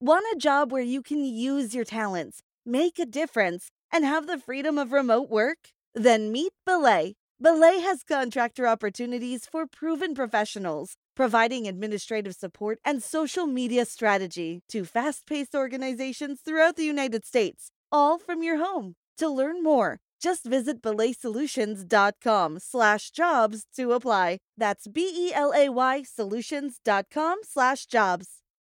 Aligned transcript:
Want 0.00 0.26
a 0.30 0.38
job 0.38 0.72
where 0.72 0.82
you 0.82 1.00
can 1.00 1.24
use 1.24 1.74
your 1.74 1.84
talents, 1.84 2.42
make 2.66 2.98
a 2.98 3.06
difference, 3.06 3.70
and 3.90 4.04
have 4.04 4.26
the 4.26 4.36
freedom 4.38 4.76
of 4.76 4.92
remote 4.92 5.30
work? 5.30 5.70
Then 5.94 6.30
meet 6.30 6.52
Belay. 6.66 7.14
Belay 7.40 7.78
has 7.80 8.02
contractor 8.02 8.66
opportunities 8.66 9.46
for 9.50 9.66
proven 9.66 10.14
professionals, 10.14 10.96
providing 11.14 11.66
administrative 11.66 12.34
support 12.34 12.78
and 12.84 13.02
social 13.02 13.46
media 13.46 13.86
strategy 13.86 14.60
to 14.68 14.84
fast 14.84 15.26
paced 15.26 15.54
organizations 15.54 16.40
throughout 16.44 16.76
the 16.76 16.84
United 16.84 17.24
States, 17.24 17.70
all 17.90 18.18
from 18.18 18.42
your 18.42 18.58
home. 18.58 18.96
To 19.16 19.30
learn 19.30 19.62
more, 19.62 19.96
just 20.20 20.44
visit 20.44 20.82
belaysolutions.com 20.82 22.58
slash 22.58 23.10
jobs 23.12 23.64
to 23.76 23.92
apply. 23.92 24.40
That's 24.58 24.88
B-E-L-A-Y 24.88 26.02
solutions.com 26.02 27.38
slash 27.44 27.86
jobs. 27.86 28.42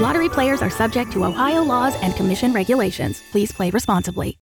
Lottery 0.00 0.30
players 0.30 0.62
are 0.62 0.70
subject 0.70 1.12
to 1.12 1.26
Ohio 1.26 1.62
laws 1.62 1.94
and 2.00 2.16
commission 2.16 2.54
regulations. 2.54 3.22
Please 3.32 3.52
play 3.52 3.68
responsibly. 3.68 4.38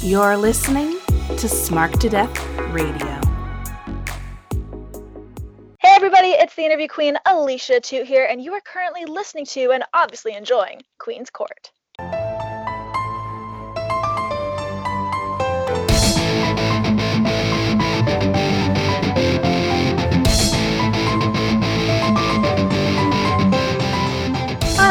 You're 0.00 0.38
listening 0.38 0.92
to 1.36 1.48
Smark 1.48 2.00
to 2.00 2.08
Death 2.08 2.34
Radio. 2.70 3.20
Hey 5.78 5.94
everybody, 5.94 6.28
it's 6.28 6.54
the 6.54 6.64
interview 6.64 6.88
queen 6.88 7.18
Alicia 7.26 7.80
Toot 7.80 8.06
here, 8.06 8.24
and 8.24 8.42
you 8.42 8.54
are 8.54 8.62
currently 8.62 9.04
listening 9.04 9.44
to 9.44 9.72
and 9.72 9.84
obviously 9.92 10.34
enjoying 10.34 10.80
Queen's 10.98 11.28
Court. 11.28 11.72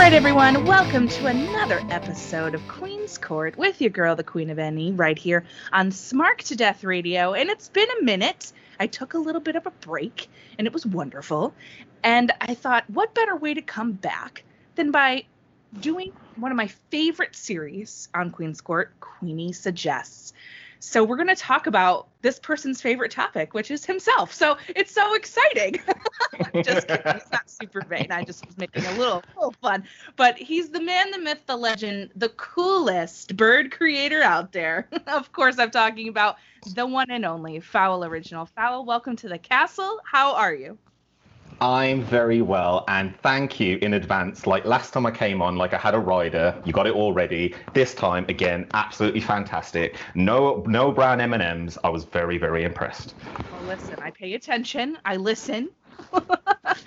Right, 0.09 0.15
everyone, 0.15 0.65
welcome 0.65 1.07
to 1.07 1.27
another 1.27 1.83
episode 1.91 2.55
of 2.55 2.67
Queen's 2.67 3.19
Court 3.19 3.55
with 3.55 3.79
your 3.79 3.91
girl, 3.91 4.15
the 4.15 4.23
Queen 4.23 4.49
of 4.49 4.57
Any, 4.57 4.91
right 4.91 5.15
here 5.15 5.45
on 5.71 5.91
Smark 5.91 6.39
to 6.45 6.55
Death 6.55 6.83
Radio. 6.83 7.33
And 7.33 7.47
it's 7.47 7.69
been 7.69 7.87
a 8.01 8.03
minute. 8.03 8.51
I 8.79 8.87
took 8.87 9.13
a 9.13 9.19
little 9.19 9.39
bit 9.39 9.55
of 9.55 9.67
a 9.67 9.71
break, 9.71 10.27
and 10.57 10.65
it 10.65 10.73
was 10.73 10.83
wonderful. 10.83 11.53
And 12.03 12.31
I 12.41 12.55
thought, 12.55 12.89
what 12.89 13.13
better 13.13 13.35
way 13.35 13.53
to 13.53 13.61
come 13.61 13.91
back 13.91 14.43
than 14.73 14.89
by 14.89 15.25
doing 15.79 16.11
one 16.37 16.51
of 16.51 16.57
my 16.57 16.67
favorite 16.89 17.35
series 17.35 18.09
on 18.11 18.31
Queen's 18.31 18.61
Court, 18.61 18.91
Queeny 18.99 19.53
Suggests. 19.53 20.33
So 20.79 21.03
we're 21.03 21.17
going 21.17 21.27
to 21.27 21.35
talk 21.35 21.67
about 21.67 22.07
this 22.21 22.39
person's 22.39 22.81
favorite 22.81 23.11
topic, 23.11 23.53
which 23.53 23.69
is 23.69 23.85
himself. 23.85 24.33
So 24.33 24.57
it's 24.69 24.93
so 24.93 25.13
exciting. 25.13 25.75
just 26.63 26.87
kidding. 26.87 27.03
It's 27.05 27.31
not 27.31 27.49
super 27.49 27.81
vain. 27.81 28.07
I 28.11 28.23
just 28.23 28.45
was 28.45 28.57
making 28.57 28.85
a 28.85 28.93
little, 28.93 29.21
little 29.35 29.53
fun. 29.61 29.83
But 30.15 30.37
he's 30.37 30.69
the 30.69 30.81
man, 30.81 31.11
the 31.11 31.19
myth, 31.19 31.41
the 31.45 31.57
legend, 31.57 32.11
the 32.15 32.29
coolest 32.29 33.35
bird 33.35 33.71
creator 33.71 34.21
out 34.21 34.53
there. 34.53 34.87
of 35.07 35.31
course, 35.33 35.59
I'm 35.59 35.71
talking 35.71 36.07
about 36.07 36.37
the 36.75 36.85
one 36.85 37.11
and 37.11 37.25
only 37.25 37.59
Fowl 37.59 38.05
Original. 38.05 38.45
Fowl, 38.45 38.85
welcome 38.85 39.17
to 39.17 39.27
the 39.27 39.37
castle. 39.37 39.99
How 40.05 40.35
are 40.35 40.53
you? 40.53 40.77
I'm 41.61 42.03
very 42.03 42.41
well, 42.41 42.85
and 42.87 43.13
thank 43.17 43.59
you 43.59 43.77
in 43.81 43.93
advance. 43.93 44.47
Like 44.47 44.63
last 44.63 44.93
time 44.93 45.05
I 45.05 45.11
came 45.11 45.41
on, 45.41 45.57
like 45.57 45.73
I 45.73 45.77
had 45.77 45.93
a 45.93 45.99
rider, 45.99 46.55
you 46.63 46.71
got 46.71 46.87
it 46.87 46.93
all 46.93 47.11
ready. 47.11 47.53
This 47.73 47.93
time, 47.93 48.25
again, 48.29 48.67
absolutely 48.73 49.19
fantastic. 49.19 49.97
No, 50.15 50.63
no 50.67 50.91
brown 50.91 51.19
M 51.19 51.33
and 51.33 51.43
M's. 51.43 51.77
I 51.83 51.89
was 51.89 52.05
very, 52.05 52.37
very 52.37 52.63
impressed. 52.63 53.13
Well, 53.51 53.63
listen, 53.63 53.95
I 54.01 54.11
pay 54.11 54.35
attention. 54.35 54.97
I 55.03 55.17
listen. 55.17 55.69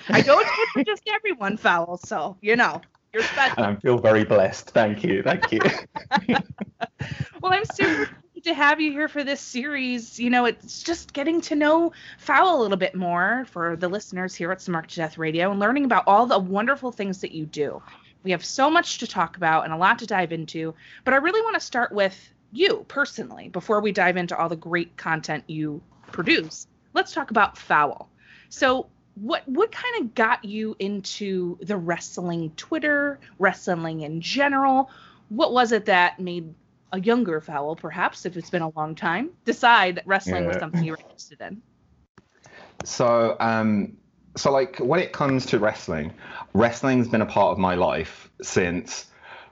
I 0.09 0.23
don't 0.23 0.47
just 0.87 1.03
everyone, 1.15 1.59
Fowl, 1.59 1.99
So 1.99 2.39
you 2.41 2.57
know, 2.57 2.81
you're 3.13 3.25
special. 3.25 3.65
And 3.65 3.77
I 3.77 3.81
feel 3.81 3.99
very 3.99 4.25
blessed. 4.25 4.71
Thank 4.71 5.05
you, 5.05 5.23
thank 5.23 5.53
you. 5.53 5.61
well, 7.43 7.53
I'm 7.53 7.65
super 7.67 8.09
to 8.43 8.55
have 8.55 8.81
you 8.81 8.91
here 8.91 9.09
for 9.09 9.23
this 9.23 9.41
series. 9.41 10.19
You 10.19 10.31
know, 10.31 10.47
it's 10.47 10.83
just 10.83 11.13
getting 11.13 11.41
to 11.43 11.55
know 11.55 11.93
Fowl 12.19 12.61
a 12.61 12.63
little 12.63 12.77
bit 12.77 12.95
more 12.95 13.47
for 13.51 13.77
the 13.77 13.89
listeners 13.89 14.35
here 14.35 14.51
at 14.51 14.59
Smark 14.59 14.89
to 14.89 14.97
Death 14.97 15.19
Radio 15.19 15.51
and 15.51 15.61
learning 15.61 15.85
about 15.85 16.05
all 16.07 16.27
the 16.27 16.39
wonderful 16.39 16.91
things 16.91 17.21
that 17.21 17.33
you 17.33 17.47
do. 17.47 17.83
We 18.25 18.31
have 18.33 18.45
so 18.45 18.71
much 18.71 18.99
to 18.99 19.07
talk 19.07 19.37
about 19.37 19.65
and 19.65 19.73
a 19.73 19.77
lot 19.77 19.99
to 20.01 20.07
dive 20.07 20.33
into, 20.33 20.75
but 21.05 21.15
I 21.15 21.19
really 21.19 21.41
want 21.41 21.55
to 21.55 21.61
start 21.61 21.93
with 21.93 22.33
you 22.53 22.85
personally 22.89 23.49
before 23.49 23.81
we 23.81 23.93
dive 23.93 24.17
into 24.17 24.37
all 24.37 24.49
the 24.49 24.57
great 24.57 24.97
content 24.97 25.45
you 25.47 25.81
produce. 26.11 26.67
Let's 26.95 27.13
talk 27.13 27.31
about 27.31 27.57
Fowl. 27.57 28.09
So, 28.49 28.89
what 29.15 29.47
what 29.47 29.71
kind 29.71 30.01
of 30.01 30.15
got 30.15 30.45
you 30.45 30.75
into 30.79 31.59
the 31.61 31.77
wrestling 31.77 32.53
Twitter, 32.57 33.21
wrestling 33.39 34.01
in 34.01 34.21
general? 34.21 34.91
What 35.29 35.53
was 35.53 35.73
it 35.73 35.87
that 35.87 36.19
made 36.19 36.55
a 36.93 37.01
younger 37.01 37.41
fowl, 37.41 37.75
perhaps, 37.75 38.27
if 38.27 38.37
it's 38.37 38.51
been 38.51 38.63
a 38.63 38.69
long 38.71 38.95
time, 38.95 39.31
decide 39.45 39.97
that 39.97 40.07
wrestling 40.07 40.45
yeah. 40.45 40.49
was 40.49 40.59
something 40.59 40.85
you 40.85 40.93
were 40.93 40.99
interested 40.99 41.41
in? 41.41 41.63
So, 42.85 43.37
um, 43.41 43.97
so 44.37 44.53
like 44.53 44.79
when 44.79 45.01
it 45.01 45.13
comes 45.13 45.47
to 45.47 45.59
wrestling, 45.59 46.13
wrestling's 46.55 47.09
been 47.09 47.23
a 47.23 47.27
part 47.27 47.53
of 47.53 47.59
my 47.59 47.75
life 47.75 48.31
since 48.43 49.07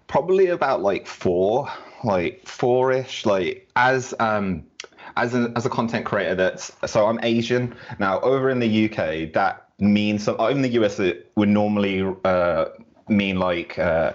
probably 0.06 0.48
about 0.48 0.82
like 0.82 1.06
four, 1.06 1.68
like 2.04 2.46
four-ish. 2.46 3.24
Like 3.24 3.68
as 3.76 4.14
um, 4.20 4.64
as 5.16 5.34
a, 5.34 5.52
as 5.56 5.64
a 5.66 5.70
content 5.70 6.04
creator, 6.04 6.34
that's 6.34 6.72
so 6.86 7.06
I'm 7.06 7.20
Asian 7.22 7.74
now. 7.98 8.20
Over 8.20 8.50
in 8.50 8.58
the 8.58 8.86
UK, 8.86 9.32
that 9.32 9.68
means 9.78 10.24
so 10.24 10.46
in 10.46 10.62
the 10.62 10.70
US 10.80 10.98
it 10.98 11.30
would 11.36 11.48
normally 11.48 12.02
uh, 12.24 12.66
mean 13.08 13.38
like. 13.38 13.78
Uh, 13.78 14.12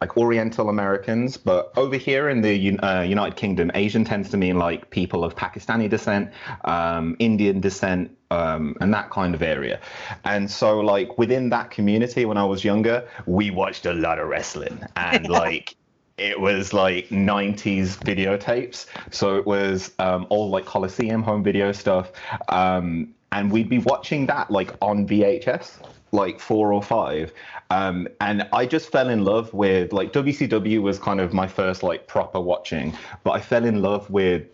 like 0.00 0.16
Oriental 0.16 0.70
Americans, 0.70 1.36
but 1.36 1.72
over 1.76 1.96
here 1.96 2.30
in 2.30 2.40
the 2.40 2.78
uh, 2.78 3.02
United 3.02 3.36
Kingdom, 3.36 3.70
Asian 3.74 4.04
tends 4.04 4.30
to 4.30 4.38
mean 4.38 4.58
like 4.58 4.90
people 4.90 5.24
of 5.24 5.36
Pakistani 5.36 5.90
descent, 5.90 6.32
um, 6.64 7.16
Indian 7.18 7.60
descent, 7.60 8.16
um, 8.30 8.76
and 8.80 8.94
that 8.94 9.10
kind 9.10 9.34
of 9.34 9.42
area. 9.42 9.78
And 10.24 10.50
so, 10.50 10.80
like 10.80 11.18
within 11.18 11.50
that 11.50 11.70
community, 11.70 12.24
when 12.24 12.38
I 12.38 12.44
was 12.44 12.64
younger, 12.64 13.06
we 13.26 13.50
watched 13.50 13.84
a 13.84 13.92
lot 13.92 14.18
of 14.18 14.28
wrestling, 14.28 14.82
and 14.96 15.28
like 15.42 15.76
it 16.16 16.38
was 16.38 16.72
like 16.72 17.08
90s 17.08 17.98
videotapes. 17.98 18.86
So 19.10 19.36
it 19.36 19.46
was 19.46 19.92
um, 19.98 20.26
all 20.30 20.50
like 20.50 20.66
Coliseum 20.66 21.22
home 21.22 21.42
video 21.42 21.72
stuff. 21.72 22.12
Um, 22.48 23.14
and 23.32 23.50
we'd 23.50 23.68
be 23.68 23.78
watching 23.78 24.26
that 24.26 24.50
like 24.50 24.74
on 24.82 25.06
VHS, 25.06 25.78
like 26.12 26.40
four 26.40 26.72
or 26.72 26.82
five. 26.82 27.32
Um, 27.70 28.08
and 28.20 28.48
I 28.52 28.66
just 28.66 28.90
fell 28.90 29.08
in 29.08 29.24
love 29.24 29.52
with 29.54 29.92
like 29.92 30.12
WCW 30.12 30.82
was 30.82 30.98
kind 30.98 31.20
of 31.20 31.32
my 31.32 31.46
first 31.46 31.82
like 31.82 32.06
proper 32.06 32.40
watching, 32.40 32.96
but 33.24 33.32
I 33.32 33.40
fell 33.40 33.64
in 33.64 33.82
love 33.82 34.08
with 34.10 34.46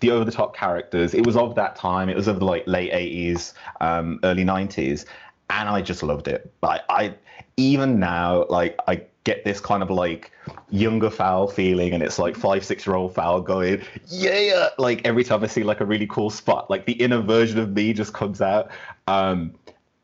the 0.00 0.10
over 0.10 0.24
the 0.24 0.32
top 0.32 0.56
characters. 0.56 1.14
It 1.14 1.24
was 1.24 1.36
of 1.36 1.54
that 1.54 1.76
time. 1.76 2.08
It 2.08 2.16
was 2.16 2.26
of 2.26 2.40
the 2.40 2.44
like 2.44 2.66
late 2.66 2.92
80s, 2.92 3.52
um, 3.80 4.20
early 4.24 4.44
90s, 4.44 5.06
and 5.50 5.68
I 5.68 5.82
just 5.82 6.02
loved 6.02 6.28
it. 6.28 6.52
But 6.60 6.84
I, 6.88 7.14
even 7.56 8.00
now 8.00 8.46
like 8.48 8.78
I 8.88 9.02
get 9.24 9.42
this 9.44 9.58
kind 9.58 9.82
of 9.82 9.90
like 9.90 10.30
younger 10.70 11.10
fowl 11.10 11.48
feeling 11.48 11.94
and 11.94 12.02
it's 12.02 12.18
like 12.18 12.36
five 12.36 12.64
six 12.64 12.86
year 12.86 12.94
old 12.94 13.14
fowl 13.14 13.40
going 13.40 13.82
yeah 14.08 14.68
like 14.76 15.00
every 15.06 15.24
time 15.24 15.42
i 15.42 15.46
see 15.46 15.62
like 15.62 15.80
a 15.80 15.84
really 15.84 16.06
cool 16.06 16.28
spot 16.28 16.68
like 16.68 16.84
the 16.84 16.92
inner 16.92 17.22
version 17.22 17.58
of 17.58 17.70
me 17.70 17.94
just 17.94 18.12
comes 18.12 18.42
out 18.42 18.70
um 19.06 19.54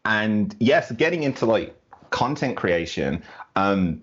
and 0.05 0.55
yes 0.61 0.91
getting 0.93 1.23
into 1.23 1.47
like 1.47 1.75
content 2.11 2.56
creation, 2.56 3.23
um, 3.56 4.02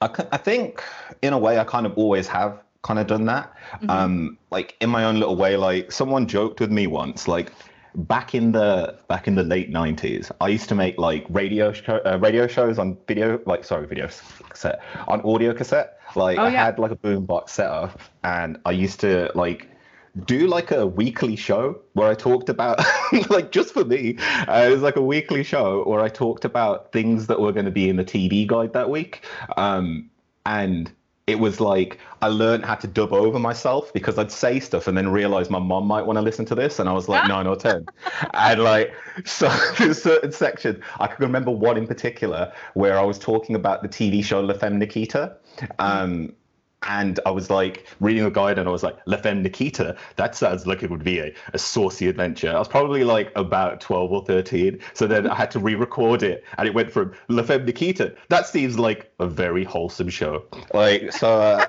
I, 0.00 0.10
I 0.32 0.36
think 0.36 0.82
in 1.22 1.32
a 1.32 1.38
way 1.38 1.58
I 1.58 1.64
kind 1.64 1.86
of 1.86 1.96
always 1.96 2.26
have 2.28 2.60
kind 2.82 2.98
of 2.98 3.06
done 3.06 3.26
that. 3.26 3.52
Mm-hmm. 3.74 3.90
Um, 3.90 4.38
like 4.50 4.76
in 4.80 4.90
my 4.90 5.04
own 5.04 5.18
little 5.18 5.36
way, 5.36 5.56
like 5.56 5.92
someone 5.92 6.26
joked 6.26 6.60
with 6.60 6.70
me 6.70 6.86
once, 6.86 7.28
like 7.28 7.52
back 7.94 8.34
in 8.34 8.52
the 8.52 8.98
back 9.08 9.28
in 9.28 9.34
the 9.34 9.42
late 9.42 9.70
90s 9.70 10.30
i 10.40 10.48
used 10.48 10.66
to 10.66 10.74
make 10.74 10.96
like 10.96 11.26
radio 11.28 11.72
show, 11.72 12.00
uh, 12.06 12.18
radio 12.22 12.46
shows 12.46 12.78
on 12.78 12.96
video 13.06 13.38
like 13.44 13.64
sorry 13.64 13.86
video 13.86 14.08
cassette 14.48 14.80
on 15.08 15.20
audio 15.22 15.52
cassette 15.52 15.98
like 16.16 16.38
oh, 16.38 16.42
i 16.42 16.48
had 16.48 16.78
like 16.78 16.90
a 16.90 16.96
boombox 16.96 17.50
set 17.50 17.66
up 17.66 18.00
and 18.24 18.58
i 18.64 18.70
used 18.70 18.98
to 19.00 19.30
like 19.34 19.68
do 20.24 20.46
like 20.46 20.70
a 20.70 20.86
weekly 20.86 21.36
show 21.36 21.80
where 21.94 22.08
I 22.08 22.14
talked 22.14 22.48
about, 22.48 22.80
like 23.30 23.50
just 23.50 23.72
for 23.72 23.84
me, 23.84 24.16
uh, 24.46 24.66
it 24.66 24.70
was 24.70 24.82
like 24.82 24.96
a 24.96 25.02
weekly 25.02 25.42
show 25.42 25.84
where 25.84 26.00
I 26.00 26.08
talked 26.08 26.44
about 26.44 26.92
things 26.92 27.26
that 27.28 27.40
were 27.40 27.52
going 27.52 27.64
to 27.64 27.70
be 27.70 27.88
in 27.88 27.96
the 27.96 28.04
TV 28.04 28.46
guide 28.46 28.72
that 28.74 28.90
week. 28.90 29.24
Um, 29.56 30.10
and 30.44 30.92
it 31.26 31.38
was 31.38 31.60
like 31.60 31.98
I 32.20 32.28
learned 32.28 32.64
how 32.64 32.74
to 32.74 32.86
dub 32.86 33.12
over 33.12 33.38
myself 33.38 33.92
because 33.92 34.18
I'd 34.18 34.32
say 34.32 34.58
stuff 34.58 34.88
and 34.88 34.98
then 34.98 35.08
realize 35.08 35.50
my 35.50 35.58
mom 35.58 35.86
might 35.86 36.02
want 36.02 36.16
to 36.16 36.20
listen 36.22 36.44
to 36.46 36.54
this, 36.54 36.78
and 36.78 36.88
I 36.88 36.92
was 36.92 37.08
like 37.08 37.28
nine 37.28 37.46
or 37.46 37.56
ten, 37.56 37.86
and 38.34 38.62
like 38.62 38.92
so 39.24 39.48
there's 39.78 40.02
certain 40.02 40.32
section 40.32 40.82
I 40.98 41.06
can 41.06 41.24
remember 41.24 41.50
one 41.50 41.76
in 41.76 41.86
particular 41.86 42.52
where 42.74 42.98
I 42.98 43.02
was 43.04 43.18
talking 43.18 43.54
about 43.54 43.82
the 43.82 43.88
TV 43.88 44.24
show 44.24 44.40
La 44.40 44.54
Femme 44.54 44.78
Nikita. 44.78 45.36
Um, 45.78 46.34
and 46.84 47.18
I 47.26 47.30
was 47.30 47.50
like 47.50 47.86
reading 48.00 48.24
the 48.24 48.30
guide 48.30 48.58
and 48.58 48.68
I 48.68 48.72
was 48.72 48.82
like, 48.82 48.96
La 49.06 49.16
Femme 49.16 49.42
Nikita, 49.42 49.96
that 50.16 50.34
sounds 50.34 50.66
like 50.66 50.82
it 50.82 50.90
would 50.90 51.04
be 51.04 51.18
a, 51.18 51.32
a 51.52 51.58
saucy 51.58 52.08
adventure. 52.08 52.50
I 52.54 52.58
was 52.58 52.68
probably 52.68 53.04
like 53.04 53.32
about 53.36 53.80
12 53.80 54.12
or 54.12 54.24
13. 54.24 54.78
So 54.94 55.06
then 55.06 55.26
I 55.26 55.34
had 55.34 55.50
to 55.52 55.58
re 55.58 55.74
record 55.74 56.22
it 56.22 56.44
and 56.58 56.66
it 56.66 56.74
went 56.74 56.92
from 56.92 57.12
La 57.28 57.42
Femme 57.42 57.64
Nikita. 57.64 58.14
That 58.28 58.46
seems 58.46 58.78
like 58.78 59.12
a 59.18 59.26
very 59.26 59.64
wholesome 59.64 60.08
show. 60.08 60.44
Like, 60.74 61.12
so 61.12 61.28
uh, 61.40 61.66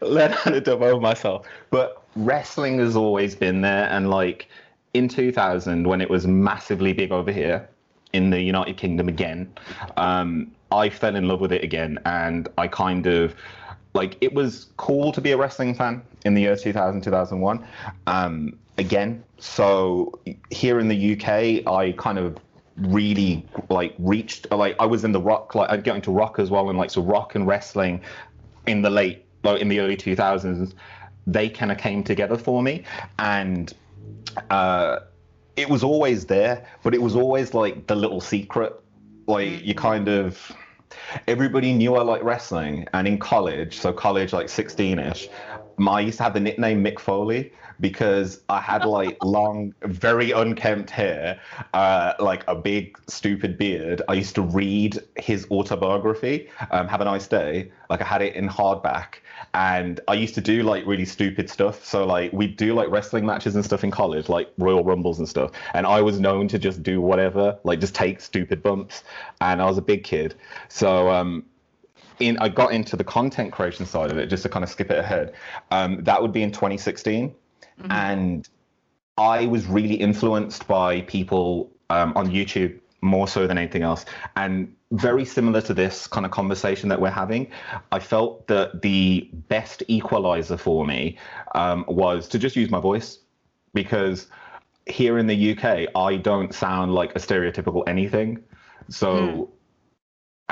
let 0.00 0.46
a 0.46 0.60
dub 0.60 0.82
over 0.82 1.00
myself. 1.00 1.46
But 1.70 2.02
wrestling 2.16 2.78
has 2.78 2.96
always 2.96 3.34
been 3.34 3.60
there. 3.60 3.88
And 3.88 4.10
like 4.10 4.48
in 4.94 5.08
2000, 5.08 5.86
when 5.86 6.00
it 6.00 6.10
was 6.10 6.26
massively 6.26 6.92
big 6.92 7.12
over 7.12 7.32
here, 7.32 7.68
in 8.12 8.30
the 8.30 8.40
United 8.40 8.76
Kingdom 8.76 9.08
again. 9.08 9.52
Um, 9.96 10.52
I 10.72 10.90
fell 10.90 11.16
in 11.16 11.28
love 11.28 11.40
with 11.40 11.52
it 11.52 11.62
again, 11.62 11.98
and 12.04 12.48
I 12.58 12.68
kind 12.68 13.06
of 13.06 13.34
like 13.94 14.16
it 14.20 14.32
was 14.32 14.68
cool 14.76 15.12
to 15.12 15.20
be 15.20 15.32
a 15.32 15.36
wrestling 15.36 15.74
fan 15.74 16.02
in 16.24 16.34
the 16.34 16.42
year 16.42 16.56
2000 16.56 17.02
2001 17.02 17.66
um, 18.06 18.58
again. 18.78 19.22
So 19.38 20.18
here 20.50 20.78
in 20.78 20.88
the 20.88 21.12
uk 21.12 21.28
i 21.66 21.92
kind 21.98 22.18
of 22.18 22.38
really 22.76 23.44
like 23.68 23.94
reached 23.98 24.50
like 24.50 24.74
i 24.78 24.86
was 24.86 25.04
in 25.04 25.12
the 25.12 25.20
rock 25.20 25.54
like 25.54 25.68
i'd 25.70 25.84
get 25.84 25.94
into 25.94 26.10
rock 26.10 26.38
as 26.38 26.48
well 26.48 26.70
and 26.70 26.78
like 26.78 26.90
so 26.90 27.02
rock 27.02 27.34
and 27.34 27.46
wrestling 27.46 28.00
in 28.66 28.80
the 28.80 28.88
late 28.88 29.26
like 29.44 29.60
in 29.60 29.68
the 29.68 29.80
early 29.80 29.96
2000s 29.96 30.72
they 31.26 31.48
kind 31.48 31.70
of 31.70 31.78
came 31.78 32.02
together 32.02 32.36
for 32.36 32.62
me. 32.62 32.84
And 33.18 33.72
uh 34.50 35.00
it 35.56 35.68
was 35.68 35.84
always 35.84 36.26
there 36.26 36.66
but 36.82 36.94
it 36.94 37.02
was 37.02 37.14
always 37.14 37.54
like 37.54 37.86
the 37.86 37.94
little 37.94 38.20
secret. 38.20 38.78
Like 39.26 39.64
you 39.64 39.74
kind 39.74 40.08
of 40.08 40.52
everybody 41.26 41.72
knew 41.72 41.96
I 41.96 42.02
liked 42.02 42.24
wrestling. 42.24 42.86
And 42.92 43.06
in 43.06 43.18
college, 43.18 43.78
so 43.78 43.92
college 43.92 44.32
like 44.32 44.46
16ish, 44.46 45.28
I 45.78 46.00
used 46.00 46.18
to 46.18 46.24
have 46.24 46.34
the 46.34 46.40
nickname 46.40 46.82
Mick 46.84 46.98
Foley 46.98 47.52
because 47.80 48.40
I 48.48 48.60
had 48.60 48.84
like 48.84 49.16
long, 49.24 49.74
very 49.82 50.30
unkempt 50.30 50.90
hair, 50.90 51.40
uh, 51.74 52.14
like 52.18 52.44
a 52.48 52.54
big 52.54 52.98
stupid 53.08 53.58
beard. 53.58 54.02
I 54.08 54.14
used 54.14 54.34
to 54.36 54.42
read 54.42 55.00
his 55.16 55.46
autobiography, 55.50 56.48
um, 56.70 56.88
Have 56.88 57.00
a 57.00 57.04
Nice 57.04 57.26
Day. 57.26 57.70
Like 57.90 58.00
I 58.00 58.04
had 58.04 58.22
it 58.22 58.34
in 58.34 58.48
hardback, 58.48 59.16
and 59.54 60.00
I 60.08 60.14
used 60.14 60.34
to 60.36 60.40
do 60.40 60.62
like 60.62 60.86
really 60.86 61.04
stupid 61.04 61.50
stuff. 61.50 61.84
So 61.84 62.06
like 62.06 62.32
we'd 62.32 62.56
do 62.56 62.74
like 62.74 62.88
wrestling 62.88 63.26
matches 63.26 63.54
and 63.54 63.64
stuff 63.64 63.84
in 63.84 63.90
college, 63.90 64.28
like 64.28 64.50
Royal 64.58 64.84
Rumbles 64.84 65.18
and 65.18 65.28
stuff. 65.28 65.50
And 65.74 65.86
I 65.86 66.00
was 66.00 66.20
known 66.20 66.48
to 66.48 66.58
just 66.58 66.82
do 66.82 67.00
whatever, 67.00 67.58
like 67.64 67.80
just 67.80 67.94
take 67.94 68.20
stupid 68.20 68.62
bumps. 68.62 69.02
And 69.40 69.60
I 69.60 69.66
was 69.66 69.76
a 69.76 69.82
big 69.82 70.04
kid, 70.04 70.34
so 70.68 71.10
um, 71.10 71.44
in 72.20 72.38
I 72.38 72.48
got 72.48 72.72
into 72.72 72.96
the 72.96 73.04
content 73.04 73.52
creation 73.52 73.86
side 73.86 74.10
of 74.10 74.18
it, 74.18 74.26
just 74.26 74.42
to 74.44 74.48
kind 74.48 74.62
of 74.62 74.70
skip 74.70 74.90
it 74.90 74.98
ahead. 74.98 75.34
Um, 75.70 76.02
that 76.04 76.20
would 76.20 76.32
be 76.32 76.42
in 76.42 76.52
2016, 76.52 77.30
mm-hmm. 77.30 77.92
and 77.92 78.48
I 79.18 79.46
was 79.46 79.66
really 79.66 79.94
influenced 79.94 80.66
by 80.66 81.02
people 81.02 81.70
um, 81.90 82.12
on 82.16 82.30
YouTube 82.30 82.78
more 83.02 83.28
so 83.28 83.46
than 83.46 83.58
anything 83.58 83.82
else. 83.82 84.04
And 84.36 84.74
very 84.92 85.24
similar 85.24 85.60
to 85.62 85.74
this 85.74 86.06
kind 86.06 86.24
of 86.24 86.32
conversation 86.32 86.88
that 86.88 87.00
we're 87.00 87.10
having, 87.10 87.50
I 87.90 87.98
felt 87.98 88.46
that 88.46 88.82
the 88.82 89.28
best 89.48 89.82
equalizer 89.88 90.56
for 90.56 90.86
me 90.86 91.18
um, 91.54 91.84
was 91.88 92.28
to 92.28 92.38
just 92.38 92.56
use 92.56 92.70
my 92.70 92.80
voice 92.80 93.18
because 93.74 94.28
here 94.86 95.18
in 95.18 95.26
the 95.26 95.52
UK, 95.52 95.88
I 95.96 96.16
don't 96.16 96.54
sound 96.54 96.94
like 96.94 97.14
a 97.16 97.18
stereotypical 97.18 97.82
anything. 97.86 98.42
So, 98.88 99.14
mm. 99.14 99.48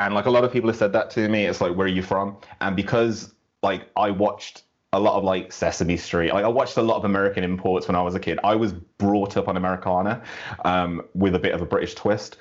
And 0.01 0.15
like 0.15 0.25
a 0.25 0.31
lot 0.31 0.45
of 0.45 0.51
people 0.51 0.69
have 0.71 0.79
said 0.79 0.93
that 0.95 1.11
to 1.11 1.29
me, 1.29 1.45
it's 1.45 1.61
like, 1.61 1.77
where 1.77 1.87
are 1.87 1.91
you 1.91 2.03
from? 2.03 2.39
And 2.61 2.75
because 2.75 3.35
like 3.63 3.83
I 3.97 4.11
watched 4.11 4.65
a 4.93 4.99
lot 4.99 5.17
of 5.17 5.25
like 5.25 5.53
Sesame 5.53 5.97
Street. 5.97 6.33
Like, 6.33 6.45
I 6.45 6.49
watched 6.49 6.77
a 6.77 6.83
lot 6.83 6.97
of 6.97 7.05
American 7.05 7.45
imports 7.45 7.87
when 7.87 7.95
I 7.95 8.03
was 8.03 8.15
a 8.15 8.21
kid. 8.21 8.41
I 8.43 8.57
was 8.57 8.73
brought 8.73 9.37
up 9.37 9.47
on 9.47 9.57
Americana 9.57 10.23
um, 10.65 11.03
with 11.15 11.35
a 11.35 11.39
bit 11.39 11.55
of 11.55 11.63
a 11.63 11.67
British 11.67 11.95
twist. 11.95 12.39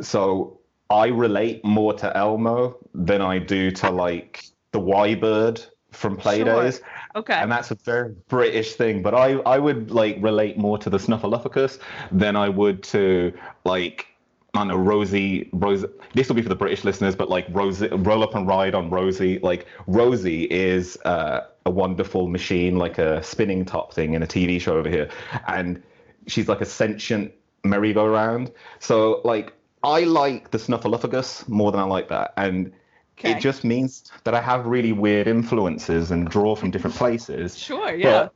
So 0.00 0.58
I 0.88 1.08
relate 1.08 1.64
more 1.64 1.92
to 1.94 2.16
Elmo 2.16 2.78
than 2.94 3.20
I 3.20 3.38
do 3.38 3.70
to 3.72 3.90
like 3.90 4.44
the 4.72 4.80
Why 4.80 5.14
Bird 5.14 5.60
from 5.90 6.16
Playdays. 6.16 6.78
Sure. 6.78 6.88
Okay. 7.16 7.34
And 7.34 7.50
that's 7.50 7.70
a 7.70 7.74
very 7.74 8.14
British 8.28 8.74
thing. 8.74 9.02
But 9.02 9.14
I, 9.14 9.32
I 9.40 9.58
would 9.58 9.90
like 9.90 10.16
relate 10.20 10.56
more 10.56 10.78
to 10.78 10.88
the 10.88 10.98
Snuffleupagus 10.98 11.80
than 12.12 12.36
I 12.36 12.48
would 12.48 12.82
to 12.84 13.32
like 13.64 14.06
I 14.54 14.58
don't 14.58 14.68
know, 14.68 14.76
Rosie, 14.76 15.48
Rosie. 15.52 15.86
This 16.14 16.28
will 16.28 16.34
be 16.34 16.42
for 16.42 16.48
the 16.48 16.56
British 16.56 16.84
listeners, 16.84 17.14
but 17.14 17.28
like 17.28 17.46
Rosie, 17.50 17.88
roll 17.88 18.22
up 18.22 18.34
and 18.34 18.46
ride 18.46 18.74
on 18.74 18.90
Rosie. 18.90 19.38
Like 19.38 19.66
Rosie 19.86 20.44
is 20.44 20.96
uh, 21.04 21.46
a 21.66 21.70
wonderful 21.70 22.26
machine, 22.26 22.76
like 22.76 22.98
a 22.98 23.22
spinning 23.22 23.64
top 23.64 23.94
thing 23.94 24.14
in 24.14 24.22
a 24.22 24.26
TV 24.26 24.60
show 24.60 24.76
over 24.76 24.88
here, 24.88 25.08
and 25.46 25.82
she's 26.26 26.48
like 26.48 26.60
a 26.60 26.64
sentient 26.64 27.32
merry-go-round. 27.62 28.50
So 28.80 29.20
like 29.24 29.52
I 29.84 30.00
like 30.00 30.50
the 30.50 30.58
Snuffleupagus 30.58 31.48
more 31.48 31.70
than 31.70 31.80
I 31.80 31.84
like 31.84 32.08
that, 32.08 32.32
and 32.36 32.72
okay. 33.18 33.32
it 33.32 33.40
just 33.40 33.62
means 33.62 34.10
that 34.24 34.34
I 34.34 34.40
have 34.40 34.66
really 34.66 34.92
weird 34.92 35.28
influences 35.28 36.10
and 36.10 36.28
draw 36.28 36.56
from 36.56 36.72
different 36.72 36.96
places. 36.96 37.56
Sure, 37.56 37.94
yeah. 37.94 38.28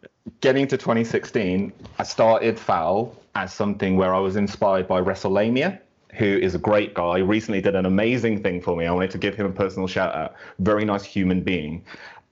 But 0.00 0.10
getting 0.40 0.66
to 0.66 0.76
2016, 0.76 1.72
I 1.98 2.02
started 2.02 2.58
Fowl 2.58 3.16
as 3.34 3.52
something 3.52 3.96
where 3.96 4.14
I 4.14 4.18
was 4.18 4.36
inspired 4.36 4.88
by 4.88 5.00
WrestleLamia, 5.00 5.78
who 6.14 6.24
is 6.24 6.54
a 6.54 6.58
great 6.58 6.94
guy. 6.94 7.18
Recently 7.18 7.60
did 7.60 7.74
an 7.74 7.86
amazing 7.86 8.42
thing 8.42 8.60
for 8.60 8.76
me. 8.76 8.86
I 8.86 8.92
wanted 8.92 9.10
to 9.12 9.18
give 9.18 9.34
him 9.34 9.46
a 9.46 9.52
personal 9.52 9.86
shout 9.86 10.14
out. 10.14 10.34
Very 10.58 10.84
nice 10.84 11.04
human 11.04 11.42
being. 11.42 11.84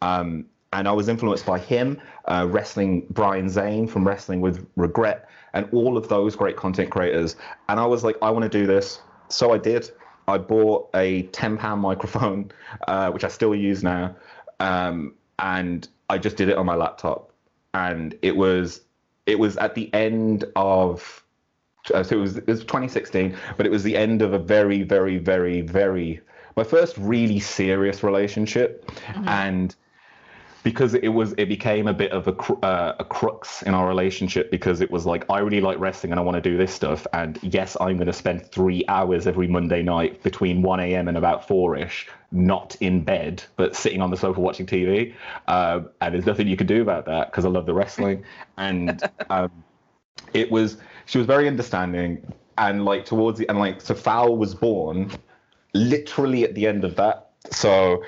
Um, 0.02 0.46
and 0.72 0.86
I 0.86 0.92
was 0.92 1.08
influenced 1.08 1.46
by 1.46 1.58
him, 1.58 2.00
uh, 2.26 2.46
wrestling 2.48 3.06
Brian 3.10 3.48
Zane 3.48 3.86
from 3.86 4.06
Wrestling 4.06 4.40
with 4.40 4.66
Regret, 4.76 5.28
and 5.54 5.66
all 5.72 5.96
of 5.96 6.08
those 6.08 6.36
great 6.36 6.56
content 6.56 6.90
creators. 6.90 7.36
And 7.68 7.80
I 7.80 7.86
was 7.86 8.04
like, 8.04 8.16
I 8.20 8.30
want 8.30 8.42
to 8.42 8.48
do 8.48 8.66
this. 8.66 9.00
So 9.28 9.52
I 9.52 9.58
did. 9.58 9.90
I 10.26 10.36
bought 10.36 10.90
a 10.94 11.22
10 11.22 11.56
pound 11.56 11.80
microphone, 11.80 12.52
uh, 12.86 13.10
which 13.10 13.24
I 13.24 13.28
still 13.28 13.54
use 13.54 13.82
now. 13.82 14.14
Um, 14.60 15.14
and 15.38 15.88
I 16.10 16.18
just 16.18 16.36
did 16.36 16.48
it 16.48 16.58
on 16.58 16.66
my 16.66 16.74
laptop. 16.74 17.32
And 17.72 18.14
it 18.22 18.36
was 18.36 18.82
it 19.28 19.38
was 19.38 19.56
at 19.58 19.74
the 19.74 19.92
end 19.94 20.44
of 20.56 21.22
uh, 21.94 22.02
so 22.02 22.16
it 22.16 22.20
was, 22.20 22.36
it 22.38 22.46
was 22.46 22.60
2016 22.60 23.36
but 23.56 23.66
it 23.66 23.70
was 23.70 23.82
the 23.82 23.96
end 23.96 24.22
of 24.22 24.32
a 24.32 24.38
very 24.38 24.82
very 24.82 25.18
very 25.18 25.60
very 25.60 26.20
my 26.56 26.64
first 26.64 26.96
really 26.98 27.38
serious 27.38 28.02
relationship 28.02 28.86
mm-hmm. 28.86 29.28
and 29.28 29.76
because 30.68 30.92
it 30.92 31.08
was 31.08 31.32
it 31.38 31.48
became 31.48 31.88
a 31.88 31.94
bit 31.94 32.12
of 32.12 32.28
a, 32.28 32.32
uh, 32.62 32.94
a 32.98 33.04
crux 33.04 33.62
in 33.62 33.72
our 33.72 33.88
relationship 33.88 34.50
because 34.50 34.82
it 34.82 34.90
was 34.90 35.06
like 35.06 35.24
I 35.30 35.38
really 35.38 35.62
like 35.62 35.78
wrestling 35.78 36.12
and 36.12 36.20
I 36.20 36.22
want 36.22 36.34
to 36.34 36.42
do 36.42 36.58
this 36.58 36.70
stuff. 36.70 37.06
And 37.14 37.38
yes 37.40 37.74
I'm 37.80 37.96
going 37.96 38.06
to 38.06 38.12
spend 38.12 38.44
three 38.52 38.84
hours 38.86 39.26
every 39.26 39.48
Monday 39.48 39.82
night 39.82 40.22
between 40.22 40.60
1 40.60 40.80
a.m. 40.80 41.08
and 41.08 41.16
about 41.16 41.48
four-ish 41.48 42.06
not 42.32 42.76
in 42.80 43.02
bed 43.02 43.42
but 43.56 43.74
sitting 43.74 44.02
on 44.02 44.10
the 44.10 44.16
sofa 44.18 44.38
watching 44.40 44.66
TV 44.66 45.14
uh, 45.46 45.80
and 46.02 46.14
there's 46.14 46.26
nothing 46.26 46.46
you 46.46 46.56
can 46.58 46.66
do 46.66 46.82
about 46.82 47.06
that 47.06 47.30
because 47.30 47.46
I 47.46 47.48
love 47.48 47.64
the 47.64 47.72
wrestling. 47.72 48.22
And 48.58 49.02
um, 49.30 49.50
it 50.34 50.50
was 50.50 50.76
she 51.06 51.16
was 51.16 51.26
very 51.26 51.48
understanding 51.48 52.30
and 52.58 52.84
like 52.84 53.06
towards 53.06 53.38
the 53.38 53.48
and 53.48 53.58
like 53.58 53.80
so 53.80 53.94
Fowl 53.94 54.36
was 54.36 54.54
born 54.54 55.10
literally 55.72 56.44
at 56.44 56.54
the 56.54 56.66
end 56.66 56.84
of 56.84 56.94
that. 56.96 57.30
So 57.50 58.04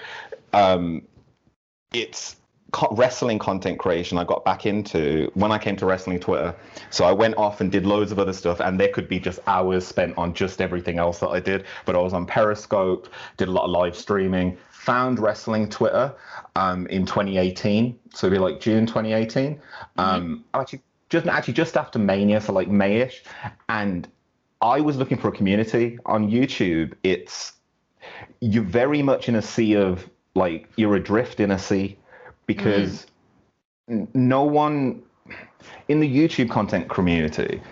um 0.53 1.07
it's 1.93 2.37
wrestling 2.93 3.39
content 3.39 3.79
creation 3.79 4.19
I 4.19 4.25
got 4.25 4.45
back 4.45 4.67
into 4.67 5.31
when 5.35 5.53
I 5.53 5.59
came 5.59 5.77
to 5.77 5.87
wrestling 5.87 6.21
Twitter. 6.21 6.55
So 6.91 7.05
I 7.05 7.13
went 7.13 7.37
off 7.37 7.61
and 7.61 7.71
did 7.71 7.87
loads 7.87 8.13
of 8.13 8.19
other 8.19 8.33
stuff, 8.33 8.61
and 8.61 8.79
there 8.79 8.89
could 8.89 9.09
be 9.09 9.19
just 9.19 9.41
hours 9.47 9.87
spent 9.87 10.17
on 10.17 10.35
just 10.35 10.61
everything 10.61 10.99
else 10.99 11.19
that 11.21 11.29
I 11.29 11.41
did. 11.41 11.65
But 11.85 11.97
I 11.97 11.99
was 11.99 12.13
on 12.13 12.27
Periscope, 12.27 13.09
did 13.37 13.49
a 13.49 13.51
lot 13.51 13.65
of 13.65 13.71
live 13.71 13.97
streaming, 13.97 14.57
found 14.71 15.19
wrestling 15.19 15.69
Twitter 15.69 16.15
um, 16.57 16.87
in 16.89 17.07
2018. 17.07 17.99
So 18.15 18.27
it'd 18.27 18.37
be 18.37 18.43
like 18.43 18.61
June 18.61 18.87
2018. 18.87 19.57
Mm-hmm. 19.57 20.01
Um, 20.01 20.45
actually, 20.55 20.83
just 21.09 21.27
actually 21.27 21.55
just 21.55 21.77
after 21.77 21.99
Mania, 21.99 22.41
so 22.41 22.53
like 22.53 22.69
Mayish, 22.69 23.23
and 23.69 24.09
I 24.61 24.81
was 24.81 24.97
looking 24.97 25.19
for 25.19 25.29
a 25.29 25.33
community 25.33 25.99
on 26.07 26.31
YouTube. 26.31 26.95
It's 27.03 27.53
you're 28.41 28.65
very 28.65 29.03
much 29.03 29.29
in 29.29 29.35
a 29.35 29.43
sea 29.43 29.75
of 29.75 30.09
like 30.35 30.69
you're 30.77 30.95
adrift 30.95 31.41
in 31.41 31.51
a 31.51 31.59
sea 31.59 31.99
because 32.55 33.07
mm. 33.89 34.09
no 34.15 34.43
one 34.43 35.03
in 35.89 36.01
the 36.01 36.09
YouTube 36.09 36.51
content 36.51 36.89
community, 36.89 37.63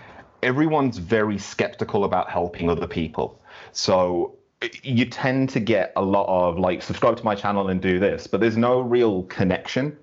everyone's 0.41 0.97
very 0.97 1.37
skeptical 1.37 2.05
about 2.05 2.29
helping 2.29 2.69
other 2.69 2.87
people. 2.87 3.41
So 3.73 4.35
you 4.83 5.05
tend 5.05 5.49
to 5.49 5.59
get 5.59 5.91
a 5.95 6.01
lot 6.01 6.27
of 6.27 6.57
like 6.57 6.81
subscribe 6.81 7.17
to 7.17 7.25
my 7.25 7.35
channel 7.35 7.67
and 7.67 7.81
do 7.81 7.99
this, 7.99 8.25
but 8.25 8.39
there's 8.39 8.57
no 8.57 8.79
real 8.79 9.23
connection 9.23 9.97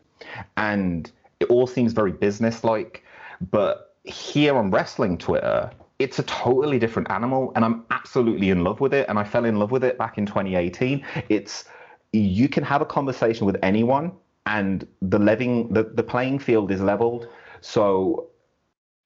and 0.56 1.10
it 1.40 1.48
all 1.48 1.66
seems 1.66 1.92
very 1.92 2.12
business 2.12 2.64
like, 2.64 3.02
But 3.50 3.94
here 4.04 4.56
on 4.56 4.70
wrestling 4.70 5.18
Twitter, 5.18 5.70
it's 5.98 6.18
a 6.18 6.22
totally 6.24 6.78
different 6.78 7.10
animal, 7.10 7.52
and 7.54 7.64
I'm 7.64 7.84
absolutely 7.90 8.50
in 8.50 8.62
love 8.64 8.80
with 8.80 8.92
it. 8.92 9.08
And 9.08 9.18
I 9.18 9.24
fell 9.24 9.44
in 9.44 9.56
love 9.58 9.70
with 9.70 9.84
it 9.84 9.96
back 9.98 10.18
in 10.18 10.26
2018. 10.26 11.04
It's 11.28 11.64
you 12.12 12.48
can 12.48 12.64
have 12.64 12.80
a 12.80 12.86
conversation 12.86 13.46
with 13.46 13.56
anyone, 13.62 14.12
and 14.46 14.86
the 15.02 15.18
living 15.18 15.72
the, 15.72 15.82
the 15.84 16.02
playing 16.02 16.38
field 16.38 16.70
is 16.70 16.80
leveled. 16.80 17.28
So 17.60 18.28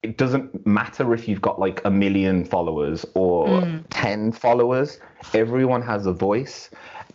it 0.02 0.16
doesn't 0.16 0.66
matter 0.66 1.12
if 1.14 1.28
you've 1.28 1.42
got 1.42 1.58
like 1.58 1.84
a 1.84 1.90
million 1.90 2.44
followers 2.44 3.04
or 3.14 3.60
10 3.90 4.32
followers 4.32 4.98
everyone 5.34 5.82
has 5.82 6.06
a 6.06 6.12
voice. 6.12 6.70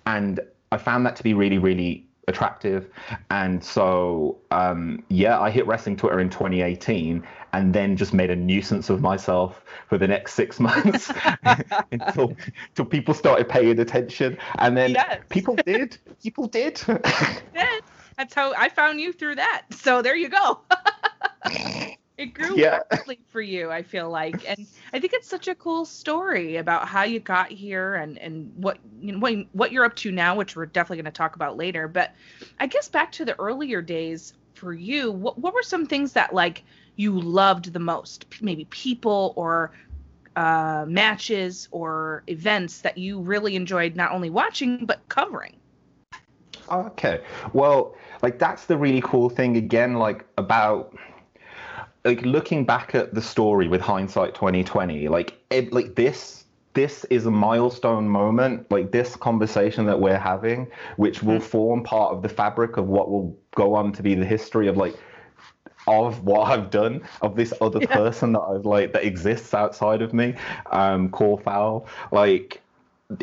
And 0.05 0.39
i 0.71 0.77
found 0.77 1.05
that 1.05 1.15
to 1.15 1.23
be 1.23 1.33
really 1.33 1.57
really 1.57 2.05
attractive. 2.27 2.89
And 3.29 3.63
so 3.63 4.39
um, 4.51 5.03
yeah 5.09 5.39
i 5.39 5.49
hit 5.49 5.65
wrestling 5.67 5.95
twitter 5.95 6.19
in 6.19 6.29
2018 6.29 7.23
and 7.53 7.73
then 7.73 7.95
just 7.95 8.13
made 8.13 8.29
a 8.29 8.35
nuisance 8.35 8.89
of 8.89 9.01
myself 9.01 9.63
for 9.87 9.97
the 9.97 10.07
next 10.07 10.33
six 10.33 10.59
months 10.69 11.11
until, 11.91 12.35
until 12.69 12.85
people 12.85 13.13
started 13.13 13.47
paying 13.47 13.79
attention. 13.79 14.37
And 14.59 14.75
then 14.75 14.91
Yes. 14.91 15.21
people 15.29 15.55
did. 15.65 15.97
People 16.21 16.47
did. 16.47 16.77
Then 17.53 17.79
That's 18.17 18.33
how 18.33 18.53
I 18.53 18.69
found 18.69 18.99
you 19.01 19.13
through 19.13 19.35
that. 19.35 19.63
So 19.71 20.01
there 20.01 20.15
you 20.15 20.29
go. 20.29 20.61
it 22.17 22.33
grew 22.33 22.57
Yeah. 22.57 22.79
for 23.29 23.41
you, 23.41 23.69
I 23.71 23.83
feel 23.83 24.09
like, 24.09 24.43
and 24.47 24.65
I 24.93 24.99
think 24.99 25.13
it's 25.13 25.27
such 25.27 25.47
a 25.47 25.55
cool 25.55 25.85
story 25.85 26.55
about 26.57 26.87
how 26.87 27.03
you 27.03 27.19
got 27.19 27.51
here 27.51 27.95
and 27.95 28.17
and 28.17 28.51
what 28.55 28.79
you 28.99 29.11
know, 29.11 29.19
what, 29.19 29.33
what 29.51 29.71
you're 29.71 29.85
up 29.85 29.95
to 29.97 30.11
now, 30.11 30.35
which 30.35 30.55
we're 30.55 30.65
definitely 30.65 30.97
going 30.97 31.05
to 31.05 31.11
talk 31.11 31.35
about 31.35 31.57
later. 31.57 31.87
But 31.87 32.15
I 32.59 32.67
guess 32.67 32.87
back 32.87 33.11
to 33.13 33.25
the 33.25 33.37
earlier 33.39 33.81
days 33.81 34.33
for 34.53 34.73
you, 34.73 35.11
what 35.11 35.37
what 35.37 35.53
were 35.53 35.63
some 35.63 35.85
things 35.85 36.13
that 36.13 36.33
like 36.33 36.63
you 36.95 37.19
loved 37.19 37.73
the 37.73 37.79
most? 37.79 38.25
Maybe 38.41 38.65
people 38.65 39.33
or 39.35 39.71
uh, 40.35 40.85
matches 40.87 41.67
or 41.71 42.23
events 42.27 42.81
that 42.81 42.97
you 42.97 43.19
really 43.21 43.55
enjoyed 43.55 43.95
not 43.95 44.11
only 44.11 44.29
watching 44.29 44.85
but 44.85 45.07
covering. 45.09 45.57
Okay. 46.71 47.21
Well, 47.53 47.95
like 48.21 48.39
that's 48.39 48.65
the 48.65 48.77
really 48.77 49.01
cool 49.01 49.29
thing 49.29 49.57
again, 49.57 49.95
like 49.95 50.25
about 50.37 50.95
like 52.03 52.21
looking 52.21 52.65
back 52.65 52.93
at 52.95 53.13
the 53.13 53.21
story 53.21 53.67
with 53.67 53.81
hindsight 53.81 54.35
2020, 54.35 55.07
like 55.07 55.33
it, 55.49 55.73
like 55.73 55.95
this 55.95 56.45
this 56.73 57.05
is 57.05 57.25
a 57.25 57.31
milestone 57.31 58.07
moment, 58.09 58.69
like 58.69 58.91
this 58.91 59.15
conversation 59.15 59.85
that 59.85 59.99
we're 59.99 60.17
having, 60.17 60.67
which 60.97 61.23
will 61.23 61.39
form 61.39 61.83
part 61.83 62.13
of 62.13 62.21
the 62.21 62.27
fabric 62.29 62.75
of 62.77 62.87
what 62.87 63.09
will 63.09 63.35
go 63.55 63.73
on 63.75 63.93
to 63.93 64.03
be 64.03 64.13
the 64.13 64.25
history 64.25 64.67
of 64.67 64.75
like 64.77 64.95
of 65.87 66.23
what 66.23 66.49
I've 66.51 66.71
done, 66.71 67.03
of 67.21 67.35
this 67.35 67.53
other 67.61 67.79
Yeah. 67.79 67.87
person 67.87 68.33
that 68.33 68.41
I've 68.41 68.65
like 68.65 68.93
that 68.93 69.03
exists 69.05 69.53
outside 69.53 70.01
of 70.01 70.13
me, 70.13 70.35
um, 70.71 71.09
Core 71.09 71.39
Fowl. 71.39 71.87
Like 72.11 72.61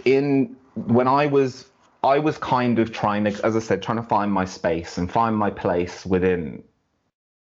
in 0.04 0.56
when 0.74 1.08
I 1.08 1.26
was 1.26 1.66
I 2.02 2.18
was 2.18 2.38
kind 2.38 2.78
of 2.78 2.92
trying 2.92 3.24
to, 3.24 3.46
as 3.46 3.54
I 3.56 3.60
said, 3.60 3.82
trying 3.82 3.98
to 3.98 4.02
find 4.02 4.32
my 4.32 4.44
space 4.44 4.98
and 4.98 5.10
find 5.10 5.36
my 5.36 5.50
place 5.50 6.04
within 6.04 6.62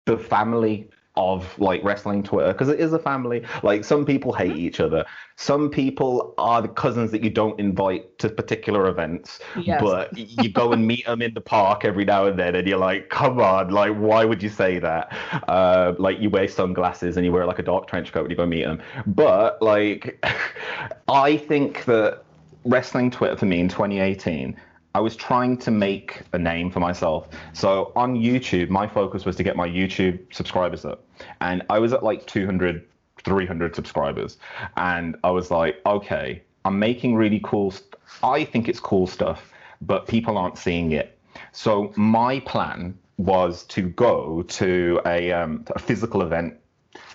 the 0.06 0.18
family 0.18 0.90
of 1.18 1.58
like 1.60 1.84
wrestling 1.84 2.22
Twitter 2.22 2.54
because 2.54 2.70
it 2.70 2.80
is 2.80 2.94
a 2.94 3.00
family. 3.00 3.44
Like 3.64 3.84
some 3.84 4.06
people 4.06 4.32
hate 4.34 4.56
each 4.56 4.80
other. 4.80 5.04
Some 5.36 5.70
people 5.70 6.36
are 6.38 6.62
the 6.62 6.68
cousins 6.68 7.10
that 7.12 7.24
you 7.24 7.30
don't 7.32 7.60
invite 7.60 8.18
to 8.20 8.30
particular 8.30 8.88
events, 8.88 9.40
Yes. 9.60 9.82
but 9.82 10.16
you 10.16 10.50
go 10.50 10.72
and 10.74 10.86
meet 10.86 11.06
them 11.08 11.22
in 11.24 11.34
the 11.34 11.42
park 11.42 11.86
every 11.86 12.06
now 12.06 12.26
and 12.26 12.38
then, 12.38 12.56
and 12.56 12.68
you're 12.68 12.78
like, 12.78 13.10
come 13.10 13.40
on, 13.40 13.70
like 13.70 13.96
why 13.96 14.26
would 14.26 14.42
you 14.44 14.50
say 14.50 14.78
that? 14.80 15.12
Uh, 15.48 15.94
like 15.98 16.20
you 16.20 16.30
wear 16.30 16.48
sunglasses 16.48 17.18
and 17.18 17.26
you 17.26 17.32
wear 17.32 17.46
like 17.48 17.60
a 17.60 17.64
dark 17.64 17.88
trench 17.88 18.14
coat 18.14 18.22
when 18.22 18.32
you 18.32 18.38
go 18.38 18.46
meet 18.46 18.64
them. 18.64 18.80
But 19.08 19.60
like, 19.62 20.24
I 21.08 21.38
think 21.38 21.86
that 21.86 22.24
wrestling 22.68 23.10
Twitter 23.10 23.38
for 23.38 23.46
me 23.46 23.60
in 23.60 23.70
2018, 23.70 24.56
I 24.94 25.00
was 25.00 25.16
trying 25.16 25.58
to 25.60 25.72
make 25.72 26.22
a 26.34 26.40
name 26.40 26.72
for 26.72 26.80
myself. 26.80 27.30
So 27.54 27.92
on 27.96 28.16
YouTube, 28.16 28.70
my 28.70 28.88
focus 28.88 29.26
was 29.26 29.36
to 29.38 29.44
get 29.44 29.56
my 29.56 29.68
YouTube 29.68 30.34
subscribers 30.34 30.86
up. 30.86 31.06
And 31.42 31.64
I 31.70 31.80
was 31.80 31.94
at 31.94 32.04
like 32.04 32.26
200, 32.26 32.84
300 33.24 33.76
subscribers. 33.76 34.38
And 34.76 35.16
I 35.24 35.32
was 35.32 35.52
like, 35.52 35.82
okay, 35.86 36.42
I'm 36.66 36.80
making 36.80 37.16
really 37.16 37.40
cool, 37.44 37.72
st- 37.72 37.96
I 38.24 38.44
think 38.44 38.68
it's 38.68 38.80
cool 38.80 39.08
stuff, 39.08 39.52
but 39.82 40.08
people 40.08 40.38
aren't 40.38 40.58
seeing 40.58 40.92
it. 40.92 41.18
So 41.52 41.94
my 41.96 42.40
plan 42.42 42.98
was 43.18 43.66
to 43.66 43.84
go 43.84 44.44
to 44.44 45.02
a, 45.06 45.32
um, 45.32 45.66
a 45.76 45.80
physical 45.80 46.22
event 46.22 46.56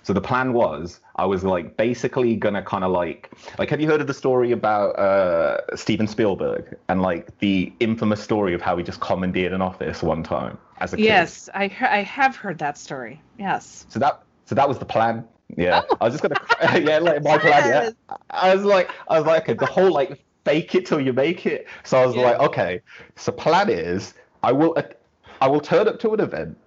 so 0.03 0.13
the 0.13 0.21
plan 0.21 0.53
was 0.53 0.99
I 1.15 1.25
was 1.25 1.43
like 1.43 1.77
basically 1.77 2.35
gonna 2.35 2.61
kind 2.61 2.83
of 2.83 2.91
like 2.91 3.31
like 3.59 3.69
have 3.69 3.79
you 3.81 3.87
heard 3.87 4.01
of 4.01 4.07
the 4.07 4.13
story 4.13 4.51
about 4.51 4.97
uh, 4.97 5.75
Steven 5.75 6.07
Spielberg 6.07 6.75
and 6.89 7.01
like 7.01 7.37
the 7.39 7.73
infamous 7.79 8.21
story 8.21 8.53
of 8.53 8.61
how 8.61 8.77
he 8.77 8.83
just 8.83 8.99
commandeered 9.01 9.53
an 9.53 9.61
office 9.61 10.01
one 10.03 10.23
time 10.23 10.57
as 10.79 10.93
a 10.93 10.97
kid? 10.97 11.05
Yes, 11.05 11.49
I 11.53 11.65
I 11.81 12.01
have 12.03 12.35
heard 12.35 12.59
that 12.59 12.77
story. 12.77 13.21
Yes. 13.37 13.85
So 13.89 13.99
that 13.99 14.23
so 14.45 14.55
that 14.55 14.67
was 14.67 14.79
the 14.79 14.85
plan. 14.85 15.25
Yeah, 15.55 15.83
I 16.01 16.05
was 16.05 16.13
just 16.13 16.23
gonna 16.23 16.79
yeah 16.79 16.99
like 16.99 17.23
my 17.23 17.37
plan. 17.37 17.65
Yeah, 17.65 17.91
I 18.29 18.55
was 18.55 18.63
like 18.65 18.89
I 19.07 19.17
was 19.19 19.27
like 19.27 19.43
okay, 19.43 19.53
the 19.53 19.65
whole 19.65 19.91
like 19.91 20.23
fake 20.45 20.75
it 20.75 20.85
till 20.85 20.99
you 20.99 21.13
make 21.13 21.45
it. 21.45 21.67
So 21.83 22.01
I 22.01 22.05
was 22.05 22.15
Yeah. 22.15 22.21
like 22.21 22.39
okay, 22.39 22.81
so 23.15 23.31
plan 23.31 23.69
is 23.69 24.13
I 24.43 24.51
will 24.51 24.75
I 25.41 25.47
will 25.47 25.61
turn 25.61 25.87
up 25.87 25.99
to 25.99 26.13
an 26.13 26.19
event 26.19 26.57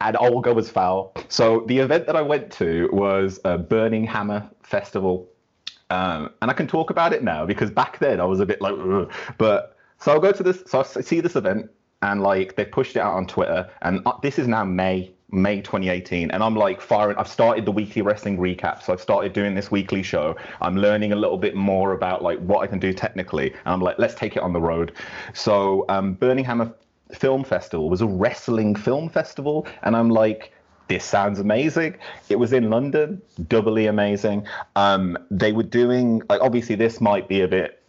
and 0.00 0.16
I 0.16 0.28
will 0.28 0.40
go 0.40 0.58
as 0.58 0.70
Fowl. 0.70 1.12
So 1.28 1.64
the 1.66 1.78
event 1.78 2.06
that 2.06 2.16
I 2.16 2.22
went 2.22 2.50
to 2.52 2.88
was 2.92 3.40
a 3.44 3.56
Burning 3.58 4.04
Hammer 4.04 4.48
Festival, 4.62 5.28
um, 5.90 6.30
and 6.42 6.50
I 6.50 6.54
can 6.54 6.66
talk 6.66 6.90
about 6.90 7.12
it 7.12 7.22
now 7.22 7.46
because 7.46 7.70
back 7.70 7.98
then 7.98 8.20
I 8.20 8.24
was 8.24 8.40
a 8.40 8.46
bit 8.46 8.60
like, 8.60 8.74
Ugh. 8.74 9.10
but 9.38 9.76
so 9.98 10.12
I'll 10.12 10.20
go 10.20 10.32
to 10.32 10.42
this. 10.42 10.62
So 10.66 10.80
I 10.80 10.82
see 10.82 11.20
this 11.20 11.36
event, 11.36 11.70
and 12.02 12.22
like 12.22 12.56
they 12.56 12.64
pushed 12.64 12.96
it 12.96 13.00
out 13.00 13.14
on 13.14 13.26
Twitter, 13.26 13.70
and 13.82 14.00
uh, 14.06 14.12
this 14.22 14.38
is 14.38 14.46
now 14.46 14.64
May. 14.64 15.12
May 15.32 15.60
2018, 15.60 16.30
and 16.30 16.40
I'm 16.40 16.54
like 16.54 16.80
firing. 16.80 17.16
I've 17.16 17.26
started 17.26 17.64
the 17.64 17.72
weekly 17.72 18.00
wrestling 18.00 18.38
recap, 18.38 18.80
so 18.80 18.92
I've 18.92 19.00
started 19.00 19.32
doing 19.32 19.56
this 19.56 19.72
weekly 19.72 20.04
show. 20.04 20.36
I'm 20.60 20.76
learning 20.76 21.10
a 21.10 21.16
little 21.16 21.36
bit 21.36 21.56
more 21.56 21.94
about 21.94 22.22
like 22.22 22.38
what 22.38 22.60
I 22.60 22.68
can 22.68 22.78
do 22.78 22.92
technically, 22.92 23.50
and 23.50 23.60
I'm 23.64 23.80
like, 23.80 23.98
let's 23.98 24.14
take 24.14 24.36
it 24.36 24.42
on 24.44 24.52
the 24.52 24.60
road. 24.60 24.92
So, 25.34 25.84
um, 25.88 26.14
Burning 26.14 26.44
Hammer 26.44 26.72
Film 27.12 27.44
Festival 27.44 27.88
was 27.88 28.00
a 28.00 28.06
wrestling 28.06 28.74
film 28.74 29.08
festival, 29.08 29.66
and 29.82 29.96
I'm 29.96 30.10
like, 30.10 30.52
this 30.88 31.04
sounds 31.04 31.38
amazing. 31.40 31.96
It 32.28 32.36
was 32.36 32.52
in 32.52 32.70
London, 32.70 33.20
doubly 33.48 33.86
amazing. 33.86 34.46
Um, 34.76 35.18
they 35.30 35.52
were 35.52 35.64
doing 35.64 36.22
like 36.28 36.40
obviously 36.40 36.76
this 36.76 37.00
might 37.00 37.28
be 37.28 37.40
a 37.40 37.48
bit 37.48 37.82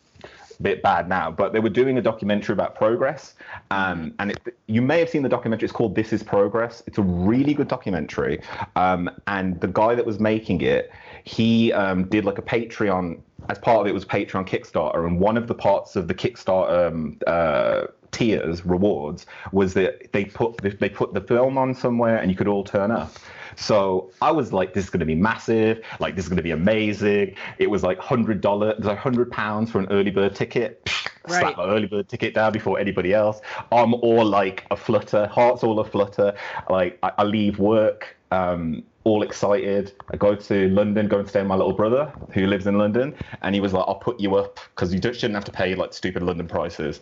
bit 0.62 0.82
bad 0.82 1.08
now, 1.08 1.30
but 1.30 1.54
they 1.54 1.60
were 1.60 1.70
doing 1.70 1.98
a 1.98 2.02
documentary 2.02 2.54
about 2.54 2.76
progress. 2.76 3.36
Um, 3.70 4.14
and 4.20 4.32
it, 4.32 4.58
you 4.68 4.82
may 4.82 5.00
have 5.00 5.10
seen 5.10 5.24
the 5.24 5.30
documentary. 5.30 5.66
It's 5.66 5.74
called 5.74 5.96
This 5.96 6.12
Is 6.12 6.24
Progress. 6.24 6.82
It's 6.88 6.98
a 6.98 7.04
really 7.04 7.54
good 7.54 7.68
documentary. 7.68 8.42
Um, 8.76 9.10
and 9.28 9.60
the 9.62 9.68
guy 9.68 9.96
that 9.96 10.06
was 10.06 10.20
making 10.20 10.62
it, 10.62 10.92
he 11.24 11.72
um, 11.74 12.06
did 12.06 12.26
like 12.26 12.38
a 12.38 12.42
Patreon. 12.42 13.20
As 13.50 13.60
part 13.60 13.82
of 13.82 13.88
it 13.88 13.94
was 13.94 14.04
Patreon 14.04 14.48
Kickstarter, 14.48 15.06
and 15.06 15.20
one 15.20 15.38
of 15.38 15.48
the 15.48 15.54
parts 15.54 15.96
of 15.96 16.08
the 16.08 16.14
Kickstarter 16.14 16.88
um, 16.88 17.18
uh, 17.28 17.84
tiers 18.12 18.66
rewards 18.66 19.26
was 19.52 19.74
that 19.74 20.12
they 20.12 20.26
put 20.26 20.58
they 20.58 20.90
put 20.90 21.14
the 21.14 21.22
film 21.22 21.58
on 21.58 21.74
somewhere, 21.74 22.18
and 22.18 22.32
you 22.32 22.38
could 22.38 22.48
all 22.48 22.64
turn 22.64 22.92
up. 22.92 23.14
So 23.58 24.12
I 24.22 24.32
was 24.32 24.54
like, 24.54 24.74
this 24.74 24.86
is 24.86 24.90
going 24.90 25.00
to 25.00 25.06
be 25.06 25.16
massive. 25.16 25.84
Like, 26.00 26.16
this 26.16 26.26
is 26.26 26.30
going 26.30 26.38
to 26.38 26.44
be 26.44 26.52
amazing. 26.52 27.36
It 27.58 27.70
was 27.70 27.82
like 27.84 27.98
hundred 27.98 28.40
dollars, 28.40 28.84
like 28.86 29.00
hundred 29.00 29.32
pounds 29.32 29.72
for 29.72 29.80
an 29.80 29.88
early 29.90 30.12
bird 30.12 30.36
ticket. 30.36 30.88
Right. 31.28 31.42
Slap 31.42 31.58
my 31.58 31.66
early 31.66 31.88
bird 31.88 32.08
ticket 32.08 32.36
down 32.36 32.54
before 32.54 32.80
anybody 32.80 33.14
else. 33.14 33.42
I'm 33.72 33.96
all 33.96 34.24
like 34.24 34.64
a 34.72 34.78
flutter, 34.78 35.28
heart's 35.28 35.64
all 35.64 35.80
a 35.80 35.84
flutter. 35.84 36.34
Like, 36.70 37.00
I, 37.04 37.12
I 37.18 37.24
leave 37.24 37.60
work. 37.60 38.16
Um, 38.32 38.84
all 39.08 39.24
excited. 39.24 39.94
I 40.12 40.18
go 40.18 40.36
to 40.36 40.70
London, 40.70 41.08
go 41.08 41.20
and 41.20 41.28
stay 41.28 41.40
with 41.40 41.48
my 41.48 41.56
little 41.56 41.74
brother 41.74 42.12
who 42.34 42.46
lives 42.46 42.68
in 42.68 42.78
London, 42.78 43.16
and 43.42 43.56
he 43.56 43.62
was 43.62 43.72
like, 43.72 43.86
"I'll 43.88 43.96
put 43.96 44.20
you 44.20 44.36
up 44.36 44.60
because 44.76 44.94
you 44.94 45.02
shouldn't 45.02 45.34
have 45.34 45.46
to 45.46 45.52
pay 45.52 45.76
like 45.76 45.94
stupid 45.94 46.24
London 46.24 46.48
prices." 46.48 47.00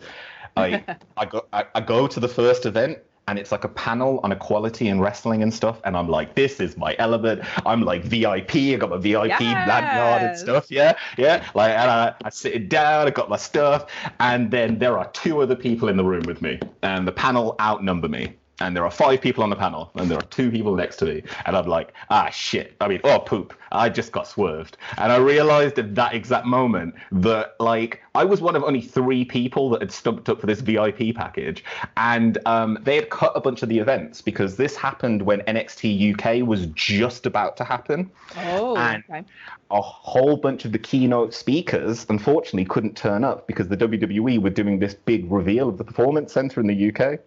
I 0.56 0.84
I 1.16 1.24
go 1.24 1.46
I, 1.52 1.64
I 1.74 1.80
go 1.80 2.06
to 2.06 2.20
the 2.20 2.28
first 2.28 2.66
event 2.66 2.98
and 3.28 3.38
it's 3.38 3.50
like 3.50 3.64
a 3.64 3.68
panel 3.68 4.20
on 4.22 4.30
equality 4.30 4.88
and 4.88 5.00
wrestling 5.02 5.42
and 5.42 5.52
stuff, 5.52 5.80
and 5.84 5.96
I'm 5.96 6.08
like, 6.08 6.34
"This 6.36 6.60
is 6.60 6.76
my 6.76 6.94
element." 6.98 7.42
I'm 7.66 7.82
like 7.82 8.04
VIP. 8.04 8.54
I 8.54 8.76
got 8.76 8.90
my 8.90 8.98
VIP 8.98 9.40
lanyard 9.40 10.22
and 10.22 10.38
stuff. 10.38 10.70
Yeah, 10.70 10.96
yeah. 11.18 11.44
Like, 11.54 11.72
and 11.72 11.90
I, 11.90 12.14
I 12.24 12.30
sit 12.30 12.68
down. 12.68 13.08
I 13.08 13.10
got 13.10 13.28
my 13.28 13.36
stuff, 13.36 13.86
and 14.20 14.50
then 14.50 14.78
there 14.78 14.96
are 14.98 15.10
two 15.10 15.40
other 15.40 15.56
people 15.56 15.88
in 15.88 15.96
the 15.96 16.04
room 16.04 16.22
with 16.26 16.40
me, 16.40 16.60
and 16.82 17.06
the 17.06 17.12
panel 17.12 17.56
outnumber 17.60 18.08
me. 18.08 18.36
And 18.60 18.74
there 18.74 18.84
are 18.84 18.90
five 18.90 19.20
people 19.20 19.42
on 19.42 19.50
the 19.50 19.56
panel, 19.56 19.90
and 19.96 20.10
there 20.10 20.18
are 20.18 20.26
two 20.28 20.50
people 20.50 20.74
next 20.74 20.96
to 20.96 21.04
me, 21.04 21.22
and 21.44 21.56
I'm 21.56 21.66
like, 21.66 21.92
ah, 22.10 22.30
shit. 22.30 22.74
I 22.80 22.88
mean, 22.88 23.00
oh, 23.04 23.18
poop. 23.18 23.54
I 23.72 23.88
just 23.90 24.12
got 24.12 24.26
swerved. 24.26 24.78
And 24.96 25.12
I 25.12 25.16
realized 25.16 25.78
at 25.78 25.94
that 25.96 26.14
exact 26.14 26.46
moment 26.46 26.94
that, 27.12 27.56
like, 27.60 28.02
I 28.14 28.24
was 28.24 28.40
one 28.40 28.56
of 28.56 28.64
only 28.64 28.80
three 28.80 29.24
people 29.24 29.68
that 29.70 29.82
had 29.82 29.92
stumped 29.92 30.28
up 30.30 30.40
for 30.40 30.46
this 30.46 30.60
VIP 30.60 31.14
package, 31.14 31.64
and 31.98 32.38
um, 32.46 32.78
they 32.82 32.96
had 32.96 33.10
cut 33.10 33.32
a 33.34 33.40
bunch 33.40 33.62
of 33.62 33.68
the 33.68 33.78
events 33.78 34.22
because 34.22 34.56
this 34.56 34.74
happened 34.74 35.20
when 35.22 35.40
NXT 35.42 36.14
UK 36.14 36.46
was 36.46 36.66
just 36.68 37.26
about 37.26 37.56
to 37.58 37.64
happen. 37.64 38.10
Oh, 38.38 38.76
And- 38.76 39.04
okay. 39.10 39.24
A 39.72 39.80
whole 39.80 40.36
bunch 40.36 40.64
of 40.64 40.70
the 40.70 40.78
keynote 40.78 41.34
speakers, 41.34 42.06
unfortunately, 42.08 42.64
couldn't 42.64 42.96
turn 42.96 43.24
up 43.24 43.48
because 43.48 43.66
the 43.66 43.76
WWE 43.76 44.38
were 44.38 44.48
doing 44.48 44.78
this 44.78 44.94
big 44.94 45.28
reveal 45.30 45.68
of 45.68 45.76
the 45.76 45.82
Performance 45.82 46.32
Center 46.32 46.60
in 46.60 46.68
the 46.68 46.92
UK. 46.94 47.18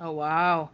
Oh, 0.00 0.12
wow. 0.12 0.70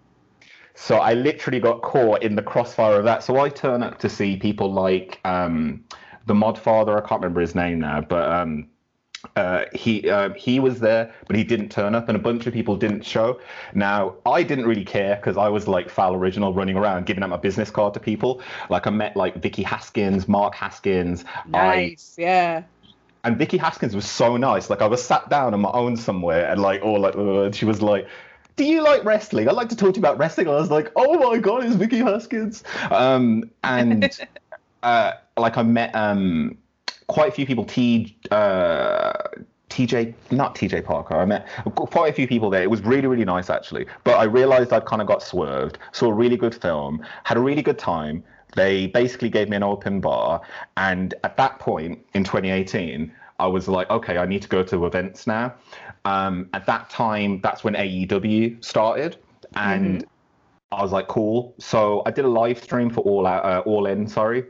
So 0.75 0.97
I 0.97 1.15
literally 1.15 1.59
got 1.59 1.83
caught 1.83 2.23
in 2.23 2.37
the 2.37 2.43
crossfire 2.43 2.99
of 2.99 3.05
that. 3.05 3.25
So 3.25 3.41
I 3.41 3.49
turn 3.49 3.83
up 3.83 3.99
to 4.01 4.09
see 4.09 4.37
people 4.37 4.73
like 4.73 5.21
um, 5.25 5.85
the 6.27 6.35
mod 6.35 6.59
father. 6.59 6.97
I 6.97 7.01
can't 7.07 7.21
remember 7.21 7.41
his 7.41 7.55
name 7.55 7.81
now, 7.81 8.03
but 8.03 8.31
um, 8.31 8.69
uh, 9.35 9.65
he 9.75 10.09
uh, 10.09 10.31
he 10.35 10.61
was 10.61 10.79
there, 10.81 11.13
but 11.27 11.35
he 11.35 11.43
didn't 11.43 11.71
turn 11.71 11.95
up, 11.95 12.09
and 12.09 12.17
a 12.17 12.21
bunch 12.21 12.47
of 12.47 12.53
people 12.53 12.77
didn't 12.77 13.05
show. 13.05 13.41
Now 13.75 14.17
I 14.27 14.43
didn't 14.43 14.67
really 14.67 14.85
care 14.85 15.17
because 15.17 15.37
I 15.37 15.49
was 15.49 15.67
like 15.67 15.89
Fowl 15.89 16.15
original 16.15 16.53
running 16.53 16.77
around 16.77 17.07
giving 17.07 17.23
out 17.25 17.31
my 17.31 17.37
business 17.37 17.71
card 17.71 17.95
to 17.95 18.01
people. 18.01 18.43
Like 18.69 18.87
I 18.87 18.91
met 18.91 19.17
like 19.17 19.37
Vicky 19.37 19.63
Haskins, 19.63 20.29
Mark 20.29 20.55
Haskins. 20.55 21.25
I 21.55 21.77
Nice. 21.77 22.15
Yeah. 22.19 22.63
and 23.25 23.39
Vicky 23.39 23.57
Haskins 23.57 23.97
was 23.97 24.09
so 24.09 24.37
nice. 24.37 24.71
Like 24.71 24.83
I 24.83 24.87
was 24.87 25.03
sat 25.03 25.29
down 25.31 25.55
on 25.55 25.61
my 25.61 25.73
own 25.73 25.97
somewhere, 25.97 26.51
and 26.51 26.61
like 26.61 26.83
all 26.83 27.01
like, 27.01 27.17
uh, 27.17 27.51
she 27.51 27.65
was 27.65 27.83
like, 27.83 28.07
"Do 28.57 28.65
you 28.65 28.83
like 28.83 29.05
wrestling? 29.05 29.49
I'd 29.49 29.55
like 29.55 29.69
to 29.69 29.77
talk 29.77 29.95
to 29.95 29.99
you 29.99 30.03
about 30.03 30.19
wrestling." 30.19 30.49
I 30.49 30.53
was 30.53 30.71
like, 30.71 30.91
"Oh 30.97 31.31
my 31.31 31.39
god, 31.39 31.65
it's 31.65 31.77
Vicky 31.77 31.99
Haskins!" 31.99 32.65
Um, 32.91 33.51
and 33.63 34.11
uh, 34.83 35.13
like 35.37 35.57
I 35.57 35.63
met 35.63 35.95
um, 35.95 36.57
quite 37.07 37.29
a 37.29 37.33
few 37.33 37.47
people. 37.47 37.65
T 37.65 38.17
uh, 38.31 39.13
TJ, 39.69 40.15
not 40.31 40.55
TJ 40.55 40.85
Parker. 40.85 41.17
I 41.17 41.25
met 41.25 41.47
quite 41.75 42.11
a 42.11 42.13
few 42.13 42.27
people 42.27 42.51
there. 42.51 42.63
It 42.63 42.71
was 42.71 42.83
really, 42.83 43.07
really 43.07 43.25
nice 43.25 43.51
actually. 43.51 43.87
But 44.05 44.15
I 44.15 44.25
realized 44.25 44.73
I'd 44.73 44.87
kind 44.87 45.03
of 45.03 45.09
got 45.09 45.23
swerved. 45.23 45.79
Saw 45.93 46.09
a 46.09 46.15
really 46.15 46.37
good 46.37 46.55
film, 46.55 47.05
had 47.25 47.37
a 47.37 47.41
really 47.41 47.63
good 47.63 47.79
time. 47.79 48.25
They 48.55 48.87
basically 48.87 49.29
gave 49.29 49.51
me 49.51 49.57
an 49.57 49.63
open 49.63 50.01
bar, 50.01 50.41
and 50.77 51.13
at 51.25 51.37
that 51.37 51.59
point 51.59 51.99
in 52.15 52.25
2018, 52.25 53.13
I 53.39 53.47
was 53.47 53.69
like, 53.69 53.89
okay, 53.91 54.19
I 54.19 54.27
need 54.27 54.43
to 54.43 54.49
go 54.49 54.63
to 54.63 54.87
events 54.87 55.27
now. 55.27 55.55
Um, 56.05 56.49
at 56.53 56.67
that 56.67 56.89
time, 56.89 57.41
that's 57.43 57.65
when 57.65 57.75
AEW 57.75 58.65
started, 58.65 59.19
and 59.55 60.05
I 60.73 60.83
was 60.83 60.93
like, 60.93 61.09
cool. 61.09 61.55
So 61.59 62.03
I 62.07 62.11
did 62.11 62.25
a 62.25 62.29
live 62.29 62.63
stream 62.63 62.91
for 62.91 63.01
All 63.01 63.27
Out, 63.27 63.45
uh, 63.45 63.61
All 63.67 63.87
In, 63.87 64.07
sorry, 64.07 64.45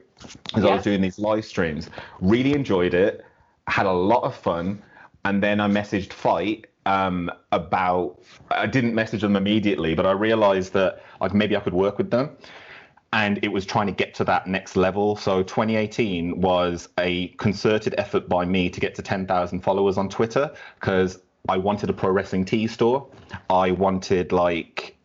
as 0.54 0.64
I 0.64 0.74
was 0.74 0.84
doing 0.84 1.00
these 1.00 1.18
live 1.18 1.44
streams. 1.44 1.90
Really 2.20 2.52
enjoyed 2.52 2.94
it, 2.94 3.24
had 3.66 3.86
a 3.86 3.92
lot 3.92 4.22
of 4.22 4.34
fun, 4.34 4.82
and 5.24 5.42
then 5.42 5.60
I 5.60 5.68
messaged 5.68 6.12
Fight 6.12 6.66
um, 6.84 7.30
about. 7.52 8.22
I 8.50 8.66
didn't 8.66 8.94
message 8.94 9.22
them 9.22 9.36
immediately, 9.36 9.94
but 9.94 10.06
I 10.06 10.12
realized 10.12 10.72
that 10.74 11.02
like 11.20 11.34
maybe 11.34 11.56
I 11.56 11.60
could 11.60 11.74
work 11.74 11.98
with 11.98 12.10
them. 12.10 12.36
And 13.12 13.38
it 13.42 13.48
was 13.48 13.64
trying 13.64 13.86
to 13.86 13.92
get 13.92 14.14
to 14.14 14.24
that 14.24 14.46
next 14.46 14.76
level. 14.76 15.16
So 15.16 15.42
2018 15.42 16.40
was 16.40 16.88
a 16.98 17.28
concerted 17.38 17.94
effort 17.98 18.28
by 18.28 18.44
me 18.44 18.68
to 18.68 18.80
get 18.80 18.94
to 18.96 19.02
10,000 19.02 19.60
followers 19.60 19.96
on 19.96 20.08
Twitter 20.08 20.52
because 20.80 21.20
I 21.48 21.56
wanted 21.56 21.90
a 21.90 21.92
pro 21.92 22.10
wrestling 22.10 22.44
tee 22.44 22.66
store. 22.66 23.06
I 23.48 23.70
wanted 23.70 24.32
like 24.32 24.96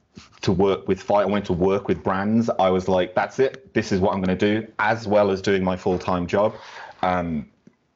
to 0.41 0.51
work 0.51 0.87
with 0.87 1.01
fight. 1.01 1.21
I 1.21 1.25
wanted 1.25 1.45
to 1.45 1.53
work 1.53 1.87
with 1.87 2.03
brands. 2.03 2.49
I 2.59 2.69
was 2.69 2.87
like, 2.87 3.13
that's 3.15 3.39
it. 3.39 3.73
This 3.73 3.91
is 3.91 3.99
what 3.99 4.13
I'm 4.13 4.21
going 4.21 4.37
to 4.37 4.61
do, 4.61 4.67
as 4.79 5.07
well 5.07 5.31
as 5.31 5.41
doing 5.41 5.63
my 5.63 5.77
full 5.77 5.99
time 5.99 6.27
job. 6.27 6.55
Um, 7.01 7.47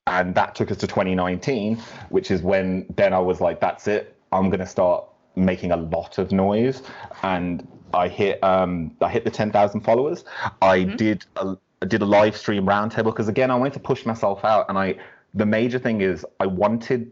and 0.08 0.36
that 0.36 0.54
took 0.54 0.72
us 0.72 0.78
to 0.78 0.88
2019, 0.88 1.78
which 2.10 2.30
is 2.30 2.42
when 2.42 2.86
then 2.96 3.14
I 3.14 3.20
was 3.20 3.42
like, 3.42 3.60
that's 3.60 3.88
it. 3.88 4.16
I'm 4.32 4.50
going 4.50 4.60
to 4.60 4.68
start 4.68 5.06
making 5.36 5.72
a 5.72 5.78
lot 5.78 6.18
of 6.18 6.32
noise. 6.32 6.82
And 7.24 7.68
I 7.94 8.08
hit 8.08 8.44
um, 8.44 8.96
I 9.02 9.10
hit 9.10 9.24
the 9.24 9.32
10,000 9.32 9.82
followers. 9.82 10.26
I 10.62 10.84
did 10.84 11.26
a, 11.38 11.56
I 11.82 11.86
did 11.86 12.02
a 12.02 12.06
live 12.06 12.36
stream 12.36 12.66
roundtable 12.66 13.06
because 13.06 13.28
again, 13.28 13.52
I 13.52 13.56
wanted 13.56 13.74
to 13.74 13.80
push 13.80 14.06
myself 14.06 14.44
out. 14.44 14.68
And 14.70 14.78
I 14.78 14.96
the 15.34 15.46
major 15.46 15.80
thing 15.80 16.02
is 16.02 16.26
I 16.40 16.48
wanted 16.48 17.12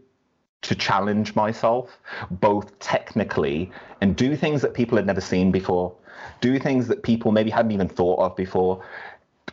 to 0.62 0.74
challenge 0.74 1.34
myself 1.34 1.98
both 2.30 2.78
technically 2.78 3.70
and 4.00 4.16
do 4.16 4.34
things 4.34 4.62
that 4.62 4.72
people 4.72 4.96
had 4.96 5.06
never 5.06 5.20
seen 5.20 5.52
before 5.52 5.94
do 6.40 6.58
things 6.58 6.88
that 6.88 7.02
people 7.02 7.32
maybe 7.32 7.50
hadn't 7.50 7.72
even 7.72 7.88
thought 7.88 8.18
of 8.18 8.34
before 8.34 8.82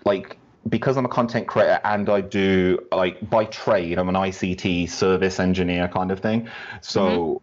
like 0.05 0.37
because 0.69 0.95
i'm 0.95 1.05
a 1.05 1.09
content 1.09 1.47
creator 1.47 1.79
and 1.83 2.09
i 2.09 2.21
do 2.21 2.79
like 2.93 3.29
by 3.29 3.43
trade 3.45 3.99
i'm 3.99 4.07
an 4.07 4.15
ict 4.15 4.89
service 4.89 5.39
engineer 5.39 5.87
kind 5.89 6.11
of 6.11 6.19
thing 6.21 6.47
so 6.79 7.41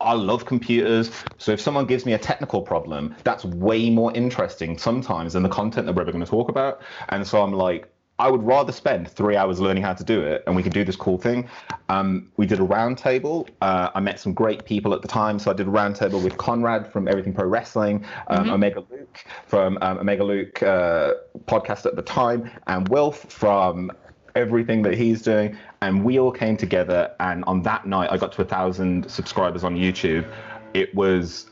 I 0.00 0.12
love 0.12 0.44
computers. 0.44 1.10
So 1.38 1.52
if 1.52 1.60
someone 1.60 1.86
gives 1.86 2.04
me 2.04 2.12
a 2.12 2.18
technical 2.18 2.62
problem, 2.62 3.14
that's 3.24 3.44
way 3.44 3.88
more 3.88 4.12
interesting 4.14 4.76
sometimes 4.76 5.32
than 5.32 5.42
the 5.42 5.48
content 5.48 5.86
that 5.86 5.94
we're 5.94 6.02
ever 6.02 6.12
going 6.12 6.24
to 6.24 6.30
talk 6.30 6.48
about. 6.48 6.82
And 7.08 7.26
so 7.26 7.42
I'm 7.42 7.52
like, 7.52 7.88
I 8.18 8.30
would 8.30 8.42
rather 8.42 8.72
spend 8.72 9.10
three 9.10 9.36
hours 9.36 9.60
learning 9.60 9.82
how 9.82 9.92
to 9.92 10.02
do 10.02 10.22
it, 10.22 10.42
and 10.46 10.56
we 10.56 10.62
can 10.62 10.72
do 10.72 10.84
this 10.84 10.96
cool 10.96 11.18
thing. 11.18 11.48
Um, 11.90 12.32
we 12.38 12.46
did 12.46 12.60
a 12.60 12.62
roundtable. 12.62 13.46
Uh, 13.60 13.90
I 13.94 14.00
met 14.00 14.18
some 14.18 14.32
great 14.32 14.64
people 14.64 14.94
at 14.94 15.02
the 15.02 15.08
time, 15.08 15.38
so 15.38 15.50
I 15.50 15.54
did 15.54 15.68
a 15.68 15.70
roundtable 15.70 16.24
with 16.24 16.38
Conrad 16.38 16.90
from 16.90 17.08
Everything 17.08 17.34
Pro 17.34 17.44
Wrestling, 17.46 18.06
um, 18.28 18.48
Omega 18.48 18.82
Luke 18.90 19.24
from 19.46 19.76
um, 19.82 19.98
Omega 19.98 20.24
Luke 20.24 20.62
uh, 20.62 21.12
podcast 21.44 21.84
at 21.84 21.94
the 21.94 22.02
time, 22.02 22.50
and 22.68 22.88
Wilf 22.88 23.18
from 23.30 23.92
everything 24.36 24.82
that 24.82 24.94
he's 24.94 25.22
doing. 25.22 25.56
And 25.82 26.04
we 26.04 26.18
all 26.20 26.30
came 26.30 26.56
together, 26.56 27.12
and 27.18 27.44
on 27.44 27.62
that 27.62 27.86
night, 27.86 28.10
I 28.12 28.16
got 28.16 28.32
to 28.32 28.42
a 28.42 28.44
thousand 28.44 29.10
subscribers 29.10 29.64
on 29.64 29.76
YouTube. 29.76 30.26
It 30.74 30.94
was 30.94 31.50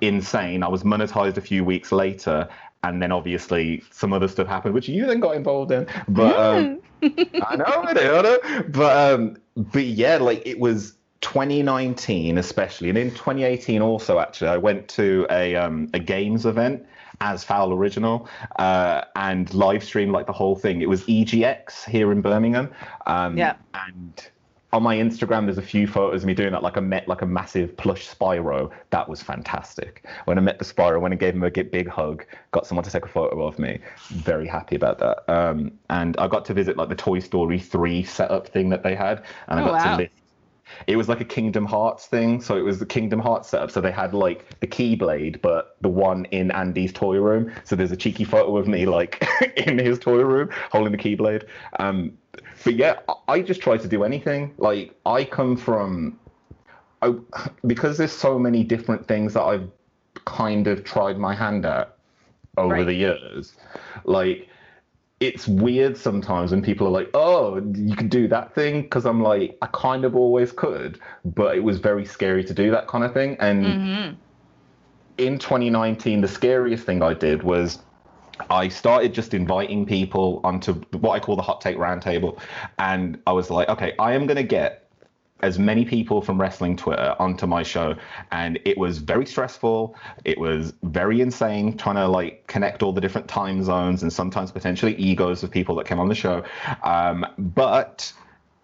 insane. 0.00 0.62
I 0.62 0.68
was 0.68 0.82
monetized 0.82 1.36
a 1.36 1.40
few 1.40 1.64
weeks 1.64 1.92
later, 1.92 2.48
and 2.82 3.02
then 3.02 3.12
obviously 3.12 3.82
some 3.90 4.12
other 4.12 4.28
stuff 4.28 4.46
happened, 4.46 4.74
which 4.74 4.88
you 4.88 5.06
then 5.06 5.20
got 5.20 5.36
involved 5.36 5.72
in. 5.72 5.86
But 6.08 6.36
um, 6.36 6.80
I 7.02 7.56
know, 7.56 7.64
I 7.64 7.92
know, 7.92 8.18
I 8.18 8.22
know. 8.22 8.62
But 8.68 9.14
um, 9.14 9.36
but 9.56 9.84
yeah, 9.84 10.16
like 10.16 10.42
it 10.46 10.58
was 10.58 10.94
2019 11.20 12.38
especially, 12.38 12.88
and 12.88 12.98
in 12.98 13.10
2018 13.10 13.82
also. 13.82 14.18
Actually, 14.18 14.50
I 14.50 14.56
went 14.56 14.88
to 14.88 15.26
a 15.30 15.56
um, 15.56 15.88
a 15.94 15.98
games 15.98 16.46
event 16.46 16.86
as 17.20 17.44
Fowl 17.44 17.72
Original 17.72 18.28
uh, 18.58 19.02
and 19.16 19.52
live 19.54 19.82
stream 19.82 20.12
like 20.12 20.26
the 20.26 20.32
whole 20.32 20.54
thing. 20.56 20.82
It 20.82 20.88
was 20.88 21.02
EGX 21.04 21.84
here 21.88 22.12
in 22.12 22.20
Birmingham. 22.20 22.70
Um, 23.06 23.36
Yeah. 23.36 23.56
And 23.74 24.28
on 24.72 24.82
my 24.82 24.96
Instagram, 24.96 25.46
there's 25.46 25.58
a 25.58 25.62
few 25.62 25.86
photos 25.86 26.22
of 26.22 26.26
me 26.26 26.34
doing 26.34 26.52
that. 26.52 26.62
Like 26.62 26.76
I 26.76 26.80
met 26.80 27.08
like 27.08 27.22
a 27.22 27.26
massive 27.26 27.76
plush 27.76 28.06
Spyro. 28.08 28.70
That 28.90 29.08
was 29.08 29.22
fantastic. 29.22 30.04
When 30.26 30.36
I 30.36 30.42
met 30.42 30.58
the 30.58 30.64
Spyro, 30.64 31.00
when 31.00 31.12
I 31.12 31.16
gave 31.16 31.34
him 31.34 31.42
a 31.42 31.50
big 31.50 31.88
hug, 31.88 32.24
got 32.52 32.66
someone 32.66 32.84
to 32.84 32.90
take 32.90 33.04
a 33.04 33.08
photo 33.08 33.46
of 33.46 33.58
me. 33.58 33.78
Very 34.08 34.46
happy 34.46 34.76
about 34.76 34.98
that. 34.98 35.30
Um, 35.32 35.72
and 35.88 36.16
I 36.18 36.28
got 36.28 36.44
to 36.46 36.54
visit 36.54 36.76
like 36.76 36.88
the 36.90 36.94
Toy 36.96 37.18
Story 37.18 37.58
3 37.58 38.02
setup 38.04 38.46
thing 38.48 38.68
that 38.68 38.82
they 38.82 38.94
had, 38.94 39.24
and 39.48 39.58
I 39.58 39.62
Oh, 39.62 39.66
got 39.66 39.72
wow. 39.74 39.92
to 39.96 40.02
lift 40.02 40.12
it 40.86 40.96
was 40.96 41.08
like 41.08 41.20
a 41.20 41.24
Kingdom 41.24 41.64
Hearts 41.64 42.06
thing. 42.06 42.40
So 42.40 42.56
it 42.56 42.62
was 42.62 42.78
the 42.78 42.86
Kingdom 42.86 43.20
Hearts 43.20 43.48
setup. 43.48 43.70
So 43.70 43.80
they 43.80 43.92
had 43.92 44.14
like 44.14 44.60
the 44.60 44.66
Keyblade, 44.66 45.40
but 45.40 45.76
the 45.80 45.88
one 45.88 46.24
in 46.26 46.50
Andy's 46.50 46.92
toy 46.92 47.16
room. 47.16 47.52
So 47.64 47.76
there's 47.76 47.92
a 47.92 47.96
cheeky 47.96 48.24
photo 48.24 48.56
of 48.56 48.68
me 48.68 48.86
like 48.86 49.26
in 49.56 49.78
his 49.78 49.98
toy 49.98 50.22
room 50.22 50.50
holding 50.72 50.92
the 50.92 50.98
Keyblade. 50.98 51.44
Um, 51.78 52.16
but 52.64 52.74
yeah, 52.74 53.00
I- 53.28 53.40
just 53.40 53.60
try 53.60 53.76
to 53.76 53.88
do 53.88 54.04
anything. 54.04 54.52
Like 54.58 54.94
I 55.06 55.24
come 55.24 55.56
from, 55.56 56.18
I, 57.02 57.14
because 57.66 57.96
there's 57.96 58.12
so 58.12 58.38
many 58.38 58.64
different 58.64 59.06
things 59.06 59.32
that 59.34 59.42
I've 59.42 59.70
kind 60.24 60.66
of 60.66 60.84
tried 60.84 61.18
my 61.18 61.34
hand 61.34 61.64
at 61.64 61.96
over 62.56 62.74
Right. 62.74 62.84
the 62.86 62.94
years. 62.94 63.54
Like 64.04 64.48
it's 65.20 65.48
weird 65.48 65.96
sometimes 65.96 66.52
when 66.52 66.62
people 66.62 66.86
are 66.86 66.90
like, 66.90 67.10
"Oh, 67.14 67.56
you 67.74 67.96
can 67.96 68.08
do 68.08 68.28
that 68.28 68.54
thing," 68.54 68.82
because 68.82 69.04
I'm 69.06 69.22
like, 69.22 69.58
I 69.62 69.66
kind 69.72 70.04
of 70.04 70.14
always 70.16 70.52
could, 70.52 71.00
but 71.24 71.56
it 71.56 71.60
was 71.60 71.78
very 71.78 72.04
scary 72.04 72.44
to 72.44 72.54
do 72.54 72.70
that 72.70 72.86
kind 72.88 73.04
of 73.04 73.12
thing. 73.14 73.36
And 73.40 73.80
Mm-hmm. 73.80 74.20
in 75.18 75.38
2019, 75.38 76.20
the 76.20 76.28
scariest 76.28 76.84
thing 76.86 77.02
I 77.02 77.14
did 77.14 77.42
was 77.42 77.82
I 78.50 78.68
started 78.68 79.14
just 79.14 79.34
inviting 79.34 79.86
people 79.86 80.40
onto 80.44 80.74
what 80.92 81.12
I 81.12 81.20
call 81.20 81.36
the 81.36 81.42
hot 81.42 81.60
take 81.60 81.76
roundtable, 81.76 82.40
and 82.78 83.20
I 83.26 83.32
was 83.32 83.50
like, 83.50 83.68
okay, 83.68 83.94
I 83.98 84.14
am 84.14 84.26
going 84.26 84.36
to 84.36 84.44
get 84.44 84.77
as 85.40 85.58
many 85.58 85.84
people 85.84 86.20
from 86.20 86.40
wrestling 86.40 86.76
Twitter 86.76 87.14
onto 87.18 87.46
my 87.46 87.62
show, 87.62 87.94
and 88.32 88.58
it 88.64 88.76
was 88.76 88.98
very 88.98 89.24
stressful. 89.24 89.94
It 90.24 90.38
was 90.38 90.72
very 90.82 91.20
insane 91.20 91.76
trying 91.76 91.96
to 91.96 92.08
like 92.08 92.46
connect 92.46 92.82
all 92.82 92.92
the 92.92 93.00
different 93.00 93.28
time 93.28 93.62
zones 93.62 94.02
and 94.02 94.12
sometimes 94.12 94.50
potentially 94.50 94.94
egos 94.96 95.42
of 95.42 95.50
people 95.50 95.76
that 95.76 95.86
came 95.86 96.00
on 96.00 96.08
the 96.08 96.14
show. 96.14 96.44
Um, 96.82 97.24
but 97.38 98.12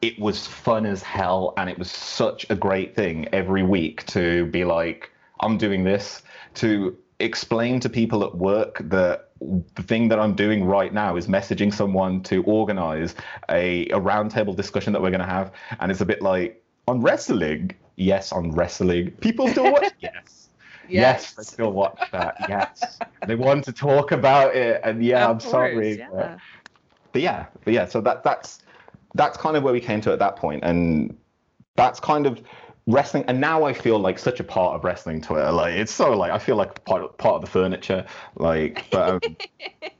it 0.03 0.19
was 0.19 0.47
fun 0.47 0.85
as 0.87 1.03
hell, 1.03 1.55
and 1.57 1.71
it 1.71 1.79
was 1.79 1.91
such 1.91 2.47
a 2.51 2.55
great 2.55 2.95
thing 2.95 3.29
every 3.33 3.63
week 3.63 4.05
to 4.07 4.47
be 4.47 4.65
like, 4.65 5.11
I'm 5.41 5.57
doing 5.59 5.85
this, 5.85 6.23
to 6.55 6.97
explain 7.21 7.81
to 7.81 7.89
people 7.89 8.25
at 8.25 8.35
work 8.37 8.81
that 8.81 9.31
the 9.41 9.83
thing 9.83 10.09
that 10.09 10.19
I'm 10.19 10.35
doing 10.35 10.65
right 10.65 10.93
now 10.93 11.17
is 11.17 11.27
messaging 11.27 11.73
someone 11.73 12.23
to 12.25 12.43
organize 12.45 13.15
a, 13.49 13.87
a 13.87 14.01
roundtable 14.01 14.57
discussion 14.57 14.93
that 14.93 15.03
we're 15.03 15.11
going 15.11 15.21
to 15.21 15.27
have. 15.27 15.53
And 15.81 15.93
it's 15.93 16.01
a 16.01 16.07
bit 16.07 16.23
like, 16.23 16.64
on 16.89 17.01
wrestling? 17.01 17.71
Yes, 17.97 18.33
on 18.33 18.53
wrestling. 18.53 19.11
People 19.21 19.49
still 19.49 19.73
watch? 19.73 19.93
yes. 20.01 20.49
Yes, 20.89 21.33
they 21.33 21.43
still 21.45 21.73
watch 21.73 21.99
that. 22.13 22.37
Yes. 22.49 22.99
they 23.27 23.37
want 23.37 23.65
to 23.65 23.73
talk 23.73 24.13
about 24.13 24.55
it. 24.55 24.81
And 24.85 25.03
yeah, 25.03 25.25
Of 25.25 25.31
I'm 25.31 25.41
sorry. 25.41 25.97
course, 25.97 26.09
but- 26.13 26.19
yeah. 26.21 26.39
but 27.13 27.23
yeah, 27.23 27.47
but 27.65 27.73
yeah, 27.73 27.87
so 27.87 28.01
that 28.03 28.23
that's 28.23 28.61
that's 29.15 29.37
kind 29.39 29.57
of 29.57 29.63
where 29.63 29.73
we 29.73 29.81
came 29.81 30.01
to 30.03 30.13
at 30.13 30.19
that 30.19 30.37
point, 30.37 30.63
and 30.65 31.17
that's 31.77 32.01
kind 32.01 32.27
of 32.27 32.43
wrestling. 32.87 33.25
And 33.29 33.41
now 33.41 33.65
I 33.65 33.73
feel 33.73 33.99
like 33.99 34.19
such 34.19 34.41
a 34.41 34.45
part 34.45 34.75
of 34.75 34.85
wrestling 34.85 35.23
Twitter. 35.23 35.51
Like 35.53 35.75
it's 35.75 35.93
so 35.93 36.11
like 36.17 36.33
I 36.33 36.39
feel 36.39 36.57
like 36.57 36.85
part 36.85 37.03
of, 37.03 37.17
part 37.17 37.37
of 37.37 37.41
the 37.41 37.47
furniture. 37.47 38.05
Like, 38.37 38.85
but 38.91 39.09
um, 39.25 39.37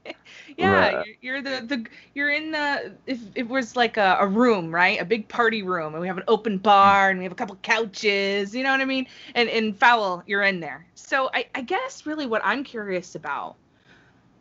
Yeah, 0.57 0.71
Right. 0.71 1.05
you're, 1.21 1.35
you're 1.35 1.41
the, 1.41 1.65
the 1.65 1.85
you're 2.13 2.29
in 2.29 2.51
the 2.51 2.93
if 3.05 3.19
it 3.35 3.47
was 3.47 3.75
like 3.75 3.97
a, 3.97 4.17
a 4.21 4.27
room, 4.27 4.73
right? 4.73 5.01
A 5.01 5.05
big 5.05 5.27
party 5.27 5.63
room, 5.63 5.93
and 5.93 6.01
we 6.01 6.07
have 6.07 6.17
an 6.17 6.23
open 6.27 6.57
bar, 6.57 7.09
and 7.09 7.19
we 7.19 7.25
have 7.25 7.31
a 7.31 7.35
couple 7.35 7.57
couches. 7.61 8.55
You 8.55 8.63
know 8.63 8.71
what 8.71 8.79
I 8.81 8.85
mean? 8.85 9.07
And 9.33 9.49
and 9.49 9.77
Fowl, 9.77 10.23
you're 10.25 10.43
in 10.43 10.61
there. 10.61 10.85
So 10.95 11.29
I 11.33 11.47
I 11.53 11.61
guess 11.61 12.05
really 12.05 12.25
what 12.25 12.41
I'm 12.45 12.63
curious 12.63 13.15
about 13.15 13.55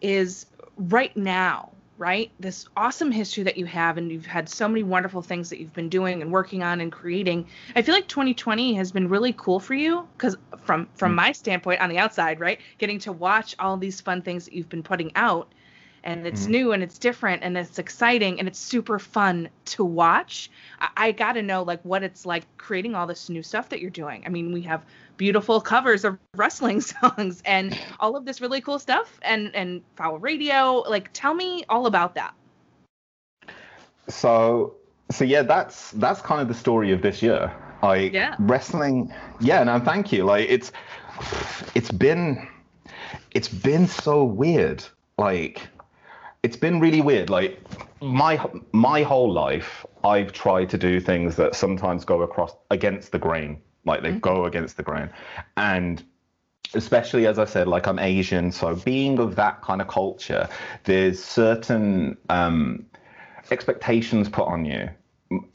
is 0.01 0.47
right 0.77 1.17
now, 1.17 1.73
right? 1.99 2.31
This 2.39 2.69
awesome 2.77 3.11
history 3.11 3.43
that 3.45 3.57
you 3.57 3.67
have, 3.67 3.99
and 3.99 4.11
you've 4.11 4.27
had 4.27 4.49
so 4.49 4.69
many 4.69 4.83
wonderful 4.83 5.23
things 5.23 5.51
that 5.51 5.61
you've 5.61 5.73
been 5.73 5.89
doing 5.89 6.23
and 6.23 6.31
working 6.31 6.63
on 6.63 6.81
and 6.81 6.93
creating. 6.93 7.47
I 7.75 7.83
feel 7.83 7.95
like 7.95 8.09
2020 8.09 8.75
has 8.75 8.93
been 8.93 9.09
really 9.09 9.33
cool 9.37 9.61
for 9.61 9.75
you 9.75 10.07
because 10.17 10.37
from 10.63 10.89
from 10.95 11.13
hmm. 11.13 11.17
my 11.17 11.33
standpoint 11.33 11.81
on 11.81 11.91
the 11.91 11.99
outside, 11.99 12.39
right, 12.39 12.61
getting 12.79 12.99
to 13.01 13.13
watch 13.13 13.57
all 13.59 13.77
these 13.77 14.01
fun 14.01 14.23
things 14.23 14.45
that 14.45 14.55
you've 14.55 14.69
been 14.69 14.83
putting 14.83 15.11
out, 15.17 15.53
and 16.05 16.27
it's 16.27 16.47
Mhm. 16.47 16.51
new 16.51 16.73
and 16.73 16.83
it's 16.83 16.99
different 16.99 17.43
and 17.43 17.57
it's 17.59 17.79
exciting 17.79 18.39
and 18.39 18.47
it's 18.47 18.59
super 18.59 18.99
fun 19.01 19.49
to 19.67 19.85
watch. 19.85 20.51
I, 20.81 20.89
I 20.97 21.13
got 21.13 21.33
to 21.33 21.43
know 21.43 21.63
like 21.65 21.81
what 21.83 22.03
it's 22.05 22.25
like 22.25 22.45
creating 22.57 22.95
all 22.95 23.07
this 23.07 23.29
new 23.29 23.43
stuff 23.43 23.71
that 23.71 23.81
you're 23.81 23.91
doing. 23.91 24.23
I 24.25 24.29
mean, 24.29 24.53
we 24.53 24.63
have 24.63 24.85
beautiful 25.17 25.61
covers 25.61 26.05
of 26.05 26.19
wrestling 26.37 26.81
songs 26.81 27.43
and 27.45 27.77
all 28.01 28.17
of 28.17 28.25
this 28.25 28.41
really 28.41 28.61
cool 28.61 28.79
stuff 28.79 29.19
and 29.23 29.55
and 29.55 29.83
Fowl 29.97 30.19
radio 30.19 30.85
like 30.89 31.11
tell 31.13 31.35
me 31.35 31.65
all 31.69 31.87
about 31.87 32.15
that 32.15 32.35
so 34.09 34.75
so 35.11 35.25
yeah, 35.25 35.43
that's 35.43 35.91
that's 35.93 36.21
kind 36.21 36.41
of 36.41 36.49
the 36.49 36.55
story 36.55 36.93
of 36.93 37.03
this 37.03 37.23
year. 37.23 37.53
Like 37.83 38.13
Yeah. 38.13 38.35
wrestling. 38.39 39.13
Yeah, 39.41 39.63
no, 39.65 39.79
thank 39.79 40.13
you. 40.13 40.25
Like 40.25 40.49
it's 40.49 40.73
it's 41.75 41.91
been 41.91 42.49
it's 43.33 43.49
been 43.49 43.87
so 43.87 44.25
weird. 44.25 44.85
Like 45.19 45.69
it's 46.45 46.57
been 46.57 46.79
really 46.79 47.01
weird. 47.01 47.31
Like 47.31 47.59
my 48.03 48.39
my 48.73 49.03
whole 49.03 49.33
life, 49.33 49.85
I've 50.05 50.33
tried 50.33 50.69
to 50.71 50.79
do 50.79 51.01
things 51.01 51.37
that 51.37 51.55
sometimes 51.55 52.05
go 52.05 52.21
across 52.23 52.55
against 52.71 53.11
the 53.13 53.19
grain. 53.19 53.61
Like 53.87 54.03
they 54.03 54.13
go 54.13 54.45
against 54.45 54.77
the 54.77 54.83
grain, 54.83 55.11
and 55.57 56.03
especially 56.75 57.27
as 57.27 57.39
I 57.39 57.47
said, 57.47 57.67
like 57.67 57.87
I'm 57.87 57.99
Asian, 57.99 58.53
so 58.53 58.77
being 58.77 59.19
of 59.19 59.37
that 59.37 59.63
kind 59.63 59.81
of 59.81 59.89
culture, 59.89 60.49
there's 60.85 61.23
certain 61.23 62.17
um, 62.29 62.85
expectations 63.51 64.29
put 64.29 64.47
on 64.47 64.65
you. 64.65 64.89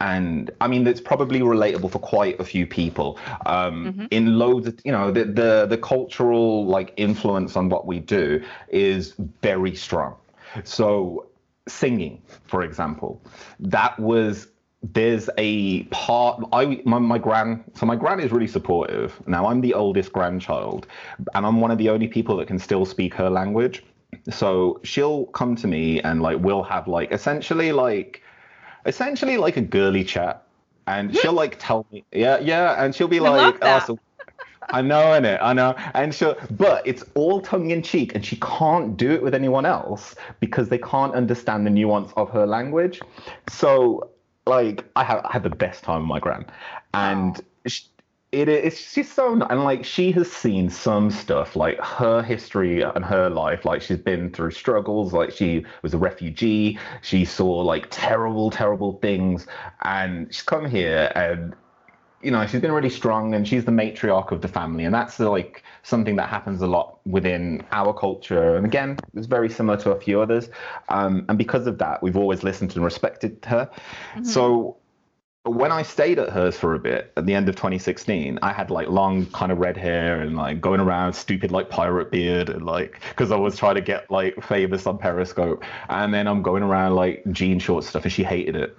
And 0.01 0.51
I 0.59 0.67
mean, 0.67 0.85
it's 0.87 1.01
probably 1.01 1.39
relatable 1.39 1.91
for 1.91 1.99
quite 1.99 2.39
a 2.39 2.43
few 2.43 2.65
people. 2.67 3.17
Um, 3.45 4.07
In 4.11 4.37
loads 4.39 4.67
of, 4.67 4.79
you 4.83 4.91
know, 4.91 5.11
the, 5.11 5.25
the 5.25 5.67
the 5.69 5.77
cultural 5.77 6.65
like 6.65 6.93
influence 6.97 7.55
on 7.55 7.69
what 7.69 7.85
we 7.85 7.99
do 7.99 8.43
is 8.69 9.13
very 9.41 9.75
strong. 9.75 10.15
So 10.63 11.27
singing, 11.67 12.21
for 12.45 12.63
example, 12.63 13.21
that 13.59 13.99
was 13.99 14.47
there's 14.81 15.29
a 15.37 15.83
part 15.85 16.41
I 16.53 16.81
my, 16.85 16.99
my 16.99 17.17
gran 17.17 17.63
so 17.73 17.85
my 17.85 17.95
gran 17.95 18.19
is 18.19 18.31
really 18.31 18.47
supportive. 18.47 19.21
Now 19.27 19.47
I'm 19.47 19.61
the 19.61 19.73
oldest 19.73 20.13
grandchild, 20.13 20.87
and 21.33 21.45
I'm 21.45 21.59
one 21.59 21.71
of 21.71 21.77
the 21.77 21.89
only 21.89 22.07
people 22.07 22.37
that 22.37 22.47
can 22.47 22.59
still 22.59 22.85
speak 22.85 23.13
her 23.15 23.29
language. 23.29 23.83
So 24.29 24.79
she'll 24.83 25.25
come 25.27 25.55
to 25.57 25.67
me 25.67 26.01
and 26.01 26.21
like 26.21 26.39
we'll 26.39 26.63
have 26.63 26.87
like 26.87 27.11
essentially 27.11 27.71
like 27.71 28.23
essentially 28.85 29.37
like 29.37 29.57
a 29.57 29.61
girly 29.61 30.03
chat, 30.03 30.43
and 30.87 31.11
hmm. 31.11 31.17
she'll 31.17 31.33
like 31.33 31.57
tell 31.59 31.85
me 31.91 32.05
yeah 32.11 32.39
yeah, 32.39 32.83
and 32.83 32.95
she'll 32.95 33.09
be 33.09 33.19
I 33.19 33.29
like. 33.29 33.57
"Oh, 33.61 33.79
so 33.85 33.99
I 34.71 34.81
know, 34.81 35.13
in 35.13 35.25
it, 35.25 35.39
I 35.41 35.53
know, 35.53 35.75
and 35.93 36.13
she, 36.13 36.31
but 36.51 36.85
it's 36.85 37.03
all 37.15 37.41
tongue 37.41 37.71
in 37.71 37.81
cheek, 37.81 38.13
and 38.15 38.25
she 38.25 38.37
can't 38.37 38.95
do 38.97 39.11
it 39.11 39.23
with 39.23 39.33
anyone 39.33 39.65
else 39.65 40.15
because 40.39 40.69
they 40.69 40.77
can't 40.77 41.13
understand 41.13 41.65
the 41.65 41.71
nuance 41.71 42.11
of 42.15 42.29
her 42.31 42.45
language. 42.45 43.01
So, 43.49 44.09
like, 44.45 44.85
I 44.95 45.03
had 45.03 45.21
I 45.25 45.31
had 45.33 45.43
the 45.43 45.49
best 45.49 45.83
time 45.83 46.01
with 46.01 46.09
my 46.09 46.19
gran, 46.19 46.45
and 46.93 47.41
sh 47.65 47.81
it 48.31 48.47
is 48.47 48.77
she's 48.79 49.11
so 49.11 49.33
and 49.49 49.63
like 49.63 49.83
she 49.83 50.11
has 50.11 50.31
seen 50.31 50.69
some 50.69 51.09
stuff 51.09 51.55
like 51.55 51.79
her 51.79 52.21
history 52.21 52.81
and 52.81 53.03
her 53.03 53.29
life. 53.29 53.65
Like 53.65 53.81
she's 53.81 53.97
been 53.97 54.29
through 54.31 54.51
struggles. 54.51 55.13
Like 55.13 55.31
she 55.31 55.65
was 55.81 55.93
a 55.95 55.97
refugee. 55.97 56.77
She 57.01 57.25
saw 57.25 57.51
like 57.61 57.87
terrible 57.89 58.51
terrible 58.51 58.93
things. 59.01 59.47
And 59.81 60.27
she's 60.31 60.43
come 60.43 60.65
here 60.69 61.11
and 61.15 61.55
you 62.21 62.31
know 62.31 62.45
she's 62.45 62.61
been 62.61 62.71
really 62.71 62.89
strong 62.89 63.33
and 63.33 63.47
she's 63.47 63.65
the 63.65 63.71
matriarch 63.71 64.31
of 64.31 64.41
the 64.41 64.47
family. 64.47 64.85
And 64.85 64.93
that's 64.93 65.19
like 65.19 65.63
something 65.83 66.15
that 66.17 66.29
happens 66.29 66.61
a 66.61 66.67
lot 66.67 66.99
within 67.05 67.63
our 67.71 67.93
culture. 67.93 68.55
And 68.55 68.65
again 68.65 68.97
it's 69.15 69.27
very 69.27 69.49
similar 69.49 69.77
to 69.77 69.91
a 69.91 69.99
few 69.99 70.21
others. 70.21 70.49
Um, 70.89 71.25
and 71.29 71.37
because 71.37 71.67
of 71.67 71.77
that 71.79 72.03
we've 72.03 72.17
always 72.17 72.43
listened 72.43 72.75
and 72.75 72.83
respected 72.83 73.45
her. 73.45 73.69
So 74.23 74.77
when 75.43 75.71
I 75.71 75.83
stayed 75.83 76.19
at 76.19 76.29
hers 76.29 76.57
for 76.57 76.75
a 76.75 76.79
bit 76.79 77.13
at 77.15 77.25
the 77.25 77.33
end 77.33 77.47
of 77.47 77.55
2016, 77.55 78.39
I 78.41 78.51
had 78.51 78.69
like 78.69 78.89
long 78.89 79.25
kind 79.27 79.51
of 79.51 79.57
red 79.57 79.77
hair 79.77 80.19
and 80.19 80.35
like 80.35 80.59
going 80.59 80.81
around 80.81 81.13
stupid 81.13 81.51
like 81.51 81.69
pirate 81.69 82.11
beard 82.11 82.49
and 82.49 82.65
like 82.65 83.01
because 83.09 83.31
I 83.31 83.37
was 83.37 83.57
trying 83.57 83.75
to 83.75 83.81
get 83.81 84.11
like 84.11 84.41
famous 84.43 84.85
on 84.85 84.97
Periscope. 84.97 85.63
And 85.87 86.13
then 86.13 86.27
I'm 86.27 86.41
going 86.41 86.63
around 86.63 86.95
like 86.95 87.23
jean 87.31 87.59
short 87.59 87.85
stuff 87.85 88.03
and 88.03 88.11
she 88.11 88.23
hated 88.23 88.55
it. 88.55 88.77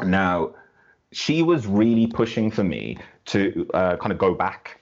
Now, 0.00 0.54
she 1.12 1.42
was 1.42 1.66
really 1.66 2.06
pushing 2.06 2.50
for 2.50 2.64
me 2.64 2.98
to 3.26 3.68
uh, 3.74 3.96
kind 3.96 4.12
of 4.12 4.18
go 4.18 4.34
back. 4.34 4.80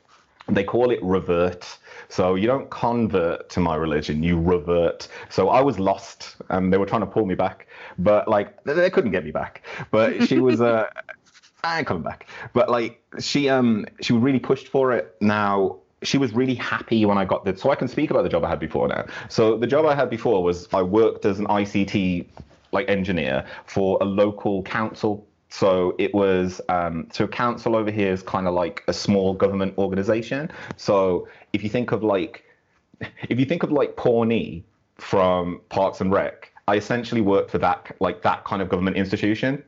They 0.49 0.65
call 0.65 0.91
it 0.91 1.03
revert. 1.03 1.79
So 2.09 2.35
you 2.35 2.47
don't 2.47 2.69
convert 2.71 3.49
to 3.51 3.61
my 3.61 3.77
religion, 3.77 4.23
you 4.23 4.39
revert. 4.39 5.09
So 5.31 5.49
I 5.49 5.61
was 5.61 5.79
lost 5.79 6.37
and 6.51 6.73
they 6.73 6.77
were 6.77 6.87
trying 6.87 7.01
to 7.01 7.07
pull 7.07 7.25
me 7.25 7.35
back, 7.35 7.67
but 7.99 8.29
like 8.29 8.63
they, 8.65 8.91
couldn't 8.91 9.11
get 9.11 9.25
me 9.25 9.31
back. 9.31 9.63
But 9.91 10.27
she 10.29 10.39
was 10.39 10.61
uh 10.61 10.89
I 11.65 11.79
ain't 11.79 11.87
coming 11.87 12.03
back. 12.03 12.29
But 12.53 12.71
like 12.71 13.03
she 13.21 13.49
um 13.49 13.87
she 14.03 14.13
really 14.13 14.39
pushed 14.39 14.69
for 14.69 14.93
it. 14.93 15.17
Now 15.21 15.79
she 16.03 16.19
was 16.19 16.33
really 16.35 16.55
happy 16.55 17.07
when 17.07 17.17
I 17.17 17.25
got 17.25 17.45
the 17.45 17.57
so 17.57 17.71
I 17.71 17.75
can 17.75 17.89
speak 17.89 18.11
about 18.11 18.23
the 18.23 18.29
job 18.29 18.45
I 18.45 18.51
had 18.51 18.61
before 18.61 18.87
now. 18.89 19.07
So 19.29 19.57
the 19.57 19.67
job 19.67 19.87
I 19.87 19.95
had 19.95 20.11
before 20.11 20.43
was 20.43 20.69
I 20.75 20.83
worked 20.83 21.25
as 21.25 21.39
an 21.39 21.47
ICT 21.47 22.27
like 22.73 22.89
engineer 22.91 23.47
for 23.67 23.99
a 24.03 24.05
local 24.05 24.63
council. 24.63 25.27
So 25.55 25.95
it 25.99 26.13
was 26.13 26.61
um, 26.69 27.07
so 27.13 27.29
council 27.29 27.77
over 27.77 27.93
here 27.93 28.13
is 28.13 28.25
kind 28.25 28.49
of 28.49 28.55
like 28.55 28.83
a 28.89 28.93
small 28.93 29.35
government 29.35 29.79
organization. 29.79 30.51
So 30.77 31.29
if 31.53 31.63
you 31.63 31.71
think 31.71 31.93
of 31.93 32.03
like 32.03 32.45
if 33.29 33.39
you 33.39 33.47
think 33.47 33.63
of 33.63 33.71
like 33.71 33.95
Pawnee 33.95 34.65
from 34.97 35.61
Parks 35.69 36.01
and 36.01 36.11
Rec, 36.11 36.53
I 36.67 36.75
essentially 36.75 37.21
worked 37.21 37.53
for 37.53 37.59
that 37.59 37.95
like 38.01 38.23
that 38.23 38.43
kind 38.45 38.63
of 38.63 38.69
government 38.69 38.97
institution, 38.97 39.63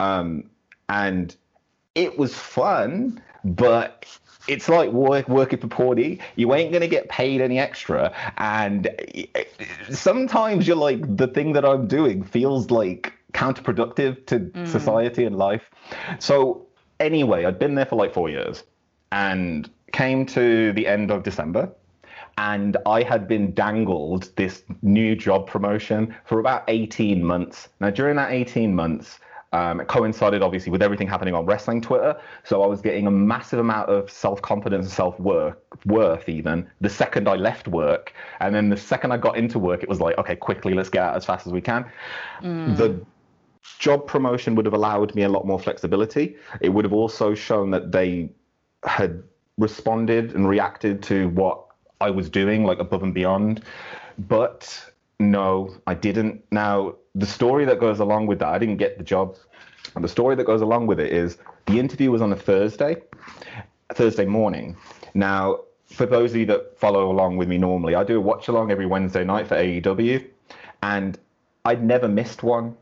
um, 0.00 0.50
and 0.88 1.36
it 1.94 2.18
was 2.18 2.34
fun, 2.34 3.22
but 3.44 4.06
it's 4.48 4.68
like 4.68 4.90
work, 4.90 5.28
working 5.28 5.60
for 5.60 5.68
Pawnee. 5.68 6.18
You 6.34 6.52
ain't 6.54 6.72
gonna 6.72 6.88
get 6.88 7.08
paid 7.08 7.40
any 7.40 7.60
extra, 7.60 8.12
and 8.36 8.90
sometimes 9.92 10.66
you're 10.66 10.74
like 10.74 11.16
the 11.16 11.28
thing 11.28 11.52
that 11.52 11.64
I'm 11.64 11.86
doing 11.86 12.24
feels 12.24 12.72
like 12.72 13.12
counterproductive 13.32 14.26
to 14.26 14.66
society 14.66 15.24
and 15.24 15.36
life. 15.36 15.70
So 16.18 16.66
anyway, 16.98 17.44
I'd 17.44 17.58
been 17.58 17.74
there 17.74 17.86
for 17.86 17.96
like 17.96 18.12
four 18.12 18.28
years, 18.28 18.64
and 19.12 19.70
came 19.92 20.24
to 20.24 20.72
the 20.72 20.86
end 20.86 21.10
of 21.10 21.22
December 21.22 21.72
and 22.38 22.76
I 22.86 23.02
had 23.02 23.28
been 23.28 23.52
dangled 23.52 24.30
this 24.36 24.62
new 24.82 25.14
job 25.14 25.46
promotion 25.46 26.14
for 26.24 26.40
about 26.40 26.64
18 26.68 27.22
months. 27.22 27.68
Now, 27.80 27.90
during 27.90 28.16
that 28.16 28.32
18 28.32 28.74
months, 28.74 29.18
um, 29.52 29.80
it 29.80 29.88
coincided 29.88 30.42
obviously 30.42 30.70
with 30.70 30.80
everything 30.80 31.08
happening 31.08 31.34
on 31.34 31.44
wrestling 31.44 31.80
Twitter. 31.80 32.18
So 32.44 32.62
I 32.62 32.66
was 32.66 32.80
getting 32.80 33.08
a 33.08 33.10
massive 33.10 33.58
amount 33.58 33.90
of 33.90 34.10
self 34.10 34.40
confidence 34.40 34.86
and 34.86 34.92
self 34.92 35.18
worth, 35.18 35.56
worth 35.84 36.28
even 36.28 36.70
the 36.80 36.88
second 36.88 37.28
I 37.28 37.34
left 37.34 37.66
work. 37.66 38.14
And 38.38 38.54
then 38.54 38.70
the 38.70 38.76
second 38.76 39.12
I 39.12 39.16
got 39.16 39.36
into 39.36 39.58
work, 39.58 39.82
it 39.82 39.88
was 39.88 40.00
like, 40.00 40.16
okay, 40.18 40.36
quickly, 40.36 40.72
let's 40.72 40.88
get 40.88 41.02
out 41.02 41.16
as 41.16 41.24
fast 41.24 41.46
as 41.46 41.52
we 41.52 41.60
can. 41.60 41.84
The 42.76 43.04
job 43.78 44.06
promotion 44.06 44.54
would 44.54 44.66
have 44.66 44.74
allowed 44.74 45.14
me 45.14 45.22
a 45.22 45.28
lot 45.28 45.46
more 45.46 45.58
flexibility. 45.58 46.36
It 46.60 46.70
would 46.70 46.84
have 46.84 46.92
also 46.92 47.34
shown 47.34 47.70
that 47.70 47.92
they 47.92 48.30
had 48.84 49.22
responded 49.58 50.34
and 50.34 50.48
reacted 50.48 51.02
to 51.04 51.28
what 51.30 51.64
I 52.00 52.10
was 52.10 52.30
doing, 52.30 52.64
like 52.64 52.78
above 52.78 53.02
and 53.02 53.12
beyond. 53.12 53.62
But 54.18 54.92
no, 55.18 55.74
I 55.86 55.94
didn't. 55.94 56.42
Now, 56.50 56.94
the 57.14 57.26
story 57.26 57.64
that 57.66 57.78
goes 57.78 58.00
along 58.00 58.26
with 58.26 58.38
that, 58.38 58.48
I 58.48 58.58
didn't 58.58 58.78
get 58.78 58.98
the 58.98 59.04
job. 59.04 59.36
And 59.94 60.04
the 60.04 60.08
story 60.08 60.36
that 60.36 60.44
goes 60.44 60.60
along 60.60 60.86
with 60.86 61.00
it 61.00 61.12
is 61.12 61.38
the 61.66 61.78
interview 61.78 62.10
was 62.10 62.22
on 62.22 62.32
a 62.32 62.36
Thursday, 62.36 62.96
Thursday 63.94 64.24
morning. 64.24 64.76
Now, 65.14 65.60
for 65.86 66.06
those 66.06 66.30
of 66.30 66.36
you 66.36 66.46
that 66.46 66.78
follow 66.78 67.10
along 67.10 67.36
with 67.36 67.48
me 67.48 67.58
normally, 67.58 67.94
I 67.94 68.04
do 68.04 68.16
a 68.16 68.20
watch 68.20 68.48
along 68.48 68.70
every 68.70 68.86
Wednesday 68.86 69.24
night 69.24 69.48
for 69.48 69.56
AEW, 69.56 70.24
and 70.82 71.18
I'd 71.64 71.84
never 71.84 72.08
missed 72.08 72.42
one. 72.42 72.76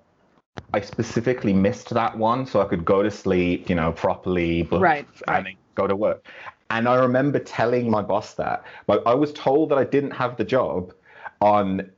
I 0.72 0.80
specifically 0.80 1.52
missed 1.52 1.90
that 1.90 2.16
one 2.16 2.46
so 2.46 2.60
I 2.60 2.66
could 2.66 2.84
go 2.84 3.02
to 3.02 3.10
sleep, 3.10 3.70
you 3.70 3.74
know, 3.74 3.92
properly, 3.92 4.62
but 4.62 4.80
Right, 4.80 5.06
and 5.26 5.46
then 5.46 5.54
go 5.74 5.86
to 5.86 5.96
work. 5.96 6.26
And 6.70 6.86
I 6.86 6.96
remember 6.96 7.38
telling 7.38 7.90
my 7.90 8.02
boss 8.02 8.34
that. 8.34 8.64
Like 8.86 9.00
I 9.06 9.14
was 9.14 9.32
told 9.32 9.70
that 9.70 9.78
I 9.78 9.84
didn't 9.84 10.10
have 10.10 10.36
the 10.36 10.44
job 10.44 10.92
on 11.40 11.90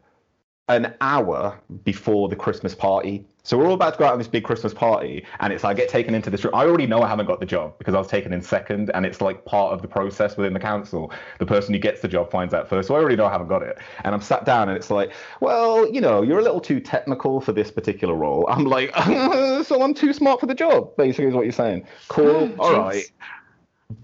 an 0.70 0.94
hour 1.00 1.61
before 1.85 2.28
the 2.28 2.37
Christmas 2.37 2.74
party. 2.74 3.24
So 3.42 3.59
we're 3.59 3.66
all 3.66 3.74
about 3.74 3.94
to 3.94 3.98
go 3.98 4.04
out 4.04 4.12
on 4.12 4.18
this 4.18 4.28
big 4.28 4.44
Christmas 4.44 4.72
party, 4.72 5.24
and 5.40 5.52
it's 5.52 5.64
like 5.64 5.76
I 5.76 5.80
get 5.80 5.88
taken 5.88 6.14
into 6.14 6.28
this 6.30 6.44
room. 6.44 6.54
I 6.54 6.66
already 6.66 6.87
know 6.87 7.02
I 7.02 7.09
haven't 7.09 7.26
got 7.26 7.40
the 7.40 7.46
job 7.46 7.76
because 7.78 7.94
I 7.94 7.98
was 7.98 8.06
taken 8.06 8.33
in 8.33 8.42
second, 8.42 8.90
and 8.94 9.04
it's 9.06 9.20
like 9.20 9.44
part 9.46 9.72
of 9.72 9.83
the 9.83 9.88
process 9.88 10.37
within 10.37 10.52
the 10.52 10.61
council. 10.61 11.11
The 11.38 11.46
person 11.46 11.72
who 11.72 11.80
gets 11.80 12.02
the 12.02 12.09
job 12.09 12.30
finds 12.30 12.52
out 12.52 12.68
first. 12.68 12.88
So 12.88 12.94
I 12.94 12.98
already 12.98 13.16
know 13.16 13.24
I 13.24 13.30
haven't 13.33 13.48
got 13.48 13.62
it. 13.62 13.78
And 14.04 14.14
I'm 14.14 14.20
sat 14.20 14.44
down, 14.44 14.68
and 14.68 14.76
it's 14.76 14.90
like, 14.90 15.12
well, 15.40 15.90
you 15.90 16.00
know, 16.00 16.22
you're 16.22 16.38
a 16.38 16.42
little 16.42 16.61
too 16.61 16.80
technical 16.80 17.40
for 17.40 17.52
this 17.52 17.70
particular 17.70 18.14
role. 18.14 18.46
I'm 18.48 18.66
like, 18.66 18.94
so 19.64 19.83
I'm 19.83 19.94
too 19.94 20.12
smart 20.12 20.38
for 20.38 20.46
the 20.46 20.54
job, 20.54 20.94
basically, 20.96 21.26
is 21.26 21.35
what 21.35 21.46
you're 21.46 21.52
saying. 21.52 21.87
Cool. 22.09 22.48
Hmm, 22.48 22.61
all 22.61 22.72
Jeez. 22.72 22.78
right 22.78 23.11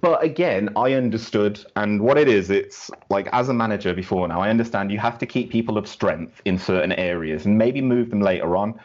but 0.01 0.22
again, 0.22 0.70
I 0.77 0.92
understood, 0.94 1.64
and 1.77 2.01
what 2.03 2.18
it 2.18 2.29
is, 2.29 2.51
it's 2.51 2.90
like 3.11 3.29
as 3.33 3.49
a 3.49 3.55
manager 3.55 3.94
before 3.94 4.27
now, 4.29 4.40
I 4.40 4.51
understand 4.51 4.90
you 4.90 4.99
have 4.99 5.18
to 5.18 5.27
keep 5.27 5.51
people 5.51 5.79
of 5.79 5.87
strength 5.87 6.40
in 6.44 6.59
certain 6.59 6.92
areas 6.92 7.46
and 7.46 7.57
maybe 7.57 7.81
move 7.81 8.11
them 8.11 8.20
later 8.20 8.57
on. 8.57 8.79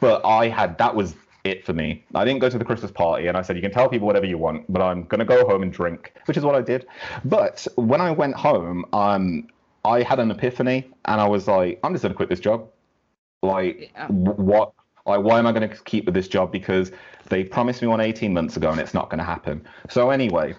But 0.00 0.24
I 0.24 0.48
had 0.48 0.76
that 0.78 0.94
was 0.94 1.14
it 1.44 1.64
for 1.64 1.72
me. 1.72 2.04
I 2.14 2.24
didn't 2.24 2.40
go 2.40 2.48
to 2.48 2.58
the 2.58 2.64
Christmas 2.64 2.90
party, 2.90 3.26
and 3.26 3.36
I 3.36 3.42
said 3.42 3.56
you 3.56 3.62
can 3.62 3.70
tell 3.72 3.88
people 3.88 4.06
whatever 4.06 4.26
you 4.26 4.38
want, 4.38 4.70
but 4.72 4.82
I'm 4.82 5.04
gonna 5.04 5.24
go 5.24 5.46
home 5.46 5.62
and 5.62 5.72
drink, 5.72 6.12
which 6.26 6.36
is 6.36 6.44
what 6.44 6.54
I 6.54 6.60
did. 6.62 6.86
But 7.24 7.66
when 7.76 8.00
I 8.00 8.10
went 8.10 8.34
home, 8.34 8.84
um, 8.92 9.48
I 9.84 10.02
had 10.02 10.18
an 10.18 10.30
epiphany, 10.30 10.90
and 11.04 11.20
I 11.20 11.28
was 11.28 11.46
like, 11.48 11.80
I'm 11.84 11.92
just 11.92 12.02
gonna 12.02 12.14
quit 12.14 12.28
this 12.28 12.40
job. 12.40 12.68
Like, 13.42 13.90
Yeah. 13.94 14.08
wh- 14.08 14.38
what? 14.38 14.72
Like, 15.06 15.20
why 15.20 15.38
am 15.38 15.46
I 15.46 15.52
going 15.52 15.68
to 15.68 15.76
keep 15.84 16.06
with 16.06 16.14
this 16.14 16.28
job? 16.28 16.50
Because 16.50 16.90
they 17.28 17.44
promised 17.44 17.82
me 17.82 17.88
one 17.88 18.00
18 18.00 18.32
months 18.32 18.56
ago, 18.56 18.70
and 18.70 18.80
it's 18.80 18.94
not 18.94 19.10
going 19.10 19.18
to 19.18 19.24
happen. 19.24 19.66
So 19.90 20.10
anyway, 20.10 20.54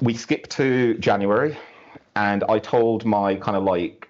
we 0.00 0.14
skipped 0.14 0.50
to 0.50 0.94
January, 0.98 1.56
and 2.16 2.44
I 2.48 2.58
told 2.58 3.04
my 3.04 3.36
kind 3.36 3.56
of 3.56 3.62
like 3.62 4.08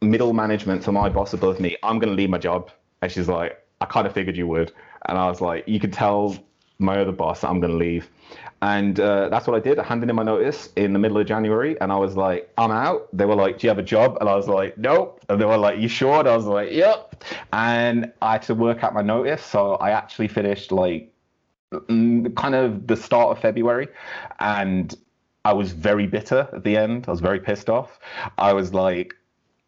middle 0.00 0.32
management, 0.32 0.84
so 0.84 0.92
my 0.92 1.08
boss 1.08 1.32
above 1.32 1.58
me, 1.60 1.76
I'm 1.82 1.98
going 1.98 2.10
to 2.10 2.14
leave 2.14 2.30
my 2.30 2.38
job. 2.38 2.70
And 3.02 3.10
she's 3.10 3.28
like, 3.28 3.62
I 3.80 3.86
kind 3.86 4.06
of 4.06 4.12
figured 4.12 4.36
you 4.36 4.46
would. 4.46 4.72
And 5.06 5.18
I 5.18 5.28
was 5.28 5.40
like, 5.40 5.66
you 5.66 5.80
can 5.80 5.90
tell 5.90 6.36
my 6.78 7.00
other 7.00 7.12
boss 7.12 7.42
I'm 7.44 7.60
going 7.60 7.72
to 7.72 7.76
leave. 7.78 8.08
And 8.60 8.98
uh, 8.98 9.28
that's 9.28 9.46
what 9.46 9.56
I 9.56 9.60
did. 9.60 9.78
I 9.78 9.84
handed 9.84 10.10
in 10.10 10.16
my 10.16 10.24
notice 10.24 10.70
in 10.74 10.92
the 10.92 10.98
middle 10.98 11.18
of 11.18 11.26
January, 11.26 11.80
and 11.80 11.92
I 11.92 11.96
was 11.96 12.16
like, 12.16 12.50
I'm 12.58 12.72
out. 12.72 13.08
They 13.16 13.24
were 13.24 13.36
like, 13.36 13.58
Do 13.58 13.66
you 13.66 13.68
have 13.68 13.78
a 13.78 13.84
job? 13.84 14.18
And 14.20 14.28
I 14.28 14.34
was 14.34 14.48
like, 14.48 14.76
Nope. 14.76 15.24
And 15.28 15.40
they 15.40 15.44
were 15.44 15.56
like, 15.56 15.78
You 15.78 15.88
sure? 15.88 16.18
And 16.20 16.28
I 16.28 16.36
was 16.36 16.46
like, 16.46 16.72
Yep. 16.72 17.24
And 17.52 18.12
I 18.20 18.32
had 18.32 18.42
to 18.42 18.54
work 18.54 18.82
out 18.82 18.94
my 18.94 19.02
notice. 19.02 19.44
So 19.44 19.74
I 19.74 19.90
actually 19.90 20.28
finished 20.28 20.72
like 20.72 21.12
mm, 21.72 22.34
kind 22.34 22.54
of 22.56 22.86
the 22.88 22.96
start 22.96 23.36
of 23.36 23.40
February. 23.40 23.88
And 24.40 24.92
I 25.44 25.52
was 25.52 25.72
very 25.72 26.06
bitter 26.06 26.48
at 26.52 26.64
the 26.64 26.76
end. 26.76 27.04
I 27.06 27.12
was 27.12 27.20
very 27.20 27.40
pissed 27.40 27.70
off. 27.70 28.00
I 28.38 28.52
was 28.52 28.74
like, 28.74 29.14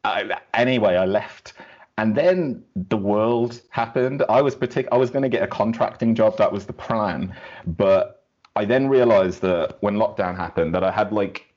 I, 0.04 0.36
anyway, 0.54 0.96
I 0.96 1.06
left. 1.06 1.52
And 1.96 2.16
then 2.16 2.64
the 2.74 2.96
world 2.96 3.60
happened. 3.70 4.24
I 4.28 4.40
was 4.40 4.56
partic- 4.56 4.88
I 4.90 4.96
was 4.96 5.10
going 5.10 5.22
to 5.22 5.28
get 5.28 5.42
a 5.42 5.46
contracting 5.46 6.14
job. 6.14 6.38
That 6.38 6.50
was 6.50 6.66
the 6.66 6.72
plan. 6.72 7.34
But 7.66 8.19
I 8.56 8.64
then 8.64 8.88
realized 8.88 9.42
that 9.42 9.78
when 9.80 9.96
lockdown 9.96 10.36
happened, 10.36 10.74
that 10.74 10.84
I 10.84 10.90
had 10.90 11.12
like 11.12 11.52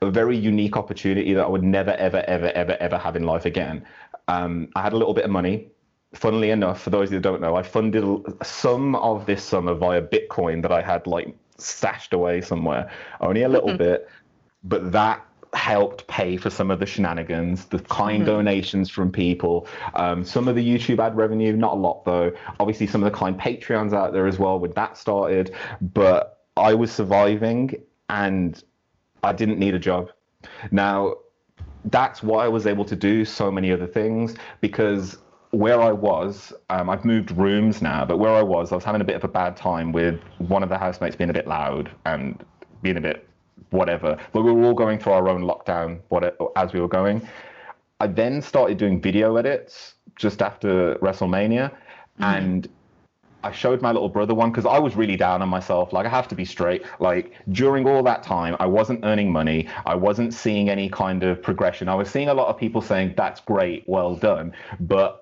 a 0.00 0.10
very 0.10 0.36
unique 0.36 0.76
opportunity 0.76 1.32
that 1.34 1.44
I 1.44 1.48
would 1.48 1.62
never, 1.62 1.92
ever, 1.92 2.24
ever, 2.26 2.50
ever, 2.52 2.76
ever 2.80 2.98
have 2.98 3.16
in 3.16 3.24
life 3.24 3.44
again. 3.44 3.84
Um, 4.28 4.68
I 4.74 4.82
had 4.82 4.92
a 4.92 4.96
little 4.96 5.14
bit 5.14 5.24
of 5.24 5.30
money. 5.30 5.68
Funnily 6.14 6.50
enough, 6.50 6.82
for 6.82 6.90
those 6.90 7.08
who 7.10 7.20
don't 7.20 7.40
know, 7.40 7.56
I 7.56 7.62
funded 7.62 8.04
some 8.42 8.94
of 8.96 9.24
this 9.24 9.42
summer 9.42 9.74
via 9.74 10.02
Bitcoin 10.02 10.60
that 10.62 10.72
I 10.72 10.82
had 10.82 11.06
like 11.06 11.34
stashed 11.58 12.12
away 12.12 12.40
somewhere. 12.40 12.90
Only 13.20 13.42
a 13.42 13.48
little 13.48 13.76
bit, 13.76 14.08
but 14.64 14.92
that 14.92 15.24
helped 15.54 16.06
pay 16.06 16.36
for 16.36 16.50
some 16.50 16.70
of 16.70 16.80
the 16.80 16.86
shenanigans, 16.86 17.66
the 17.66 17.78
kind 17.78 18.24
donations 18.24 18.88
from 18.88 19.12
people, 19.12 19.66
um, 19.94 20.24
some 20.24 20.48
of 20.48 20.56
the 20.56 20.66
YouTube 20.66 20.98
ad 20.98 21.16
revenue, 21.16 21.54
not 21.54 21.74
a 21.74 21.76
lot 21.76 22.04
though. 22.04 22.32
Obviously, 22.58 22.86
some 22.86 23.02
of 23.02 23.12
the 23.12 23.16
kind 23.16 23.38
Patreons 23.38 23.92
out 23.92 24.12
there 24.12 24.26
as 24.26 24.38
well 24.38 24.58
when 24.58 24.72
that 24.72 24.96
started. 24.96 25.54
But 25.80 26.46
I 26.56 26.74
was 26.74 26.90
surviving 26.90 27.74
and 28.08 28.62
I 29.22 29.32
didn't 29.32 29.58
need 29.58 29.74
a 29.74 29.78
job. 29.78 30.10
Now, 30.70 31.16
that's 31.86 32.22
why 32.22 32.44
I 32.44 32.48
was 32.48 32.66
able 32.66 32.84
to 32.86 32.96
do 32.96 33.24
so 33.24 33.50
many 33.50 33.72
other 33.72 33.86
things 33.86 34.34
because 34.60 35.18
where 35.50 35.80
I 35.80 35.92
was, 35.92 36.52
um, 36.70 36.88
I've 36.88 37.04
moved 37.04 37.30
rooms 37.32 37.82
now, 37.82 38.06
but 38.06 38.18
where 38.18 38.32
I 38.32 38.42
was, 38.42 38.72
I 38.72 38.74
was 38.74 38.84
having 38.84 39.02
a 39.02 39.04
bit 39.04 39.16
of 39.16 39.24
a 39.24 39.28
bad 39.28 39.56
time 39.56 39.92
with 39.92 40.18
one 40.38 40.62
of 40.62 40.70
the 40.70 40.78
housemates 40.78 41.14
being 41.14 41.28
a 41.28 41.32
bit 41.32 41.46
loud 41.46 41.90
and 42.06 42.42
being 42.80 42.96
a 42.96 43.00
bit 43.00 43.28
whatever. 43.70 44.16
But 44.32 44.42
we 44.42 44.52
were 44.52 44.64
all 44.64 44.74
going 44.74 44.98
through 44.98 45.12
our 45.12 45.28
own 45.28 45.42
lockdown 45.42 46.00
what, 46.08 46.36
as 46.56 46.72
we 46.72 46.80
were 46.80 46.88
going. 46.88 47.26
I 48.00 48.06
then 48.08 48.42
started 48.42 48.78
doing 48.78 49.00
video 49.00 49.36
edits 49.36 49.94
just 50.16 50.42
after 50.42 50.96
WrestleMania, 50.96 51.70
mm-hmm. 51.70 52.24
and 52.24 52.68
I 53.44 53.50
showed 53.50 53.82
my 53.82 53.90
little 53.90 54.08
brother 54.08 54.34
one 54.34 54.50
because 54.50 54.66
I 54.66 54.78
was 54.78 54.96
really 54.96 55.16
down 55.16 55.42
on 55.42 55.48
myself. 55.48 55.92
Like 55.92 56.06
I 56.06 56.08
have 56.08 56.28
to 56.28 56.34
be 56.34 56.44
straight. 56.44 56.84
Like 57.00 57.32
during 57.50 57.88
all 57.88 58.02
that 58.02 58.22
time, 58.22 58.56
I 58.60 58.66
wasn't 58.66 59.04
earning 59.04 59.32
money. 59.32 59.68
I 59.86 59.94
wasn't 59.94 60.32
seeing 60.34 60.68
any 60.68 60.88
kind 60.88 61.22
of 61.22 61.42
progression. 61.42 61.88
I 61.88 61.94
was 61.94 62.10
seeing 62.10 62.28
a 62.28 62.34
lot 62.34 62.48
of 62.48 62.58
people 62.58 62.80
saying, 62.80 63.14
"That's 63.16 63.40
great, 63.40 63.84
well 63.86 64.14
done," 64.14 64.52
but 64.80 65.21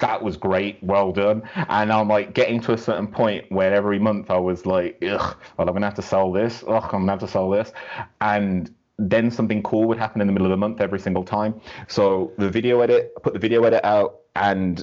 that 0.00 0.22
was 0.22 0.36
great, 0.36 0.82
well 0.82 1.12
done. 1.12 1.42
And 1.54 1.92
I'm 1.92 2.08
like 2.08 2.34
getting 2.34 2.60
to 2.62 2.72
a 2.72 2.78
certain 2.78 3.06
point 3.06 3.50
where 3.50 3.72
every 3.72 3.98
month 3.98 4.30
I 4.30 4.38
was 4.38 4.66
like, 4.66 4.98
ugh, 5.02 5.36
well, 5.56 5.68
I'm 5.68 5.74
gonna 5.74 5.86
have 5.86 5.94
to 5.94 6.02
sell 6.02 6.32
this. 6.32 6.64
Ugh, 6.66 6.84
I'm 6.84 7.02
gonna 7.02 7.12
have 7.12 7.20
to 7.20 7.28
sell 7.28 7.48
this. 7.48 7.72
And 8.20 8.74
then 8.98 9.30
something 9.30 9.62
cool 9.62 9.86
would 9.86 9.98
happen 9.98 10.20
in 10.20 10.26
the 10.26 10.32
middle 10.32 10.46
of 10.46 10.50
the 10.50 10.56
month 10.56 10.80
every 10.80 10.98
single 10.98 11.24
time. 11.24 11.58
So 11.88 12.32
the 12.36 12.50
video 12.50 12.80
edit, 12.80 13.12
I 13.16 13.20
put 13.20 13.32
the 13.32 13.38
video 13.38 13.64
edit 13.64 13.84
out 13.84 14.20
and 14.36 14.82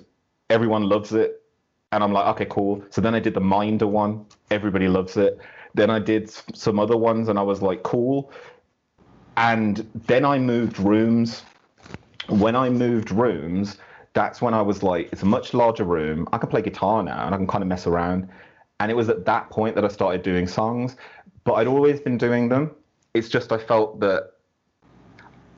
everyone 0.50 0.84
loves 0.84 1.14
it. 1.14 1.44
And 1.92 2.04
I'm 2.04 2.12
like, 2.12 2.26
okay, 2.36 2.46
cool. 2.50 2.84
So 2.90 3.00
then 3.00 3.16
I 3.16 3.20
did 3.20 3.34
the 3.34 3.40
Minder 3.40 3.88
one. 3.88 4.26
Everybody 4.52 4.88
loves 4.88 5.18
it. 5.18 5.38
Then 5.74 5.90
I 5.90 6.00
did 6.00 6.30
some 6.54 6.80
other 6.80 6.98
ones 6.98 7.30
and 7.30 7.38
I 7.38 7.44
was 7.44 7.62
like, 7.62 7.84
cool. 7.84 8.32
And 9.38 9.88
then 10.08 10.26
I 10.26 10.40
moved 10.40 10.80
rooms. 10.80 11.44
When 12.28 12.56
I 12.56 12.70
moved 12.70 13.12
rooms, 13.12 13.78
that's 14.18 14.42
when 14.42 14.56
I 14.56 14.64
was 14.64 14.82
like, 14.82 15.10
it's 15.12 15.22
a 15.22 15.28
much 15.28 15.54
larger 15.54 15.84
room. 15.84 16.28
I 16.34 16.40
can 16.40 16.50
play 16.50 16.64
guitar 16.64 17.04
now 17.04 17.28
and 17.28 17.36
I 17.36 17.38
can 17.38 17.46
kind 17.46 17.62
of 17.62 17.68
mess 17.68 17.86
around. 17.86 18.28
And 18.80 18.90
it 18.90 18.96
was 18.96 19.10
at 19.10 19.26
that 19.26 19.52
point 19.52 19.76
that 19.76 19.86
I 19.86 19.90
started 19.90 20.24
doing 20.24 20.48
songs, 20.48 20.96
but 21.44 21.54
I'd 21.54 21.68
always 21.68 22.00
been 22.00 22.18
doing 22.18 22.50
them. 22.50 22.72
It's 23.14 23.30
just 23.30 23.52
I 23.52 23.60
felt 23.60 24.00
that, 24.00 24.32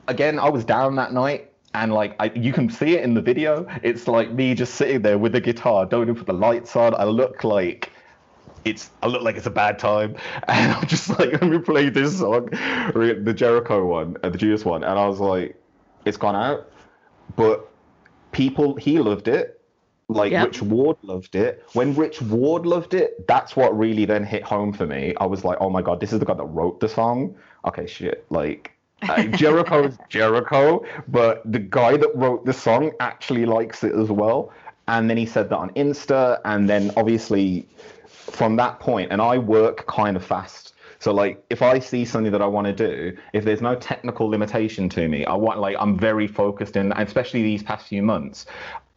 again, 0.08 0.38
I 0.38 0.50
was 0.50 0.62
down 0.62 0.94
that 0.96 1.14
night. 1.14 1.50
And 1.72 1.94
like 1.94 2.16
I, 2.20 2.32
you 2.34 2.52
can 2.52 2.68
see 2.68 2.96
it 2.96 3.02
in 3.02 3.14
the 3.14 3.22
video. 3.22 3.66
It's 3.82 4.06
like 4.06 4.30
me 4.32 4.54
just 4.54 4.74
sitting 4.74 5.00
there 5.00 5.16
with 5.16 5.32
the 5.32 5.40
guitar. 5.40 5.86
Don't 5.86 6.02
even 6.02 6.16
put 6.16 6.26
the 6.26 6.34
lights 6.34 6.76
on. 6.76 6.94
I 6.94 7.04
look 7.04 7.44
like 7.44 7.90
it's 8.66 8.90
I 9.02 9.06
look 9.06 9.22
like 9.22 9.36
it's 9.36 9.46
a 9.46 9.50
bad 9.50 9.78
time, 9.78 10.16
and 10.48 10.72
I'm 10.72 10.86
just 10.86 11.08
like 11.08 11.32
let 11.40 11.44
me 11.44 11.58
play 11.60 11.88
this 11.88 12.18
song, 12.18 12.46
the 12.50 13.32
Jericho 13.34 13.86
one, 13.86 14.16
uh, 14.24 14.28
the 14.30 14.36
Judas 14.36 14.64
one, 14.64 14.82
and 14.82 14.98
I 14.98 15.06
was 15.06 15.20
like, 15.20 15.56
it's 16.04 16.16
gone 16.16 16.34
out, 16.34 16.68
but 17.36 17.69
people 18.32 18.74
he 18.76 18.98
loved 18.98 19.28
it, 19.28 19.60
like 20.08 20.32
Yeah. 20.32 20.44
Rich 20.44 20.62
Ward 20.62 20.96
loved 21.02 21.36
it. 21.36 21.64
When 21.72 21.94
Rich 21.94 22.20
Ward 22.22 22.66
loved 22.66 22.94
it, 22.94 23.26
that's 23.26 23.56
what 23.56 23.76
really 23.78 24.04
then 24.04 24.24
hit 24.24 24.42
home 24.42 24.72
for 24.72 24.86
me. 24.86 25.14
I 25.20 25.26
was 25.26 25.44
like, 25.44 25.58
oh 25.60 25.70
my 25.70 25.82
god, 25.82 26.00
this 26.00 26.12
is 26.12 26.18
the 26.18 26.26
guy 26.26 26.34
that 26.34 26.44
wrote 26.44 26.80
the 26.80 26.88
song. 26.88 27.34
Okay, 27.64 27.86
shit, 27.86 28.24
like. 28.30 28.72
Uh, 29.08 29.22
Jericho's 29.42 29.96
Jericho, 30.10 30.84
but 31.08 31.40
the 31.50 31.58
guy 31.58 31.96
that 31.96 32.14
wrote 32.14 32.44
the 32.44 32.52
song 32.52 32.92
actually 33.00 33.46
likes 33.46 33.82
it 33.82 33.94
as 33.94 34.10
well. 34.10 34.52
And 34.88 35.08
then 35.08 35.16
he 35.16 35.24
said 35.24 35.48
that 35.50 35.56
on 35.56 35.70
Insta, 35.70 36.40
and 36.44 36.68
then 36.68 36.92
obviously 36.96 37.66
from 38.06 38.56
that 38.56 38.80
point, 38.80 39.10
and 39.12 39.22
I 39.22 39.38
work 39.38 39.86
kind 39.86 40.16
of 40.16 40.24
fast. 40.24 40.74
So 41.00 41.12
like 41.12 41.42
if 41.50 41.62
I 41.62 41.78
see 41.78 42.04
something 42.04 42.30
that 42.30 42.42
I 42.42 42.46
want 42.46 42.66
to 42.66 42.72
do, 42.72 43.16
if 43.32 43.44
there's 43.44 43.62
no 43.62 43.74
technical 43.74 44.28
limitation 44.28 44.88
to 44.90 45.08
me, 45.08 45.24
I 45.24 45.34
want 45.34 45.58
like 45.58 45.76
I'm 45.80 45.98
very 45.98 46.26
focused 46.28 46.76
in, 46.76 46.92
and 46.92 47.08
especially 47.08 47.42
these 47.42 47.62
past 47.62 47.88
few 47.88 48.02
months, 48.02 48.46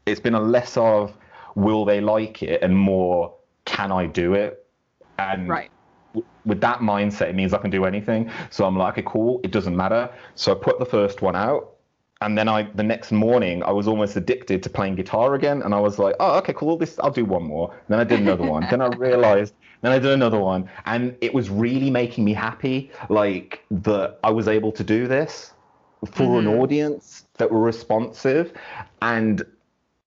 it's 0.05 0.19
been 0.19 0.35
a 0.35 0.41
less 0.41 0.77
of 0.77 1.17
will 1.55 1.85
they 1.85 2.01
like 2.01 2.43
it 2.43 2.61
and 2.61 2.77
more 2.77 3.33
can 3.65 3.91
I 3.91 4.05
do 4.05 4.33
it? 4.33 4.65
And 5.17 5.47
Right. 5.47 5.71
with 6.45 6.59
that 6.61 6.79
mindset, 6.79 7.29
it 7.29 7.35
means 7.35 7.53
I 7.53 7.57
can 7.59 7.71
do 7.71 7.85
anything. 7.85 8.29
So 8.49 8.65
I'm 8.65 8.77
like, 8.77 8.93
okay, 8.93 9.03
cool. 9.05 9.39
It 9.43 9.51
doesn't 9.51 9.75
matter. 9.75 10.09
So 10.35 10.51
I 10.51 10.55
put 10.55 10.79
the 10.79 10.85
first 10.85 11.21
one 11.21 11.35
out, 11.35 11.72
and 12.23 12.37
then 12.37 12.47
I 12.49 12.63
the 12.75 12.83
next 12.83 13.11
morning 13.11 13.63
I 13.63 13.71
was 13.71 13.87
almost 13.87 14.15
addicted 14.15 14.63
to 14.63 14.69
playing 14.69 14.95
guitar 14.95 15.35
again, 15.35 15.61
and 15.63 15.73
I 15.75 15.79
was 15.79 15.99
like, 15.99 16.15
oh, 16.19 16.37
okay, 16.39 16.53
cool. 16.53 16.77
This 16.77 16.99
I'll 16.99 17.11
do 17.11 17.25
one 17.25 17.43
more. 17.43 17.71
And 17.71 17.87
then 17.89 17.99
I 17.99 18.03
did 18.05 18.19
another 18.21 18.43
one. 18.45 18.67
then 18.67 18.81
I 18.81 18.87
realized. 18.87 19.55
Then 19.81 19.91
I 19.91 19.99
did 19.99 20.11
another 20.11 20.39
one, 20.39 20.69
and 20.85 21.17
it 21.21 21.33
was 21.33 21.49
really 21.49 21.89
making 21.89 22.23
me 22.23 22.33
happy, 22.33 22.91
like 23.09 23.65
that 23.71 24.17
I 24.23 24.31
was 24.31 24.47
able 24.47 24.71
to 24.73 24.83
do 24.83 25.07
this 25.07 25.53
for 26.05 26.39
Mhm. 26.39 26.39
an 26.39 26.47
audience 26.47 27.25
that 27.37 27.51
were 27.51 27.61
responsive, 27.61 28.53
and 29.01 29.43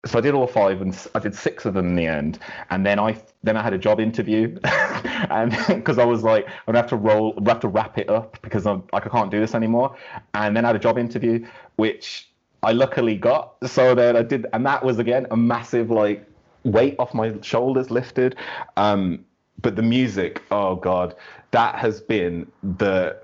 so 0.06 0.18
I 0.18 0.20
did 0.20 0.34
all 0.34 0.46
five, 0.46 0.80
and 0.80 0.96
I 1.14 1.18
did 1.18 1.34
six 1.34 1.64
of 1.64 1.74
them 1.74 1.88
in 1.88 1.96
the 1.96 2.06
end. 2.06 2.38
And 2.70 2.84
then 2.84 2.98
I 2.98 3.20
then 3.42 3.56
I 3.56 3.62
had 3.62 3.72
a 3.72 3.78
job 3.78 4.00
interview, 4.00 4.58
and 4.64 5.50
because 5.68 5.98
I 5.98 6.04
was 6.04 6.22
like, 6.22 6.46
I'm 6.46 6.52
gonna 6.66 6.78
have 6.78 6.90
to 6.90 6.96
roll, 6.96 7.34
I 7.44 7.48
have 7.48 7.60
to 7.60 7.68
wrap 7.68 7.98
it 7.98 8.08
up 8.08 8.38
because 8.42 8.66
I'm 8.66 8.82
like 8.92 9.06
I 9.06 9.08
can't 9.08 9.30
do 9.30 9.40
this 9.40 9.54
anymore. 9.54 9.96
And 10.34 10.56
then 10.56 10.64
I 10.64 10.68
had 10.68 10.76
a 10.76 10.80
job 10.80 10.98
interview, 10.98 11.46
which 11.76 12.28
I 12.62 12.72
luckily 12.72 13.16
got. 13.16 13.54
So 13.66 13.94
then 13.94 14.16
I 14.16 14.22
did, 14.22 14.46
and 14.52 14.64
that 14.66 14.84
was 14.84 14.98
again 14.98 15.26
a 15.30 15.36
massive 15.36 15.90
like 15.90 16.26
weight 16.64 16.96
off 16.98 17.14
my 17.14 17.34
shoulders 17.42 17.90
lifted. 17.90 18.36
Um, 18.76 19.24
but 19.62 19.76
the 19.76 19.82
music, 19.82 20.42
oh 20.50 20.76
god, 20.76 21.14
that 21.50 21.76
has 21.76 22.00
been 22.00 22.50
the 22.62 23.16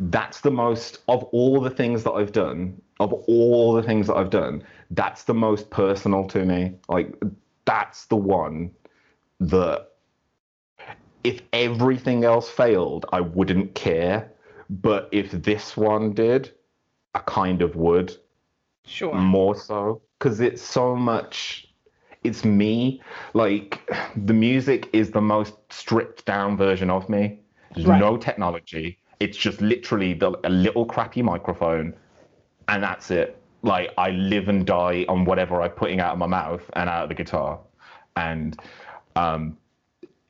that's 0.00 0.40
the 0.40 0.50
most 0.50 0.98
of 1.08 1.24
all 1.24 1.60
the 1.60 1.70
things 1.70 2.04
that 2.04 2.12
I've 2.12 2.32
done, 2.32 2.80
of 3.00 3.12
all 3.12 3.72
the 3.72 3.82
things 3.82 4.06
that 4.06 4.14
I've 4.14 4.30
done, 4.30 4.62
that's 4.90 5.24
the 5.24 5.34
most 5.34 5.70
personal 5.70 6.24
to 6.28 6.44
me. 6.44 6.74
Like 6.88 7.14
that's 7.64 8.06
the 8.06 8.16
one 8.16 8.70
that 9.40 9.88
if 11.24 11.42
everything 11.52 12.24
else 12.24 12.48
failed, 12.48 13.06
I 13.12 13.20
wouldn't 13.20 13.74
care. 13.74 14.32
But 14.70 15.08
if 15.12 15.30
this 15.32 15.76
one 15.76 16.12
did, 16.12 16.52
I 17.14 17.20
kind 17.20 17.62
of 17.62 17.76
would 17.76 18.16
Sure. 18.84 19.14
more 19.14 19.54
so 19.54 20.00
because 20.18 20.40
it's 20.40 20.62
so 20.62 20.96
much 20.96 21.66
it's 22.24 22.44
me 22.44 23.00
like 23.34 23.80
the 24.16 24.32
music 24.34 24.88
is 24.92 25.10
the 25.10 25.20
most 25.20 25.54
stripped 25.70 26.24
down 26.24 26.56
version 26.56 26.90
of 26.90 27.08
me 27.08 27.38
there's 27.74 27.86
Right. 27.86 28.00
no 28.00 28.16
technology 28.16 28.98
it's 29.20 29.36
just 29.36 29.60
literally 29.60 30.14
the, 30.14 30.30
a 30.44 30.48
little 30.50 30.84
crappy 30.84 31.22
microphone 31.22 31.94
and 32.68 32.82
that's 32.82 33.10
it 33.10 33.37
like 33.62 33.92
i 33.98 34.10
live 34.10 34.48
and 34.48 34.66
die 34.66 35.04
on 35.08 35.24
whatever 35.24 35.60
i'm 35.62 35.70
putting 35.70 36.00
out 36.00 36.12
of 36.12 36.18
my 36.18 36.26
mouth 36.26 36.62
and 36.74 36.88
out 36.88 37.02
of 37.04 37.08
the 37.08 37.14
guitar 37.14 37.58
and 38.16 38.58
um 39.16 39.56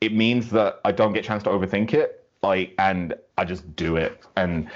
it 0.00 0.12
means 0.12 0.50
that 0.50 0.80
i 0.84 0.92
don't 0.92 1.12
get 1.12 1.24
a 1.24 1.28
chance 1.28 1.42
to 1.42 1.50
overthink 1.50 1.92
it 1.92 2.26
like 2.42 2.74
and 2.78 3.14
i 3.36 3.44
just 3.44 3.74
do 3.76 3.96
it 3.96 4.24
and 4.36 4.68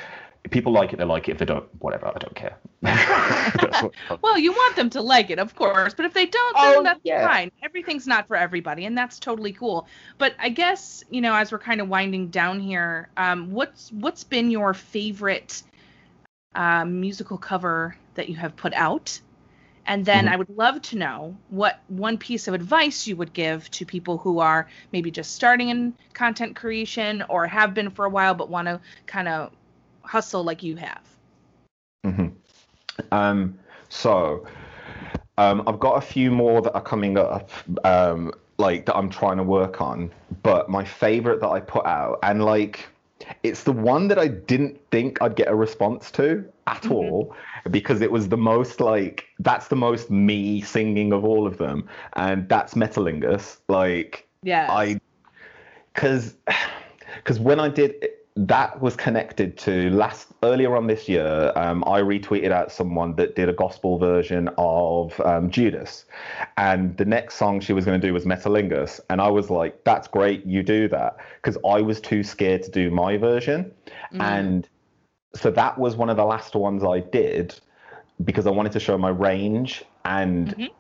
if 0.45 0.51
people 0.51 0.73
like 0.73 0.93
it 0.93 0.97
they 0.99 1.05
like 1.05 1.29
it 1.29 1.33
if 1.33 1.39
they 1.39 1.45
don't 1.45 1.69
whatever 1.81 2.07
i 2.09 2.19
don't 2.19 2.35
care 2.35 2.57
Well, 4.23 4.39
you 4.39 4.53
want 4.53 4.75
them 4.77 4.91
to 4.91 5.01
like 5.01 5.31
it, 5.31 5.39
of 5.39 5.55
course, 5.55 5.95
but 5.95 6.05
if 6.05 6.15
they 6.15 6.27
don't, 6.27 6.57
then 6.57 6.77
Oh, 6.79 6.83
that's 6.83 7.01
yeah. 7.05 7.27
fine. 7.29 7.53
Everything's 7.63 8.07
not 8.09 8.27
for 8.27 8.37
everybody, 8.37 8.87
and 8.87 8.99
that's 8.99 9.21
totally 9.21 9.53
cool. 9.53 9.87
But 10.19 10.35
I 10.41 10.49
guess 10.49 11.05
you 11.11 11.21
know, 11.21 11.33
as 11.35 11.53
we're 11.53 11.59
kind 11.61 11.81
of 11.81 11.89
winding 11.89 12.29
down 12.29 12.59
here, 12.59 13.09
um, 13.17 13.53
what's 13.53 13.93
what's 13.93 14.25
been 14.25 14.51
your 14.51 14.75
favorite 14.75 15.63
uh, 16.57 16.85
musical 16.85 17.39
cover 17.39 17.97
that 18.15 18.29
you 18.29 18.37
have 18.37 18.57
put 18.57 18.73
out? 18.75 19.21
And 19.87 20.05
then 20.05 20.27
Mhm. 20.27 20.29
I 20.29 20.37
would 20.37 20.49
love 20.51 20.81
to 20.83 20.97
know 20.99 21.37
what 21.49 21.81
one 21.89 22.19
piece 22.19 22.49
of 22.49 22.55
advice 22.55 23.07
you 23.07 23.17
would 23.17 23.33
give 23.33 23.71
to 23.73 23.85
people 23.87 24.19
who 24.19 24.39
are 24.41 24.69
maybe 24.93 25.11
just 25.11 25.33
starting 25.35 25.71
in 25.71 25.95
content 26.15 26.57
creation 26.57 27.23
or 27.29 27.47
have 27.47 27.75
been 27.75 27.91
for 27.91 28.05
a 28.05 28.11
while 28.11 28.35
but 28.35 28.49
want 28.51 28.69
to 28.69 28.81
kind 29.07 29.29
of 29.29 29.53
hustle 30.03 30.45
like 30.45 30.63
you 30.63 30.77
have. 30.77 31.03
hmm 32.05 32.27
Um, 33.13 33.59
so 33.89 34.47
um, 35.39 35.65
I've 35.67 35.81
got 35.81 35.97
a 35.99 36.01
few 36.01 36.31
more 36.31 36.63
that 36.63 36.75
are 36.75 36.83
coming 36.83 37.19
up, 37.19 37.51
um, 37.85 38.33
like 38.59 38.87
that 38.87 38.97
I'm 38.97 39.11
trying 39.11 39.39
to 39.39 39.43
work 39.45 39.81
on. 39.81 40.11
But 40.43 40.69
my 40.71 40.85
favorite 40.85 41.41
that 41.41 41.49
I 41.49 41.61
put 41.61 41.87
out, 41.87 42.19
and 42.23 42.45
like, 42.45 42.89
it's 43.43 43.63
the 43.65 43.73
one 43.73 44.09
that 44.09 44.19
I 44.19 44.29
didn't 44.29 44.81
think 44.91 45.21
I'd 45.23 45.37
get 45.37 45.49
a 45.49 45.55
response 45.55 46.11
to 46.13 46.45
at 46.67 46.83
Mhm. 46.83 46.93
all, 46.93 47.37
because 47.71 48.01
it 48.01 48.11
was 48.11 48.29
the 48.29 48.37
most 48.37 48.81
like 48.81 49.25
that's 49.41 49.69
the 49.69 49.77
most 49.77 50.11
me 50.11 50.61
singing 50.61 51.13
of 51.13 51.25
all 51.25 51.47
of 51.47 51.59
them, 51.59 51.89
and 52.15 52.49
that's 52.49 52.75
Metalingus. 52.75 53.59
Like, 53.69 54.27
Yeah. 54.43 54.67
I 54.71 55.01
because 55.95 56.35
because 57.17 57.39
when 57.49 57.61
I 57.61 57.69
did 57.69 57.95
that 58.35 58.81
was 58.81 58.97
connected 58.97 59.59
to 59.59 59.91
last 59.91 60.29
earlier 60.43 60.75
on 60.75 60.87
this 60.87 61.09
year. 61.09 61.53
Um, 61.55 61.85
I 61.85 62.01
retweeted 62.01 62.51
out 62.51 62.73
someone 62.73 63.15
that 63.17 63.37
did 63.37 63.49
a 63.49 63.53
gospel 63.53 63.99
version 63.99 64.49
of 64.57 65.21
um, 65.21 65.51
Judas, 65.51 66.07
and 66.57 66.97
the 66.97 67.05
next 67.05 67.35
song 67.35 67.61
she 67.61 67.73
was 67.73 67.85
going 67.85 68.01
to 68.01 68.07
do 68.07 68.13
was 68.15 68.25
Metalingus, 68.25 69.01
and 69.11 69.21
I 69.21 69.29
was 69.29 69.51
like, 69.51 69.85
"That's 69.85 70.09
great, 70.09 70.47
you 70.47 70.63
do 70.63 70.89
that," 70.89 71.19
because 71.37 71.59
I 71.67 71.83
was 71.83 72.01
too 72.01 72.23
scared 72.23 72.63
to 72.65 72.71
do 72.71 72.91
my 72.91 73.17
version, 73.17 73.71
Mm. 74.13 74.21
and 74.21 74.69
so 75.35 75.51
that 75.51 75.79
was 75.79 75.97
one 75.97 76.11
of 76.11 76.17
the 76.17 76.25
last 76.25 76.55
ones 76.55 76.85
I 76.85 77.01
did 77.01 77.59
because 78.25 78.47
I 78.47 78.51
wanted 78.51 78.73
to 78.73 78.81
show 78.81 78.99
my 78.99 79.09
range 79.09 79.85
and 80.05 80.49
Mhm. 80.57 80.71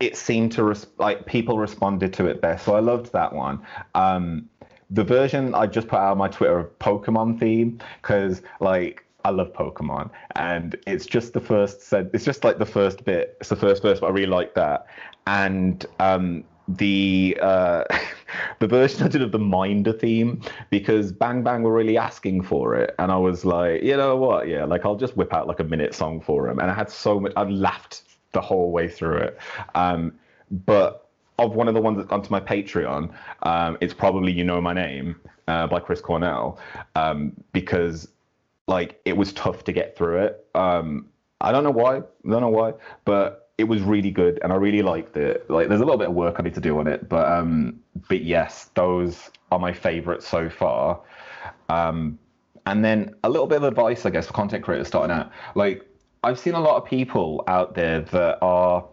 it 0.00 0.16
seemed 0.16 0.52
to 0.52 0.64
res- 0.64 0.86
like 0.98 1.26
people 1.26 1.58
responded 1.58 2.12
to 2.14 2.26
it 2.26 2.40
best. 2.40 2.64
So 2.64 2.74
I 2.74 2.80
loved 2.80 3.12
that 3.12 3.32
one. 3.32 3.60
Um, 3.94 4.48
the 4.92 5.04
version 5.04 5.54
I 5.54 5.66
just 5.66 5.88
put 5.88 5.98
out 5.98 6.12
on 6.12 6.18
my 6.18 6.28
Twitter 6.28 6.58
of 6.58 6.78
Pokemon 6.78 7.40
theme 7.40 7.78
because 8.00 8.42
like 8.60 9.04
I 9.24 9.30
love 9.30 9.52
Pokemon 9.52 10.10
and 10.36 10.76
it's 10.86 11.06
just 11.06 11.32
the 11.32 11.40
first 11.40 11.82
said 11.82 12.10
it's 12.12 12.24
just 12.24 12.44
like 12.44 12.58
the 12.58 12.66
first 12.66 13.04
bit. 13.04 13.36
It's 13.40 13.48
the 13.48 13.56
first 13.56 13.82
verse, 13.82 14.00
but 14.00 14.08
I 14.08 14.10
really 14.10 14.26
like 14.26 14.54
that. 14.54 14.86
And 15.26 15.84
um, 15.98 16.44
the 16.68 17.38
uh, 17.40 17.84
the 18.58 18.66
version 18.66 19.02
I 19.04 19.08
did 19.08 19.22
of 19.22 19.32
the 19.32 19.38
Minder 19.38 19.92
theme 19.92 20.42
because 20.70 21.10
Bang 21.12 21.42
Bang 21.42 21.62
were 21.62 21.72
really 21.72 21.96
asking 21.96 22.42
for 22.42 22.74
it, 22.76 22.94
and 22.98 23.10
I 23.10 23.16
was 23.16 23.44
like, 23.44 23.82
you 23.82 23.96
know 23.96 24.16
what, 24.16 24.48
yeah, 24.48 24.64
like 24.64 24.84
I'll 24.84 24.96
just 24.96 25.16
whip 25.16 25.32
out 25.32 25.46
like 25.46 25.60
a 25.60 25.64
minute 25.64 25.94
song 25.94 26.20
for 26.20 26.48
him, 26.48 26.58
and 26.58 26.70
I 26.70 26.74
had 26.74 26.90
so 26.90 27.20
much, 27.20 27.32
I 27.36 27.44
laughed 27.44 28.02
the 28.32 28.40
whole 28.40 28.72
way 28.72 28.88
through 28.88 29.18
it. 29.18 29.38
Um, 29.74 30.14
but 30.50 31.01
of 31.42 31.54
one 31.54 31.68
of 31.68 31.74
the 31.74 31.80
ones 31.80 31.96
that's 31.96 32.08
gone 32.08 32.22
to 32.22 32.32
my 32.32 32.40
Patreon, 32.40 33.12
um, 33.42 33.78
it's 33.80 33.94
probably 33.94 34.32
"You 34.32 34.44
Know 34.44 34.60
My 34.60 34.72
Name" 34.72 35.16
uh, 35.48 35.66
by 35.66 35.80
Chris 35.80 36.00
Cornell, 36.00 36.58
um, 36.94 37.32
because 37.52 38.08
like 38.68 39.00
it 39.04 39.16
was 39.16 39.32
tough 39.32 39.64
to 39.64 39.72
get 39.72 39.96
through 39.96 40.18
it. 40.18 40.46
Um, 40.54 41.06
I 41.40 41.50
don't 41.52 41.64
know 41.64 41.70
why, 41.70 41.96
I 41.96 42.30
don't 42.30 42.40
know 42.40 42.48
why, 42.48 42.74
but 43.04 43.50
it 43.58 43.64
was 43.64 43.82
really 43.82 44.10
good 44.10 44.38
and 44.42 44.52
I 44.52 44.56
really 44.56 44.82
liked 44.82 45.16
it. 45.16 45.48
Like 45.50 45.68
there's 45.68 45.80
a 45.80 45.84
little 45.84 45.98
bit 45.98 46.08
of 46.08 46.14
work 46.14 46.36
I 46.38 46.42
need 46.42 46.54
to 46.54 46.60
do 46.60 46.78
on 46.78 46.86
it, 46.86 47.08
but 47.08 47.30
um, 47.30 47.80
but 48.08 48.22
yes, 48.22 48.70
those 48.74 49.30
are 49.50 49.58
my 49.58 49.72
favorites 49.72 50.26
so 50.26 50.48
far. 50.48 51.00
Um, 51.68 52.18
and 52.66 52.84
then 52.84 53.14
a 53.24 53.28
little 53.28 53.46
bit 53.46 53.56
of 53.56 53.64
advice, 53.64 54.06
I 54.06 54.10
guess, 54.10 54.26
for 54.26 54.32
content 54.32 54.64
creators 54.64 54.86
starting 54.88 55.14
out. 55.14 55.30
Like 55.54 55.84
I've 56.22 56.38
seen 56.38 56.54
a 56.54 56.60
lot 56.60 56.76
of 56.76 56.84
people 56.84 57.42
out 57.48 57.74
there 57.74 58.00
that 58.00 58.38
are 58.40 58.84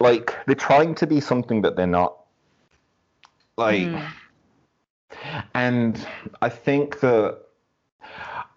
like 0.00 0.34
they're 0.46 0.54
trying 0.54 0.94
to 0.96 1.06
be 1.06 1.20
something 1.20 1.62
that 1.62 1.76
they're 1.76 1.86
not. 1.86 2.16
Like, 3.56 3.88
Mm. 3.88 4.12
and 5.54 6.06
I 6.42 6.48
think 6.48 7.00
that 7.00 7.38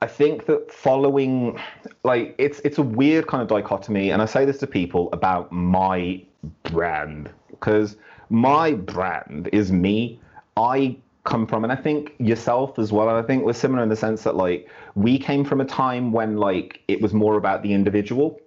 I 0.01 0.07
think 0.07 0.45
that 0.45 0.71
following 0.71 1.59
like 2.03 2.35
it's 2.37 2.59
it's 2.59 2.77
a 2.77 2.81
weird 2.83 3.27
kind 3.27 3.41
of 3.41 3.47
dichotomy, 3.49 4.11
and 4.11 4.21
I 4.21 4.25
say 4.25 4.45
this 4.45 4.57
to 4.59 4.67
people 4.67 5.09
about 5.13 5.51
my 5.51 6.21
brand 6.63 7.29
because 7.49 7.97
my 8.29 8.73
brand 8.73 9.49
is 9.51 9.71
me. 9.71 10.19
I 10.57 10.97
come 11.25 11.45
from, 11.45 11.63
and 11.63 11.71
I 11.71 11.75
think 11.75 12.13
yourself 12.19 12.79
as 12.79 12.91
well. 12.91 13.09
And 13.09 13.17
I 13.17 13.21
think 13.21 13.43
we're 13.43 13.53
similar 13.53 13.83
in 13.83 13.89
the 13.89 13.95
sense 13.95 14.23
that 14.23 14.35
like 14.35 14.69
we 14.95 15.17
came 15.19 15.43
from 15.43 15.61
a 15.61 15.65
time 15.65 16.11
when 16.11 16.37
like 16.37 16.81
it 16.87 17.01
was 17.01 17.13
more 17.13 17.35
about 17.35 17.61
the 17.63 17.73
individual. 17.73 18.39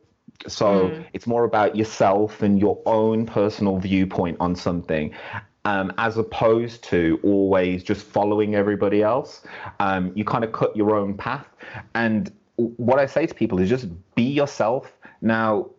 So 0.49 0.89
Mm. 0.89 1.05
it's 1.13 1.27
more 1.27 1.45
about 1.45 1.77
yourself 1.77 2.43
and 2.43 2.59
your 2.59 2.81
own 2.87 3.27
personal 3.27 3.79
viewpoint 3.79 4.37
on 4.41 4.55
something, 4.57 5.15
um, 5.65 5.93
as 5.99 6.17
opposed 6.17 6.83
to 6.85 7.21
always 7.23 7.85
just 7.85 8.05
following 8.05 8.55
everybody 8.55 9.03
else. 9.03 9.47
Um, 9.79 10.13
you 10.15 10.25
kind 10.25 10.45
of 10.45 10.53
cut 10.53 10.75
your 10.77 10.97
own 10.97 11.17
path. 11.17 11.47
And 11.95 12.33
what 12.57 12.99
I 12.99 13.07
say 13.07 13.27
to 13.27 13.35
people 13.35 13.61
is 13.61 13.69
just 13.69 13.87
be 14.15 14.25
yourself. 14.25 14.93
Now, 15.21 15.71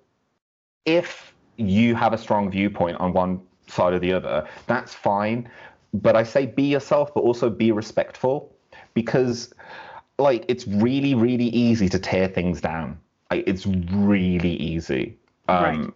if 0.85 1.33
you 1.57 1.95
have 1.95 2.13
a 2.13 2.17
strong 2.17 2.49
viewpoint 2.49 2.97
on 2.99 3.13
one 3.13 3.41
side 3.67 3.93
or 3.93 3.99
the 3.99 4.13
other, 4.13 4.47
that's 4.67 4.93
fine. 4.93 5.49
But 5.93 6.15
I 6.15 6.23
say 6.23 6.45
be 6.45 6.63
yourself, 6.63 7.13
but 7.13 7.21
also 7.21 7.49
be 7.49 7.71
respectful 7.71 8.55
because, 8.93 9.53
like, 10.17 10.45
it's 10.47 10.67
really, 10.67 11.13
really 11.15 11.47
easy 11.47 11.89
to 11.89 11.99
tear 11.99 12.27
things 12.27 12.61
down. 12.61 12.99
Like, 13.37 13.47
it's 13.47 13.65
really 13.65 14.55
easy. 14.55 15.17
Um, 15.47 15.63
Right. 15.63 15.89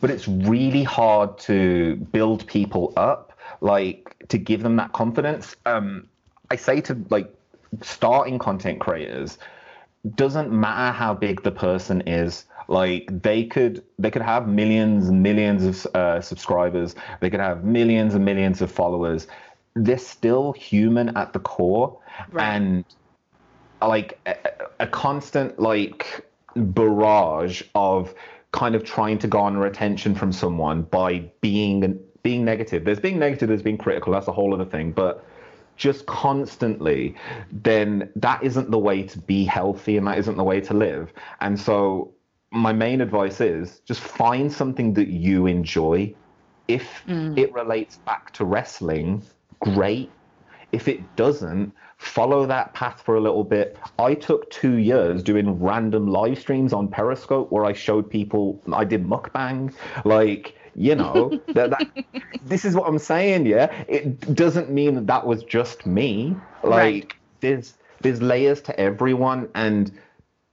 But 0.00 0.10
it's 0.10 0.26
really 0.26 0.82
hard 0.82 1.38
to 1.40 1.96
build 2.12 2.46
people 2.46 2.92
up. 2.96 3.26
like 3.60 4.16
to 4.28 4.38
give 4.38 4.62
them 4.62 4.76
that 4.76 4.92
confidence. 4.92 5.56
Um, 5.66 6.06
I 6.50 6.56
say 6.56 6.80
to 6.82 6.96
like 7.10 7.28
starting 7.82 8.38
content 8.38 8.80
creators, 8.80 9.38
doesn't 10.14 10.50
matter 10.50 10.92
how 10.96 11.12
big 11.14 11.42
the 11.42 11.50
person 11.50 12.00
is. 12.06 12.46
Like 12.68 13.08
they 13.22 13.44
could 13.44 13.82
they 13.98 14.10
could 14.10 14.22
have 14.22 14.48
millions 14.48 15.08
and 15.08 15.22
millions 15.22 15.64
of 15.64 15.94
uh, 15.94 16.20
subscribers. 16.22 16.94
They 17.20 17.28
could 17.28 17.40
have 17.40 17.64
millions 17.64 18.14
and 18.14 18.24
millions 18.24 18.62
of 18.62 18.70
followers. 18.72 19.26
They're 19.74 19.98
still 19.98 20.52
human 20.52 21.14
at 21.16 21.32
the 21.34 21.40
core, 21.40 21.98
Right. 22.32 22.54
and 22.54 22.84
like 23.82 24.18
a, 24.26 24.36
a 24.80 24.86
constant 24.86 25.58
like 25.58 26.24
barrage 26.56 27.62
of 27.74 28.14
kind 28.52 28.74
of 28.74 28.84
trying 28.84 29.18
to 29.18 29.28
garner 29.28 29.66
attention 29.66 30.14
from 30.14 30.32
someone 30.32 30.82
by 30.82 31.30
being 31.40 32.00
being 32.22 32.44
negative. 32.44 32.84
There's 32.84 33.00
being 33.00 33.18
negative, 33.18 33.48
there's 33.48 33.62
being 33.62 33.78
critical. 33.78 34.12
That's 34.12 34.28
a 34.28 34.32
whole 34.32 34.52
other 34.52 34.64
thing, 34.64 34.92
but 34.92 35.24
just 35.76 36.04
constantly, 36.06 37.16
then 37.50 38.10
that 38.16 38.42
isn't 38.42 38.70
the 38.70 38.78
way 38.78 39.02
to 39.02 39.18
be 39.18 39.44
healthy 39.44 39.96
and 39.96 40.06
that 40.06 40.18
isn't 40.18 40.36
the 40.36 40.44
way 40.44 40.60
to 40.60 40.74
live. 40.74 41.12
And 41.40 41.58
so, 41.58 42.12
my 42.52 42.72
main 42.72 43.00
advice 43.00 43.40
is 43.40 43.80
just 43.86 44.00
find 44.00 44.52
something 44.52 44.92
that 44.94 45.08
you 45.08 45.46
enjoy. 45.46 46.14
If 46.68 47.02
mm. 47.06 47.36
it 47.38 47.52
relates 47.54 47.96
back 47.96 48.32
to 48.34 48.44
wrestling, 48.44 49.22
great. 49.60 50.10
If 50.72 50.86
it 50.86 51.16
doesn't, 51.16 51.72
follow 52.00 52.46
that 52.46 52.72
path 52.72 53.02
for 53.04 53.14
a 53.16 53.20
little 53.20 53.44
bit. 53.44 53.76
I 53.98 54.14
took 54.14 54.50
two 54.50 54.76
years 54.76 55.22
doing 55.22 55.60
random 55.60 56.08
live 56.08 56.38
streams 56.38 56.72
on 56.72 56.88
Periscope 56.88 57.52
where 57.52 57.66
I 57.66 57.74
showed 57.74 58.08
people 58.10 58.60
I 58.72 58.84
did 58.84 59.06
mukbang. 59.06 59.72
Like, 60.06 60.56
you 60.74 60.94
know, 60.94 61.38
that, 61.48 61.70
that, 61.70 62.04
this 62.42 62.64
is 62.64 62.74
what 62.74 62.88
I'm 62.88 62.98
saying, 62.98 63.44
yeah. 63.46 63.70
It 63.86 64.34
doesn't 64.34 64.70
mean 64.70 64.94
that 64.94 65.06
that 65.08 65.26
was 65.26 65.42
just 65.44 65.84
me. 65.84 66.34
Like, 66.62 66.72
Right. 66.72 67.12
there's 67.40 67.74
there's 68.00 68.22
layers 68.22 68.62
to 68.62 68.80
everyone, 68.80 69.48
and 69.54 69.92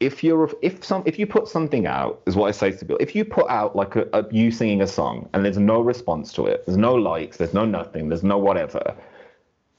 if 0.02 0.22
you're 0.26 0.52
if 0.62 0.84
some 0.84 1.02
if 1.06 1.18
you 1.18 1.26
put 1.26 1.48
something 1.48 1.88
out 1.88 2.22
is 2.28 2.36
what 2.36 2.50
I 2.50 2.52
say 2.52 2.72
to 2.72 2.78
people. 2.78 2.98
If 3.00 3.16
you 3.16 3.24
put 3.24 3.50
out 3.50 3.74
like 3.74 3.96
a, 3.96 4.06
a 4.12 4.26
you 4.32 4.52
singing 4.52 4.82
a 4.82 4.88
song 4.88 5.30
and 5.34 5.46
there's 5.46 5.58
no 5.58 5.80
response 5.80 6.34
to 6.34 6.46
it, 6.46 6.66
there's 6.66 6.78
no 6.78 6.94
likes, 6.94 7.38
there's 7.38 7.54
no 7.54 7.64
nothing, 7.64 8.10
there's 8.10 8.24
no 8.24 8.38
whatever. 8.38 8.94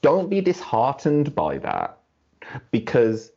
Don't 0.01 0.29
be 0.29 0.41
disheartened 0.41 1.35
by 1.35 1.57
that 1.59 1.97
because 2.71 3.31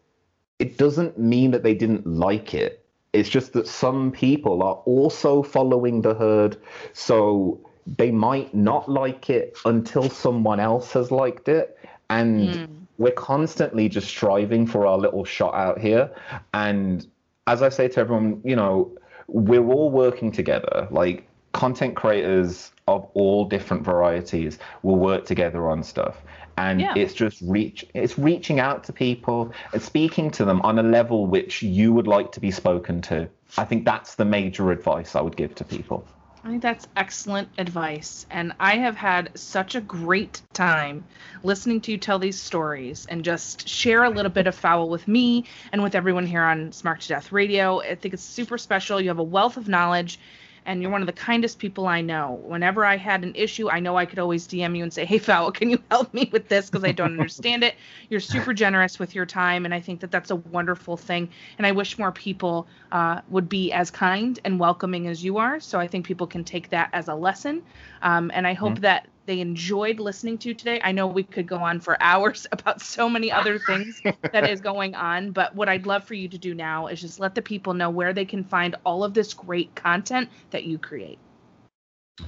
it 0.58 0.78
doesn't 0.78 1.18
mean 1.18 1.50
that 1.50 1.62
they 1.62 1.74
didn't 1.74 2.06
like 2.06 2.54
it. 2.54 2.84
It's 3.12 3.28
just 3.28 3.52
that 3.52 3.66
some 3.66 4.10
people 4.12 4.62
are 4.62 4.76
also 4.86 5.42
following 5.42 6.00
the 6.00 6.14
herd, 6.14 6.56
so 6.92 7.60
they 7.86 8.10
might 8.10 8.54
not 8.54 8.88
like 8.88 9.28
it 9.28 9.58
until 9.64 10.08
someone 10.08 10.60
else 10.60 10.92
has 10.92 11.10
liked 11.10 11.48
it. 11.48 11.78
And 12.08 12.54
hmm. 12.54 12.74
we're 12.98 13.10
constantly 13.12 13.88
just 13.88 14.08
striving 14.08 14.66
for 14.66 14.86
our 14.86 14.98
little 14.98 15.24
shot 15.24 15.54
out 15.54 15.80
here. 15.80 16.10
And 16.54 17.06
as 17.46 17.62
I 17.62 17.68
say 17.68 17.88
to 17.88 18.00
everyone, 18.00 18.40
you 18.44 18.56
know, 18.56 18.96
we're 19.26 19.66
all 19.66 19.90
working 19.90 20.30
together. 20.30 20.88
Like 20.90 21.26
content 21.52 21.96
creators 21.96 22.72
of 22.88 23.08
all 23.14 23.44
different 23.44 23.84
varieties 23.84 24.58
will 24.82 24.96
work 24.96 25.24
together 25.24 25.68
on 25.68 25.82
stuff. 25.82 26.22
And 26.56 26.80
Yeah. 26.80 26.94
it's 26.96 27.14
just 27.14 27.40
reach 27.42 27.84
it's 27.94 28.18
reaching 28.18 28.60
out 28.60 28.84
to 28.84 28.92
people 28.92 29.52
and 29.72 29.82
speaking 29.82 30.30
to 30.32 30.44
them 30.44 30.60
on 30.62 30.78
a 30.78 30.82
level 30.82 31.26
which 31.26 31.62
you 31.62 31.92
would 31.92 32.06
like 32.06 32.32
to 32.32 32.40
be 32.40 32.50
spoken 32.50 33.00
to. 33.02 33.28
I 33.58 33.64
think 33.64 33.84
that's 33.84 34.14
the 34.14 34.24
major 34.24 34.70
advice 34.70 35.16
I 35.16 35.20
would 35.20 35.36
give 35.36 35.54
to 35.56 35.64
people. 35.64 36.06
I 36.44 36.48
think 36.48 36.62
that's 36.62 36.88
excellent 36.96 37.48
advice. 37.56 38.26
And 38.28 38.52
I 38.58 38.76
have 38.78 38.96
had 38.96 39.30
such 39.38 39.76
a 39.76 39.80
great 39.80 40.42
time 40.54 41.04
listening 41.44 41.80
to 41.82 41.92
you 41.92 41.98
tell 41.98 42.18
these 42.18 42.40
stories 42.40 43.06
and 43.06 43.24
just 43.24 43.68
share 43.68 44.02
a 44.02 44.10
little 44.10 44.30
bit 44.30 44.48
of 44.48 44.54
Fowl 44.56 44.88
with 44.88 45.06
me 45.06 45.44
and 45.70 45.84
with 45.84 45.94
everyone 45.94 46.26
here 46.26 46.42
on 46.42 46.70
Smark 46.72 46.98
to 47.00 47.08
Death 47.08 47.30
Radio. 47.30 47.80
I 47.80 47.94
think 47.94 48.14
it's 48.14 48.24
super 48.24 48.58
special. 48.58 49.00
You 49.00 49.08
have 49.08 49.20
a 49.20 49.24
wealth 49.24 49.56
of 49.56 49.68
knowledge 49.68 50.18
and 50.66 50.82
you're 50.82 50.90
one 50.90 51.02
of 51.02 51.06
the 51.06 51.12
kindest 51.12 51.58
people 51.58 51.86
I 51.86 52.00
know. 52.00 52.40
Whenever 52.44 52.84
I 52.84 52.96
had 52.96 53.24
an 53.24 53.32
issue, 53.34 53.70
I 53.70 53.80
know 53.80 53.96
I 53.96 54.06
could 54.06 54.18
always 54.18 54.46
DM 54.46 54.76
you 54.76 54.82
and 54.82 54.92
say, 54.92 55.04
Hey, 55.04 55.18
Fowl, 55.18 55.50
can 55.52 55.70
you 55.70 55.82
help 55.90 56.12
me 56.14 56.28
with 56.32 56.48
this? 56.48 56.70
Because 56.70 56.84
I 56.84 56.92
don't 56.92 57.12
understand 57.12 57.64
it. 57.64 57.74
You're 58.08 58.20
super 58.20 58.52
generous 58.54 58.98
with 58.98 59.14
your 59.14 59.26
time. 59.26 59.64
And 59.64 59.74
I 59.74 59.80
think 59.80 60.00
that 60.00 60.10
that's 60.10 60.30
a 60.30 60.36
wonderful 60.36 60.96
thing. 60.96 61.28
And 61.58 61.66
I 61.66 61.72
wish 61.72 61.98
more 61.98 62.12
people 62.12 62.68
uh, 62.92 63.20
would 63.28 63.48
be 63.48 63.72
as 63.72 63.90
kind 63.90 64.38
and 64.44 64.58
welcoming 64.60 65.08
as 65.08 65.24
you 65.24 65.38
are. 65.38 65.60
So 65.60 65.80
I 65.80 65.86
think 65.86 66.06
people 66.06 66.26
can 66.26 66.44
take 66.44 66.70
that 66.70 66.90
as 66.92 67.08
a 67.08 67.14
lesson. 67.14 67.62
Um, 68.02 68.30
and 68.34 68.46
I 68.46 68.54
hope 68.54 68.80
that 68.80 69.06
they 69.26 69.40
enjoyed 69.40 70.00
listening 70.00 70.38
to 70.38 70.54
today. 70.54 70.80
I 70.82 70.92
know 70.92 71.06
we 71.06 71.22
could 71.22 71.46
go 71.46 71.58
on 71.58 71.80
for 71.80 72.00
hours 72.02 72.46
about 72.52 72.80
so 72.80 73.08
many 73.08 73.30
other 73.30 73.58
things 73.58 74.00
that 74.32 74.48
is 74.48 74.60
going 74.60 74.94
on, 74.94 75.30
but 75.30 75.54
what 75.54 75.68
I'd 75.68 75.86
love 75.86 76.04
for 76.04 76.14
you 76.14 76.28
to 76.28 76.38
do 76.38 76.54
now 76.54 76.88
is 76.88 77.00
just 77.00 77.20
let 77.20 77.34
the 77.34 77.42
people 77.42 77.74
know 77.74 77.90
where 77.90 78.12
they 78.12 78.24
can 78.24 78.44
find 78.44 78.76
all 78.84 79.04
of 79.04 79.14
this 79.14 79.34
great 79.34 79.74
content 79.74 80.28
that 80.50 80.64
you 80.64 80.78
create. 80.78 81.18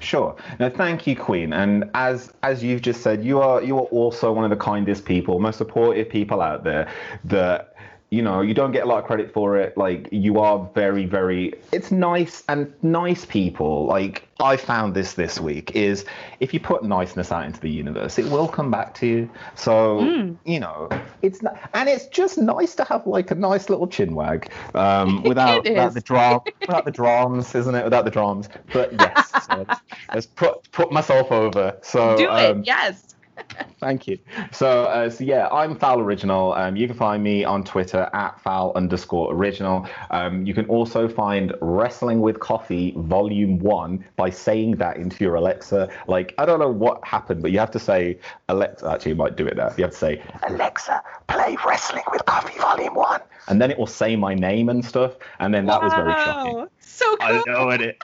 Sure. 0.01 0.35
No, 0.59 0.71
thank 0.71 1.07
you, 1.07 1.15
Queen. 1.15 1.53
And 1.53 1.91
as 1.95 2.33
as 2.43 2.65
you've 2.65 2.81
just 2.81 3.03
said, 3.03 3.23
you 3.23 3.41
are 3.41 3.63
you 3.63 3.77
are 3.77 3.85
also 3.87 4.33
one 4.33 4.45
of 4.45 4.51
the 4.51 4.57
kindest 4.57 5.05
people, 5.05 5.39
most 5.39 5.59
supportive 5.59 6.09
people 6.09 6.41
out 6.41 6.65
there. 6.65 6.91
That 7.25 7.74
you 8.15 8.23
know 8.23 8.41
you 8.41 8.55
don't 8.55 8.71
get 8.71 8.85
a 8.85 8.87
lot 8.87 8.99
of 8.99 9.05
credit 9.05 9.33
for 9.33 9.57
it. 9.59 9.77
Like 9.77 10.09
you 10.13 10.39
are 10.39 10.71
very 10.73 11.05
very. 11.05 11.55
It's 11.73 11.91
nice 11.91 12.45
and 12.49 12.73
nice 12.83 13.25
people. 13.25 13.87
Like 13.87 14.29
I 14.39 14.57
found 14.57 14.95
this 14.95 15.15
this 15.15 15.41
week 15.41 15.73
is 15.75 16.05
if 16.39 16.55
you 16.55 16.61
put 16.61 16.85
niceness 16.85 17.33
out 17.33 17.45
into 17.45 17.61
the 17.61 17.71
universe, 17.71 18.19
it 18.19 18.27
will 18.27 18.47
come 18.47 18.71
back 18.71 18.95
to 18.97 19.07
you. 19.07 19.31
So 19.57 20.01
you 20.45 20.61
know 20.61 20.89
it's 21.23 21.43
not, 21.43 21.59
and 21.75 21.89
it's 21.89 22.07
just 22.07 22.39
nice 22.39 22.77
to 22.77 22.85
have 22.85 23.05
like 23.07 23.33
a 23.33 23.35
nice 23.35 23.69
little 23.69 23.89
chin 23.89 24.15
wag 24.15 24.49
um, 24.75 25.23
without, 25.25 25.65
without 25.65 25.95
the 25.95 26.01
drum 26.01 26.41
without 26.61 26.85
the 26.85 26.93
drums, 26.93 27.55
isn't 27.55 27.75
it? 27.75 27.83
Without 27.83 28.05
the 28.05 28.13
drums. 28.13 28.49
But 28.73 28.93
yes, 28.93 29.31
so 29.47 29.65
let's, 29.69 29.81
let's 30.15 30.27
put 30.27 30.71
put 30.71 30.93
myself 30.93 31.33
over. 31.33 31.77
So 31.83 32.17
do 32.17 32.29
um, 32.29 32.61
it. 32.61 32.67
Yes. 32.67 33.14
Thank 33.81 34.07
you. 34.07 34.19
So, 34.53 34.85
uh, 34.85 35.11
so 35.11 35.25
yeah, 35.25 35.49
I'm 35.49 35.77
Fowl 35.77 36.01
Original. 36.01 36.53
Um, 36.55 36.77
you 36.77 36.87
can 36.87 36.97
find 36.97 37.23
me 37.23 37.45
on 37.45 37.65
Twitter 37.65 38.09
at 38.13 38.41
Fowl 38.41 38.73
underscore 38.75 39.33
Original. 39.35 39.87
Um, 40.11 40.47
you 40.47 40.55
can 40.55 40.67
also 40.67 41.09
find 41.09 41.53
Wrestling 41.61 42.21
with 42.21 42.41
Coffee 42.41 42.95
Volume 42.97 43.59
One 43.59 44.05
by 44.17 44.31
saying 44.31 44.77
that 44.77 44.97
into 44.97 45.25
your 45.25 45.35
Alexa. 45.35 45.89
Like, 46.07 46.35
I 46.39 46.47
don't 46.47 46.61
know 46.61 46.71
what 46.71 47.05
happened, 47.05 47.43
but 47.43 47.51
you 47.51 47.59
have 47.59 47.71
to 47.73 47.79
say 47.79 48.19
Alexa. 48.49 48.89
Actually, 48.91 49.13
you 49.13 49.17
might 49.17 49.37
do 49.37 49.47
it 49.47 49.57
now. 49.57 49.73
You 49.77 49.85
have 49.85 49.93
to 49.93 49.99
say 49.99 50.23
Alexa, 50.49 51.03
play 51.29 51.57
Wrestling 51.67 52.05
with 52.13 52.25
Coffee 52.27 52.59
Volume 52.59 52.95
One, 52.95 53.21
and 53.49 53.61
then 53.61 53.71
it 53.71 53.79
will 53.79 53.87
say 53.87 54.17
my 54.17 54.35
name 54.35 54.69
and 54.69 54.85
stuff. 54.85 55.17
And 55.41 55.53
then 55.53 55.67
that 55.67 55.83
was 55.83 55.93
very 55.93 56.13
shocking. 56.13 56.69
So 56.87 57.17
cool. 57.17 57.27
I 57.27 57.43
know 57.47 57.71
and 57.71 57.83
it. 57.83 57.99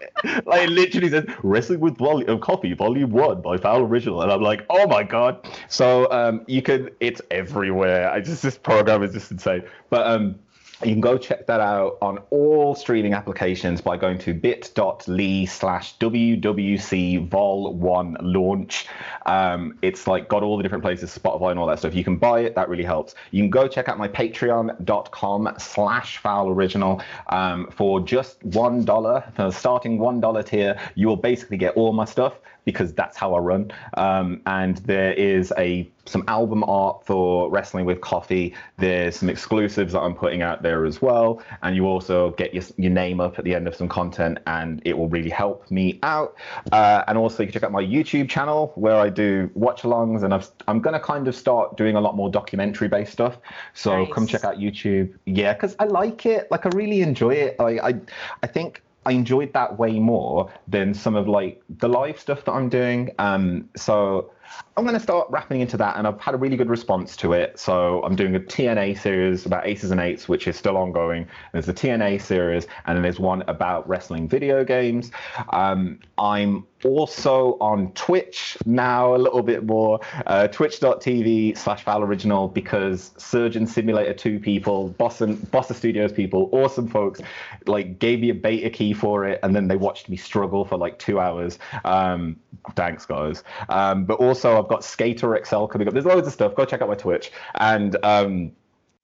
Like 0.46 0.68
it 0.68 0.70
literally 0.70 1.10
says 1.10 1.24
"Wrestling 1.42 1.80
with 1.80 1.96
Vol- 1.96 2.28
uh, 2.30 2.36
Coffee, 2.38 2.72
Volume 2.74 3.10
One" 3.10 3.40
by 3.40 3.56
Fowl 3.56 3.82
Original, 3.82 4.22
and 4.22 4.32
I'm 4.32 4.42
like, 4.42 4.64
oh 4.70 4.86
my 4.86 5.02
god. 5.02 5.46
So 5.68 6.10
um, 6.10 6.42
you 6.46 6.62
can, 6.62 6.90
it's 7.00 7.20
everywhere. 7.30 8.10
I 8.10 8.20
just 8.20 8.42
this 8.42 8.58
program 8.58 9.02
is 9.02 9.12
just 9.12 9.30
insane. 9.30 9.62
But 9.90 10.06
um, 10.06 10.38
you 10.82 10.92
can 10.92 11.00
go 11.00 11.18
check 11.18 11.46
that 11.46 11.60
out 11.60 11.98
on 12.00 12.18
all 12.30 12.74
streaming 12.74 13.12
applications 13.12 13.80
by 13.80 13.96
going 13.96 14.18
to 14.18 14.32
bit.ly 14.32 15.44
slash 15.44 15.96
WWC 15.98 17.28
Vol 17.28 17.74
1 17.74 18.16
launch. 18.22 18.86
Um, 19.26 19.78
it's 19.82 20.06
like 20.06 20.28
got 20.28 20.42
all 20.42 20.56
the 20.56 20.62
different 20.62 20.82
places, 20.82 21.16
Spotify 21.16 21.50
and 21.50 21.60
all 21.60 21.66
that 21.66 21.80
stuff. 21.80 21.90
If 21.90 21.96
you 21.96 22.04
can 22.04 22.16
buy 22.16 22.40
it, 22.40 22.54
that 22.54 22.68
really 22.68 22.84
helps. 22.84 23.14
You 23.30 23.42
can 23.42 23.50
go 23.50 23.68
check 23.68 23.88
out 23.88 23.98
my 23.98 24.08
patreon.com 24.08 25.54
slash 25.58 26.16
fowl 26.16 26.48
original 26.48 27.02
um, 27.28 27.68
for 27.70 28.00
just 28.00 28.40
$1. 28.48 29.34
For 29.34 29.52
starting 29.52 29.98
$1 29.98 30.46
tier, 30.46 30.80
you 30.94 31.08
will 31.08 31.16
basically 31.16 31.58
get 31.58 31.76
all 31.76 31.92
my 31.92 32.06
stuff 32.06 32.34
because 32.64 32.92
that's 32.92 33.16
how 33.16 33.34
I 33.34 33.38
run. 33.38 33.72
Um, 33.94 34.40
and 34.46 34.78
there 34.78 35.12
is 35.12 35.52
a 35.58 35.90
some 36.06 36.24
album 36.28 36.64
art 36.64 37.06
for 37.06 37.50
Wrestling 37.50 37.84
with 37.84 38.00
Coffee. 38.00 38.54
There's 38.78 39.16
some 39.16 39.28
exclusives 39.28 39.92
that 39.92 40.00
I'm 40.00 40.14
putting 40.14 40.42
out 40.42 40.62
there 40.62 40.84
as 40.84 41.00
well. 41.00 41.42
And 41.62 41.76
you 41.76 41.86
also 41.86 42.30
get 42.32 42.52
your, 42.54 42.64
your 42.76 42.90
name 42.90 43.20
up 43.20 43.38
at 43.38 43.44
the 43.44 43.54
end 43.54 43.68
of 43.68 43.74
some 43.74 43.88
content, 43.88 44.38
and 44.46 44.82
it 44.84 44.96
will 44.96 45.08
really 45.08 45.30
help 45.30 45.70
me 45.70 45.98
out. 46.02 46.36
Uh, 46.72 47.04
and 47.06 47.16
also, 47.16 47.42
you 47.42 47.46
can 47.48 47.52
check 47.52 47.62
out 47.62 47.72
my 47.72 47.82
YouTube 47.82 48.28
channel 48.28 48.72
where 48.74 48.96
I 48.96 49.08
do 49.08 49.50
watch 49.54 49.82
alongs, 49.82 50.22
and 50.22 50.34
I've, 50.34 50.48
I'm 50.66 50.80
going 50.80 50.94
to 50.94 51.00
kind 51.00 51.28
of 51.28 51.34
start 51.34 51.76
doing 51.76 51.96
a 51.96 52.00
lot 52.00 52.16
more 52.16 52.30
documentary 52.30 52.88
based 52.88 53.12
stuff. 53.12 53.38
So 53.74 54.06
come 54.06 54.26
check 54.26 54.44
out 54.44 54.56
YouTube. 54.56 55.14
Yeah, 55.26 55.52
because 55.52 55.76
I 55.78 55.84
like 55.84 56.26
it. 56.26 56.50
Like, 56.50 56.66
I 56.66 56.70
really 56.70 57.02
enjoy 57.02 57.34
it. 57.34 57.58
Like, 57.58 57.80
I, 57.82 57.94
I 58.42 58.46
think. 58.46 58.82
I 59.06 59.12
enjoyed 59.12 59.54
that 59.54 59.78
way 59.78 59.98
more 59.98 60.52
than 60.68 60.92
some 60.92 61.16
of 61.16 61.26
like 61.26 61.62
the 61.78 61.88
live 61.88 62.20
stuff 62.20 62.44
that 62.44 62.52
I'm 62.52 62.68
doing. 62.68 63.10
Um, 63.18 63.70
so 63.74 64.30
I'm 64.76 64.84
going 64.84 64.94
to 64.94 65.00
start 65.00 65.28
wrapping 65.30 65.60
into 65.60 65.76
that, 65.76 65.96
and 65.96 66.06
I've 66.06 66.20
had 66.20 66.34
a 66.34 66.38
really 66.38 66.56
good 66.56 66.70
response 66.70 67.16
to 67.18 67.32
it. 67.32 67.58
So 67.58 68.02
I'm 68.02 68.16
doing 68.16 68.34
a 68.34 68.40
TNA 68.40 68.98
series 68.98 69.44
about 69.46 69.66
aces 69.66 69.90
and 69.90 70.00
eights, 70.00 70.28
which 70.28 70.48
is 70.48 70.56
still 70.56 70.76
ongoing. 70.76 71.26
There's 71.52 71.68
a 71.68 71.74
TNA 71.74 72.22
series, 72.22 72.66
and 72.86 72.96
then 72.96 73.02
there's 73.02 73.20
one 73.20 73.42
about 73.48 73.88
wrestling 73.88 74.28
video 74.28 74.64
games. 74.64 75.10
Um, 75.50 75.98
I'm 76.16 76.66
also 76.84 77.58
on 77.60 77.92
Twitch 77.92 78.56
now 78.64 79.14
a 79.14 79.18
little 79.18 79.42
bit 79.42 79.64
more, 79.64 80.00
uh, 80.26 80.48
twitch.tv 80.48 81.56
slash 81.56 81.84
Original 81.86 82.48
because 82.48 83.10
Surgeon 83.16 83.66
Simulator 83.66 84.14
2 84.14 84.38
people, 84.38 84.94
Bossa, 84.98 85.34
Bossa 85.34 85.74
Studios 85.74 86.12
people, 86.12 86.48
awesome 86.52 86.86
folks, 86.86 87.20
like 87.66 87.98
gave 87.98 88.20
me 88.20 88.30
a 88.30 88.34
beta 88.34 88.70
key 88.70 88.92
for 88.92 89.26
it 89.26 89.40
and 89.42 89.54
then 89.54 89.66
they 89.66 89.76
watched 89.76 90.08
me 90.08 90.16
struggle 90.16 90.64
for 90.64 90.78
like 90.78 90.98
two 90.98 91.18
hours. 91.18 91.58
Um, 91.84 92.36
thanks 92.76 93.06
guys. 93.06 93.42
Um, 93.68 94.04
but 94.04 94.20
also 94.20 94.39
I've 94.44 94.68
got 94.68 94.84
Skater 94.84 95.40
XL 95.44 95.66
coming 95.66 95.88
up. 95.88 95.94
There's 95.94 96.06
loads 96.06 96.26
of 96.26 96.32
stuff. 96.32 96.54
Go 96.54 96.64
check 96.64 96.82
out 96.82 96.88
my 96.88 96.94
Twitch. 96.94 97.30
And 97.56 97.96
um, 98.04 98.52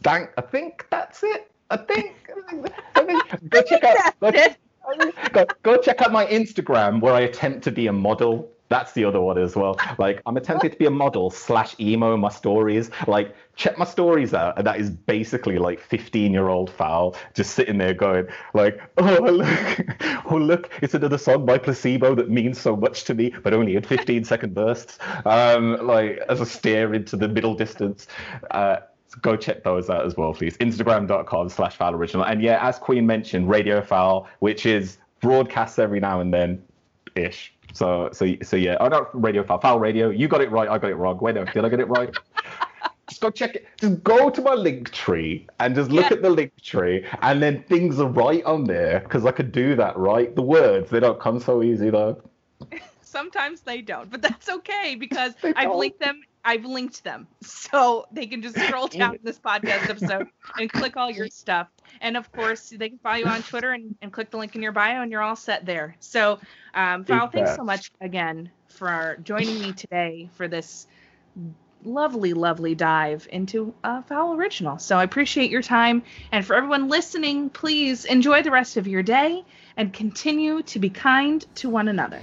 thank, 0.03 0.31
I 0.37 0.43
think 0.43 0.87
that's 0.91 1.23
it. 1.23 1.51
I 1.71 1.77
think, 1.77 2.15
I 2.95 3.05
think 3.05 3.51
go 3.51 3.63
check 3.63 3.85
out. 3.85 4.15
Go, 4.21 4.31
go, 5.33 5.47
go 5.63 5.77
check 5.79 6.01
out 6.03 6.13
my 6.13 6.27
Instagram 6.27 7.01
where 7.01 7.13
I 7.13 7.21
attempt 7.21 7.65
to 7.65 7.73
be 7.73 7.89
a 7.89 7.93
model. 7.93 8.51
That's 8.69 8.93
the 8.93 9.05
other 9.05 9.21
one 9.21 9.39
as 9.39 9.55
well. 9.55 9.79
Like 9.99 10.23
I'm 10.27 10.37
attempting 10.37 10.71
to 10.71 10.77
be 10.77 10.87
a 10.87 10.91
model 10.91 11.31
slash 11.31 11.79
emo 11.79 12.17
my 12.17 12.29
stories. 12.29 12.91
Like 13.07 13.35
check 13.55 13.79
my 13.79 13.85
stories 13.85 14.35
out, 14.35 14.59
and 14.59 14.67
that 14.67 14.81
is 14.81 14.91
basically 14.91 15.59
like 15.59 15.81
15 15.81 16.33
year 16.33 16.49
old 16.49 16.71
Fowl 16.71 17.17
just 17.35 17.53
sitting 17.53 17.79
there 17.79 17.95
going 17.95 18.27
like, 18.55 18.81
oh 18.99 19.21
look, 19.21 20.27
oh 20.31 20.37
look, 20.37 20.71
it's 20.83 20.95
another 20.95 21.19
song 21.19 21.47
by 21.47 21.59
Placebo 21.59 22.15
that 22.17 22.31
means 22.31 22.61
so 22.61 22.77
much 22.77 23.05
to 23.05 23.15
me, 23.15 23.33
but 23.43 23.55
only 23.55 23.77
in 23.77 23.83
15 23.83 24.25
second 24.25 24.55
bursts. 24.55 24.99
Um, 25.25 25.87
like 25.87 26.19
as 26.29 26.41
I 26.41 26.45
stare 26.45 26.95
into 26.95 27.17
the 27.17 27.29
middle 27.29 27.55
distance. 27.55 28.07
Uh, 28.51 28.77
go 29.23 29.37
check 29.37 29.65
those 29.65 29.89
out 29.89 30.05
as 30.05 30.17
well, 30.17 30.35
please. 30.35 30.57
Instagram.com 30.59 31.49
slash 31.49 31.77
fowl 31.77 31.95
original. 31.95 32.27
And 32.27 32.43
yeah, 32.43 32.67
as 32.67 32.79
Queen 32.79 33.07
mentioned, 33.07 33.49
Radio 33.49 33.81
Fowl, 33.81 34.29
which 34.41 34.67
is 34.67 34.99
broadcasts 35.21 35.79
every 35.79 36.01
now 36.01 36.21
and 36.21 36.35
then 36.35 36.63
ish. 37.15 37.56
So 37.77 38.09
so 38.13 38.27
so 38.43 38.57
yeah. 38.57 38.77
Oh 38.81 38.89
not 38.89 39.09
Radio 39.21 39.45
Fowl, 39.45 39.61
Fowl 39.61 39.79
Radio. 39.79 40.09
You 40.11 40.29
got 40.29 40.41
it 40.41 40.51
right, 40.51 40.69
I 40.69 40.79
got 40.79 40.91
it 40.91 40.95
wrong. 40.97 41.19
Wait, 41.21 41.35
no, 41.35 41.45
did 41.45 41.65
I 41.65 41.69
get 41.69 41.81
it 41.81 41.89
right? 41.89 42.11
just 43.09 43.21
go 43.21 43.31
check 43.31 43.55
it. 43.55 43.67
Just 43.79 44.03
go 44.03 44.31
to 44.31 44.41
my 44.41 44.55
link 44.55 44.91
tree 44.93 45.47
and 45.61 45.75
just 45.75 45.91
look 45.91 46.07
Yeah. 46.11 46.17
at 46.17 46.23
the 46.23 46.31
link 46.31 46.53
tree, 46.63 47.05
and 47.23 47.43
then 47.43 47.63
things 47.65 48.01
are 48.01 48.09
right 48.09 48.45
on 48.45 48.65
there 48.65 49.01
because 49.01 49.27
I 49.27 49.31
could 49.31 49.53
do 49.53 49.77
that, 49.77 49.97
right? 49.97 50.35
The 50.35 50.43
words 50.43 50.91
they 50.91 51.01
don't 51.01 51.21
come 51.21 51.39
so 51.39 51.63
easy 51.63 51.91
though. 51.91 52.21
Sometimes 53.03 53.61
they 53.63 53.81
don't, 53.83 54.11
but 54.11 54.21
that's 54.23 54.49
okay 54.49 54.95
because 54.99 55.35
I've 55.57 55.75
linked 55.75 56.01
them. 56.01 56.21
I've 56.47 56.65
linked 56.65 57.03
them, 57.03 57.27
so 57.43 58.07
they 58.13 58.27
can 58.27 58.41
just 58.41 58.57
scroll 58.57 58.87
down 58.87 59.19
this 59.23 59.39
podcast 59.39 59.91
episode 59.91 60.29
and 60.57 60.73
click 60.73 60.97
all 60.97 61.11
your 61.11 61.29
stuff. 61.29 61.69
And 62.01 62.17
of 62.17 62.31
course, 62.31 62.71
they 62.71 62.89
can 62.89 62.99
follow 62.99 63.17
you 63.17 63.27
on 63.27 63.43
Twitter 63.43 63.73
and, 63.73 63.97
and 64.01 64.13
click 64.13 64.31
the 64.31 64.37
link 64.39 64.55
in 64.55 64.63
your 64.63 64.73
bio, 64.73 65.03
and 65.03 65.11
you're 65.11 65.23
all 65.23 65.37
set 65.37 65.67
there. 65.67 65.97
So, 65.99 66.39
um, 66.73 67.05
Val, 67.05 67.29
thanks 67.29 67.57
so 67.57 67.65
much 67.65 67.91
again 68.01 68.51
for 68.69 69.19
joining 69.25 69.61
me 69.61 69.73
today 69.73 70.31
for 70.35 70.47
this 70.47 70.87
lovely, 71.85 72.33
lovely 72.33 72.75
dive 72.75 73.27
into 73.31 73.75
uh, 73.83 74.03
Fowl 74.03 74.35
Original. 74.35 74.79
So 74.79 74.97
I 74.97 75.05
appreciate 75.05 75.51
your 75.51 75.63
time. 75.63 76.03
And 76.33 76.45
for 76.45 76.55
everyone 76.55 76.89
listening, 76.89 77.51
please 77.51 78.05
enjoy 78.05 78.43
the 78.43 78.51
rest 78.51 78.77
of 78.77 78.87
your 78.87 79.03
day 79.03 79.45
and 79.77 79.93
continue 79.93 80.63
to 80.63 80.79
be 80.79 80.91
kind 80.91 81.45
to 81.57 81.69
one 81.69 81.89
another. 81.89 82.23